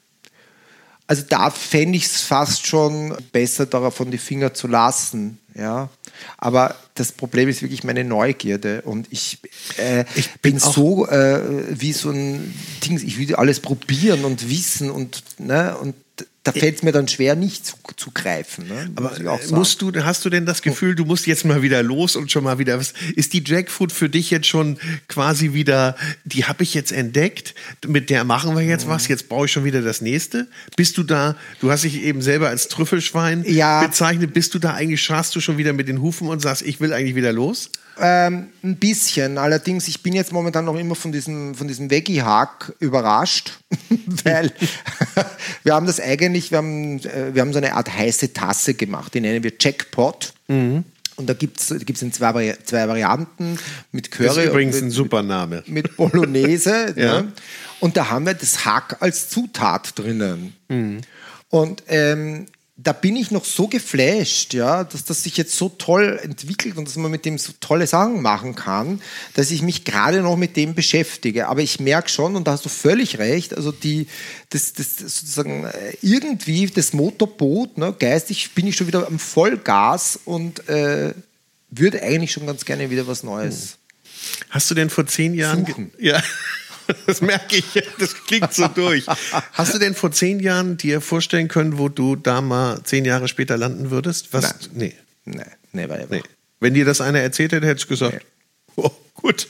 Also 1.07 1.23
da 1.29 1.51
fände 1.51 1.97
ich 1.97 2.07
es 2.07 2.21
fast 2.23 2.67
schon 2.67 3.17
besser, 3.33 3.67
davon 3.67 4.11
die 4.11 4.19
Finger 4.19 4.55
zu 4.55 4.67
lassen. 4.67 5.39
Ja, 5.55 5.89
aber 6.37 6.75
das 6.95 7.13
Problem 7.13 7.49
ist 7.49 7.63
wirklich 7.63 7.83
meine 7.83 8.05
Neugierde 8.05 8.83
und 8.83 9.07
ich, 9.11 9.39
äh, 9.79 10.05
Ich 10.15 10.41
bin, 10.41 10.59
so 10.59 11.07
äh, 11.07 11.41
wie 11.71 11.93
so 11.93 12.11
ein 12.11 12.55
Ding, 12.85 13.01
ich 13.03 13.19
will 13.19 13.35
alles 13.37 13.61
probieren 13.61 14.25
und 14.27 14.51
wissen 14.51 14.91
und, 14.91 15.23
ne, 15.39 15.77
und 15.79 15.95
da 16.45 16.53
fällt 16.53 16.77
es 16.77 16.83
mir 16.85 16.93
dann 16.93 17.09
schwer, 17.09 17.35
nicht 17.35 17.67
zu, 17.67 17.75
zu 17.97 18.11
greifen. 18.13 18.69
Ne? 18.69 18.89
Aber 18.95 19.19
äh, 19.19 19.39
musst 19.51 19.83
du, 19.83 19.93
hast 20.05 20.25
du 20.25 20.31
denn 20.31 20.47
das 20.47 20.63
Gefühl, 20.63 20.95
du 20.95 21.05
musst 21.05 21.27
jetzt 21.27 21.45
mal 21.45 21.61
wieder 21.63 21.83
los 21.83 22.15
und 22.15 22.31
schon 22.31 22.45
mal 22.45 22.59
wieder 22.59 22.79
was? 22.79 22.95
Ist 23.17 23.33
die 23.33 23.43
Jackfruit 23.45 23.91
für 23.91 24.09
dich 24.09 24.31
jetzt 24.31 24.47
schon 24.47 24.79
quasi 25.09 25.53
wieder, 25.55 25.97
die 26.25 26.45
habe 26.45 26.63
ich 26.63 26.73
jetzt 26.73 26.93
entdeckt, 26.93 27.55
mit 27.87 28.11
der 28.11 28.23
machen 28.25 28.55
wir 28.55 28.63
jetzt 28.63 28.87
Mhm. 28.87 28.91
was, 28.91 29.09
jetzt 29.09 29.29
brauche 29.29 29.47
ich 29.47 29.53
schon 29.53 29.65
wieder 29.65 29.83
das 29.83 30.01
nächste? 30.01 30.47
Bist 30.77 30.97
du 30.99 31.03
da, 31.03 31.37
du 31.61 31.71
hast 31.71 31.83
dich 31.85 32.01
eben 32.03 32.23
selber 32.23 32.49
als 32.49 32.69
Trüffelschwein 32.69 33.45
Ja. 33.49 33.85
bezeichnet, 33.85 34.33
bist 34.33 34.55
du 34.55 34.59
da 34.61 34.75
eigentlich, 34.75 35.03
scharst 35.03 35.35
du 35.35 35.41
schon 35.41 35.59
wieder 35.59 35.73
mit 35.73 35.89
den 35.89 36.01
Hufen 36.01 36.29
und 36.29 36.41
sagst, 36.41 36.63
ich 36.63 36.81
will 36.81 36.93
eigentlich 36.93 37.17
wieder 37.17 37.33
los? 37.33 37.71
Ähm, 37.99 38.49
ein 38.63 38.77
bisschen. 38.77 39.39
Allerdings, 39.39 39.89
ich 39.89 40.03
bin 40.03 40.13
jetzt 40.13 40.33
momentan 40.33 40.65
noch 40.65 40.77
immer 40.77 40.95
von 40.95 41.13
diesem, 41.13 41.55
von 41.55 41.67
diesem 41.67 41.91
Veggie-Hack 41.91 42.75
überrascht, 42.79 43.59
weil 44.25 44.53
wir 45.63 45.75
haben 45.75 45.87
das 45.87 46.01
eigentlich, 46.01 46.51
wir 46.51 46.59
haben, 46.59 46.99
äh, 47.01 47.35
wir 47.35 47.43
haben 47.43 47.53
so 47.53 47.59
eine 47.59 47.75
Art 47.75 47.93
heiße 47.93 48.33
Tasse 48.33 48.75
gemacht, 48.75 49.15
die 49.15 49.21
nennen 49.21 49.43
wir 49.43 49.53
Jackpot. 49.59 50.35
Und 51.17 51.31
da 51.31 51.33
gibt 51.33 51.61
es 51.61 51.75
gibt's 51.85 52.03
in 52.03 52.13
zwei, 52.13 52.35
Vari 52.35 52.55
zwei 52.65 52.87
Varianten 52.89 53.59
mit 53.91 54.11
Curry. 54.11 54.27
Das 54.29 54.37
ist 54.37 54.45
übrigens 54.45 54.77
und 54.77 54.83
ein 54.83 54.87
mit, 54.87 54.95
super 54.95 55.23
Name. 55.23 55.63
mit 55.67 55.97
Bolognese. 55.97 56.87
Ja. 56.97 57.23
ne? 57.23 57.33
Und 57.81 57.97
da 57.97 58.11
haben 58.11 58.27
wir 58.27 58.35
das 58.35 58.65
Hack 58.65 58.99
als 59.01 59.29
Zutat 59.29 59.99
drinnen. 59.99 60.55
Mhm. 60.69 61.01
Und 61.49 61.83
ähm, 61.89 62.47
da 62.79 62.93
bin 62.93 63.17
ich 63.17 63.31
noch 63.31 63.47
so 63.47 63.69
geflasht, 63.69 64.53
ja, 64.53 64.85
dass 64.85 65.05
das 65.05 65.23
sich 65.23 65.39
jetzt 65.39 65.57
so 65.57 65.71
toll 65.71 66.21
entwickelt 66.23 66.77
und 66.77 66.87
dass 66.87 66.97
man 66.97 67.11
mit 67.11 67.25
dem 67.25 67.39
so 67.39 67.53
tolle 67.59 67.87
Sachen 67.87 68.21
machen 68.21 68.55
kann, 68.55 69.01
dass 69.33 69.51
ich 69.51 69.63
mich 69.63 69.85
gerade 69.85 70.21
noch 70.21 70.37
mit 70.37 70.57
dem 70.57 70.75
beschäftige. 70.75 71.49
Aber 71.49 71.63
ich 71.63 71.81
merke 71.81 72.11
schon, 72.11 72.37
und 72.37 72.47
da 72.47 72.53
hast 72.53 72.67
du 72.67 72.69
völlig 72.69 73.19
recht, 73.19 73.57
also 73.57 73.73
die, 73.73 74.09
das, 74.51 74.75
das, 74.75 74.99
sozusagen 74.99 75.65
äh, 75.65 75.97
irgendwie 76.03 76.67
das 76.67 76.93
Motorboot, 76.93 77.79
ne, 77.79 77.95
geistig 77.99 78.51
bin 78.53 78.67
ich 78.67 78.77
schon 78.77 78.89
wieder 78.89 79.07
am 79.07 79.19
Vollgas 79.19 80.21
und 80.27 80.69
äh, 80.69 81.15
würde 81.71 82.03
eigentlich 82.03 82.33
schon 82.33 82.47
ganz 82.47 82.67
gerne 82.67 82.91
wieder 82.91 83.07
was 83.07 83.23
Neues. 83.23 83.79
Hast 84.51 84.71
du 84.71 84.75
denn 84.75 84.91
vor 84.91 85.07
zehn 85.07 85.35
Jahren. 85.35 85.65
Suchen. 85.65 85.93
Ja. 85.99 86.23
Das 87.07 87.21
merke 87.21 87.57
ich, 87.57 87.65
das 87.99 88.15
klingt 88.27 88.53
so 88.53 88.69
durch. 88.69 89.07
Hast 89.53 89.75
du 89.75 89.79
denn 89.79 89.95
vor 89.95 90.13
zehn 90.13 90.41
Jahren 90.41 90.77
dir 90.77 91.01
vorstellen 91.01 91.49
können, 91.49 91.79
wo 91.79 91.89
du 91.89 92.17
da 92.17 92.41
mal 92.41 92.83
zehn 92.85 93.05
Jahre 93.05 93.29
später 93.29 93.57
landen 93.57 93.91
würdest? 93.91 94.33
Was? 94.33 94.43
Nein. 94.43 94.55
Nee. 94.75 94.95
Nee, 95.25 95.43
never 95.73 95.99
ever. 95.99 96.15
nee. 96.17 96.23
Wenn 96.61 96.75
dir 96.75 96.85
das 96.85 97.01
einer 97.01 97.21
erzählt 97.21 97.53
hätte, 97.53 97.67
hättest 97.67 97.87
du 97.87 97.89
gesagt, 97.91 98.15
Nee. 98.15 98.21
oh, 98.77 98.91
gut. 99.15 99.49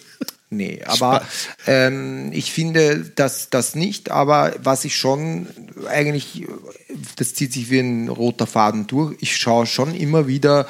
Nee, 0.49 0.80
aber 0.86 1.26
ähm, 1.66 2.30
ich 2.32 2.53
finde 2.53 3.01
das, 3.14 3.51
das 3.51 3.74
nicht. 3.74 4.11
Aber 4.11 4.55
was 4.62 4.84
ich 4.84 4.97
schon 4.97 5.47
eigentlich, 5.88 6.47
das 7.16 7.34
zieht 7.34 7.53
sich 7.53 7.70
wie 7.70 7.80
ein 7.80 8.09
roter 8.09 8.47
Faden 8.47 8.86
durch. 8.86 9.16
Ich 9.20 9.36
schaue 9.36 9.66
schon 9.66 9.94
immer 9.94 10.26
wieder, 10.26 10.66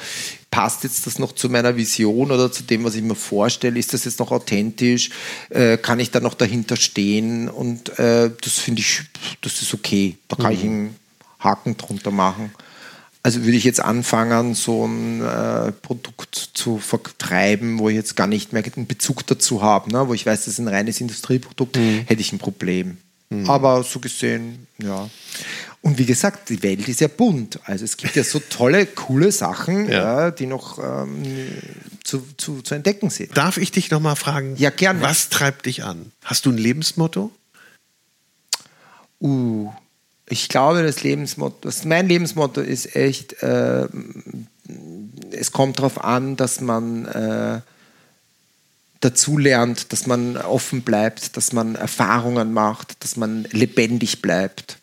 passt 0.51 0.85
jetzt 0.85 1.07
das 1.07 1.19
noch 1.19 1.33
zu 1.33 1.51
meiner 1.51 1.77
Vision 1.77 2.31
oder 2.31 2.51
zu 2.51 2.63
dem, 2.63 2.85
was 2.85 2.95
ich 2.95 3.03
mir 3.03 3.15
vorstelle? 3.15 3.79
Ist 3.79 3.93
das 3.93 4.05
jetzt 4.05 4.19
noch 4.19 4.33
authentisch? 4.33 5.11
Äh, 5.51 5.77
kann 5.77 6.01
ich 6.01 6.11
da 6.11 6.21
noch 6.21 6.35
dahinter 6.35 6.77
stehen? 6.77 7.49
Und 7.49 7.99
äh, 7.99 8.31
das 8.41 8.59
finde 8.59 8.81
ich, 8.81 9.03
das 9.43 9.61
ist 9.61 9.75
okay. 9.75 10.17
Da 10.29 10.37
kann 10.37 10.53
ich 10.53 10.65
einen 10.65 10.97
Haken 11.39 11.77
drunter 11.77 12.11
machen. 12.11 12.53
Also 13.27 13.43
würde 13.43 13.57
ich 13.57 13.65
jetzt 13.65 13.81
anfangen, 13.81 14.55
so 14.55 14.87
ein 14.87 15.21
äh, 15.21 15.73
Produkt 15.73 16.51
zu 16.55 16.79
vertreiben, 16.79 17.81
wo 17.81 17.89
ich 17.89 17.97
jetzt 17.97 18.15
gar 18.15 18.29
nicht 18.29 18.53
mehr 18.53 18.63
einen 18.77 18.87
Bezug 18.87 19.27
dazu 19.27 19.63
habe, 19.63 19.91
ne? 19.91 20.07
wo 20.07 20.15
ich 20.15 20.25
weiß, 20.25 20.45
das 20.45 20.55
ist 20.55 20.59
ein 20.61 20.69
reines 20.69 21.01
Industrieprodukt, 21.01 21.77
hätte 21.77 22.21
ich 22.21 22.33
ein 22.33 22.39
Problem. 22.39 22.99
Aber 23.49 23.83
so 23.83 23.99
gesehen, 23.99 24.69
ja. 24.79 25.11
Und 25.83 25.99
wie 25.99 26.07
gesagt, 26.07 26.51
die 26.51 26.63
Welt 26.63 26.87
ist 26.87 27.01
ja 27.01 27.09
bunt. 27.09 27.59
Also 27.65 27.85
es 27.85 27.97
gibt 27.97 28.15
ja 28.15 28.23
so 28.23 28.39
tolle, 28.39 28.87
coole 28.87 29.33
Sachen, 29.33 29.89
Ja. 29.91 30.27
ja. 30.27 30.31
die 30.31 30.47
noch 30.47 30.79
ähm, 30.79 31.25
zu, 32.05 32.23
zu, 32.37 32.63
zu 32.63 32.77
entdecken 32.77 33.11
sind. 33.11 33.37
Darf 33.37 33.57
ich 33.57 33.73
dich 33.73 33.91
noch 33.91 33.99
mal 33.99 34.15
fragen? 34.15 34.55
Ja, 34.57 34.71
gerne. 34.71 35.01
Was 35.01 35.31
treibt 35.31 35.67
dich 35.67 35.83
an? 35.83 36.13
Hast 36.23 36.47
du 36.47 36.51
ein 36.53 36.59
Lebensmotto? 36.59 37.33
Uh, 39.21 39.73
ich 40.29 40.49
glaube, 40.49 40.83
das 40.83 41.03
Lebensmotto, 41.03 41.57
das, 41.63 41.85
mein 41.85 42.09
Lebensmotto 42.09 42.61
ist 42.61 42.97
echt, 42.97 43.43
äh, 43.43 43.87
es 45.31 45.53
kommt 45.53 45.79
darauf 45.79 46.03
an, 46.03 46.37
dass 46.37 46.61
man 46.61 47.07
äh, 47.07 47.61
dazu 49.01 49.39
lernt, 49.39 49.93
dass 49.93 50.07
man 50.07 50.37
offen 50.37 50.83
bleibt, 50.83 51.37
dass 51.37 51.53
man 51.53 51.77
Erfahrungen 51.77 52.53
macht, 52.53 53.03
dass 53.05 53.17
man 53.17 53.45
lebendig 53.53 54.23
bleibt. 54.23 54.79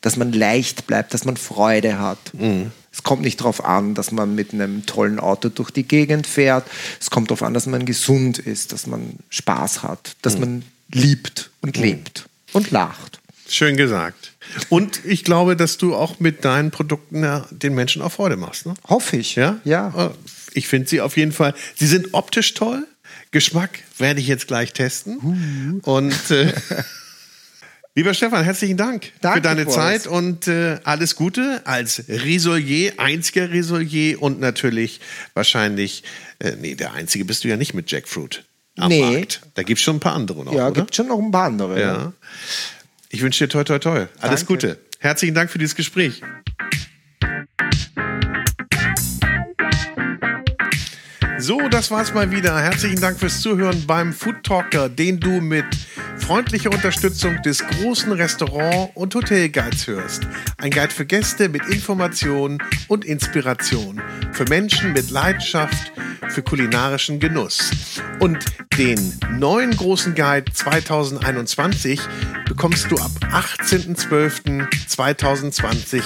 dass 0.00 0.16
man 0.18 0.34
leicht 0.34 0.86
bleibt, 0.86 1.14
dass 1.14 1.24
man 1.24 1.38
Freude 1.38 1.98
hat. 1.98 2.18
Mhm. 2.34 2.72
Es 2.92 3.02
kommt 3.02 3.22
nicht 3.22 3.40
darauf 3.40 3.64
an, 3.64 3.94
dass 3.94 4.12
man 4.12 4.34
mit 4.34 4.52
einem 4.52 4.84
tollen 4.84 5.18
Auto 5.18 5.48
durch 5.48 5.70
die 5.70 5.84
Gegend 5.84 6.26
fährt. 6.26 6.66
Es 7.00 7.08
kommt 7.08 7.30
darauf 7.30 7.42
an, 7.42 7.54
dass 7.54 7.64
man 7.64 7.86
gesund 7.86 8.38
ist, 8.38 8.72
dass 8.72 8.86
man 8.86 9.14
Spaß 9.30 9.82
hat, 9.82 10.14
dass 10.20 10.38
man 10.38 10.62
liebt 10.92 11.50
und 11.62 11.78
lebt 11.78 12.28
und 12.52 12.70
lacht. 12.70 13.18
Schön 13.48 13.76
gesagt. 13.76 14.32
Und 14.70 15.04
ich 15.04 15.24
glaube, 15.24 15.54
dass 15.56 15.76
du 15.78 15.94
auch 15.94 16.18
mit 16.20 16.44
deinen 16.44 16.70
Produkten 16.70 17.22
ja, 17.22 17.46
den 17.50 17.74
Menschen 17.74 18.00
auch 18.02 18.12
Freude 18.12 18.36
machst. 18.36 18.66
Ne? 18.66 18.74
Hoffe 18.88 19.16
ich. 19.16 19.34
Ja? 19.36 19.58
Ja. 19.64 20.06
Äh, 20.06 20.10
Ich 20.54 20.68
finde 20.68 20.88
sie 20.88 21.00
auf 21.00 21.16
jeden 21.16 21.32
Fall. 21.32 21.54
Sie 21.74 21.86
sind 21.86 22.14
optisch 22.14 22.54
toll. 22.54 22.86
Geschmack 23.32 23.80
werde 23.98 24.20
ich 24.20 24.28
jetzt 24.28 24.46
gleich 24.46 24.72
testen. 24.72 25.80
Und 25.82 26.30
äh, 26.30 26.52
lieber 27.94 28.14
Stefan, 28.14 28.44
herzlichen 28.44 28.76
Dank 28.76 29.10
Danke, 29.20 29.38
für 29.38 29.42
deine 29.42 29.64
Boris. 29.64 29.74
Zeit 29.74 30.06
und 30.06 30.46
äh, 30.48 30.78
alles 30.84 31.16
Gute 31.16 31.60
als 31.64 32.04
Risolier, 32.08 32.94
einziger 32.98 33.50
Risolier 33.50 34.22
und 34.22 34.40
natürlich 34.40 35.00
wahrscheinlich, 35.34 36.04
äh, 36.38 36.52
nee, 36.60 36.74
der 36.76 36.92
einzige 36.94 37.24
bist 37.24 37.44
du 37.44 37.48
ja 37.48 37.56
nicht 37.56 37.74
mit 37.74 37.90
Jackfruit 37.90 38.44
am 38.78 38.88
Nee. 38.88 39.02
Markt. 39.18 39.42
Da 39.54 39.62
gibt 39.64 39.78
es 39.78 39.84
schon 39.84 39.96
ein 39.96 40.00
paar 40.00 40.14
andere 40.14 40.44
noch, 40.44 40.54
Ja, 40.54 40.70
gibt 40.70 40.94
schon 40.94 41.08
noch 41.08 41.18
ein 41.18 41.30
paar 41.30 41.46
andere. 41.46 41.80
Ja. 41.80 42.12
Ich 43.14 43.22
wünsche 43.22 43.44
dir 43.44 43.48
toi 43.48 43.62
toi 43.62 43.78
toi. 43.78 44.06
Alles 44.18 44.40
Danke. 44.40 44.46
Gute. 44.46 44.78
Herzlichen 44.98 45.36
Dank 45.36 45.48
für 45.48 45.58
dieses 45.58 45.76
Gespräch. 45.76 46.20
So, 51.46 51.68
das 51.68 51.90
war's 51.90 52.14
mal 52.14 52.30
wieder. 52.30 52.58
Herzlichen 52.58 53.02
Dank 53.02 53.20
fürs 53.20 53.42
Zuhören 53.42 53.84
beim 53.86 54.14
Food 54.14 54.44
Talker, 54.44 54.88
den 54.88 55.20
du 55.20 55.42
mit 55.42 55.66
freundlicher 56.16 56.72
Unterstützung 56.72 57.42
des 57.42 57.58
großen 57.58 58.12
Restaurant- 58.12 58.92
und 58.94 59.14
Hotelguides 59.14 59.86
hörst. 59.86 60.26
Ein 60.56 60.70
Guide 60.70 60.88
für 60.88 61.04
Gäste 61.04 61.50
mit 61.50 61.62
Informationen 61.66 62.62
und 62.88 63.04
Inspiration. 63.04 64.00
Für 64.32 64.46
Menschen 64.46 64.94
mit 64.94 65.10
Leidenschaft 65.10 65.92
für 66.30 66.42
kulinarischen 66.42 67.20
Genuss. 67.20 67.72
Und 68.20 68.42
den 68.78 69.12
neuen 69.38 69.76
großen 69.76 70.14
Guide 70.14 70.50
2021 70.50 72.00
bekommst 72.48 72.90
du 72.90 72.96
ab 72.96 73.10
18.12.2020 73.32 76.02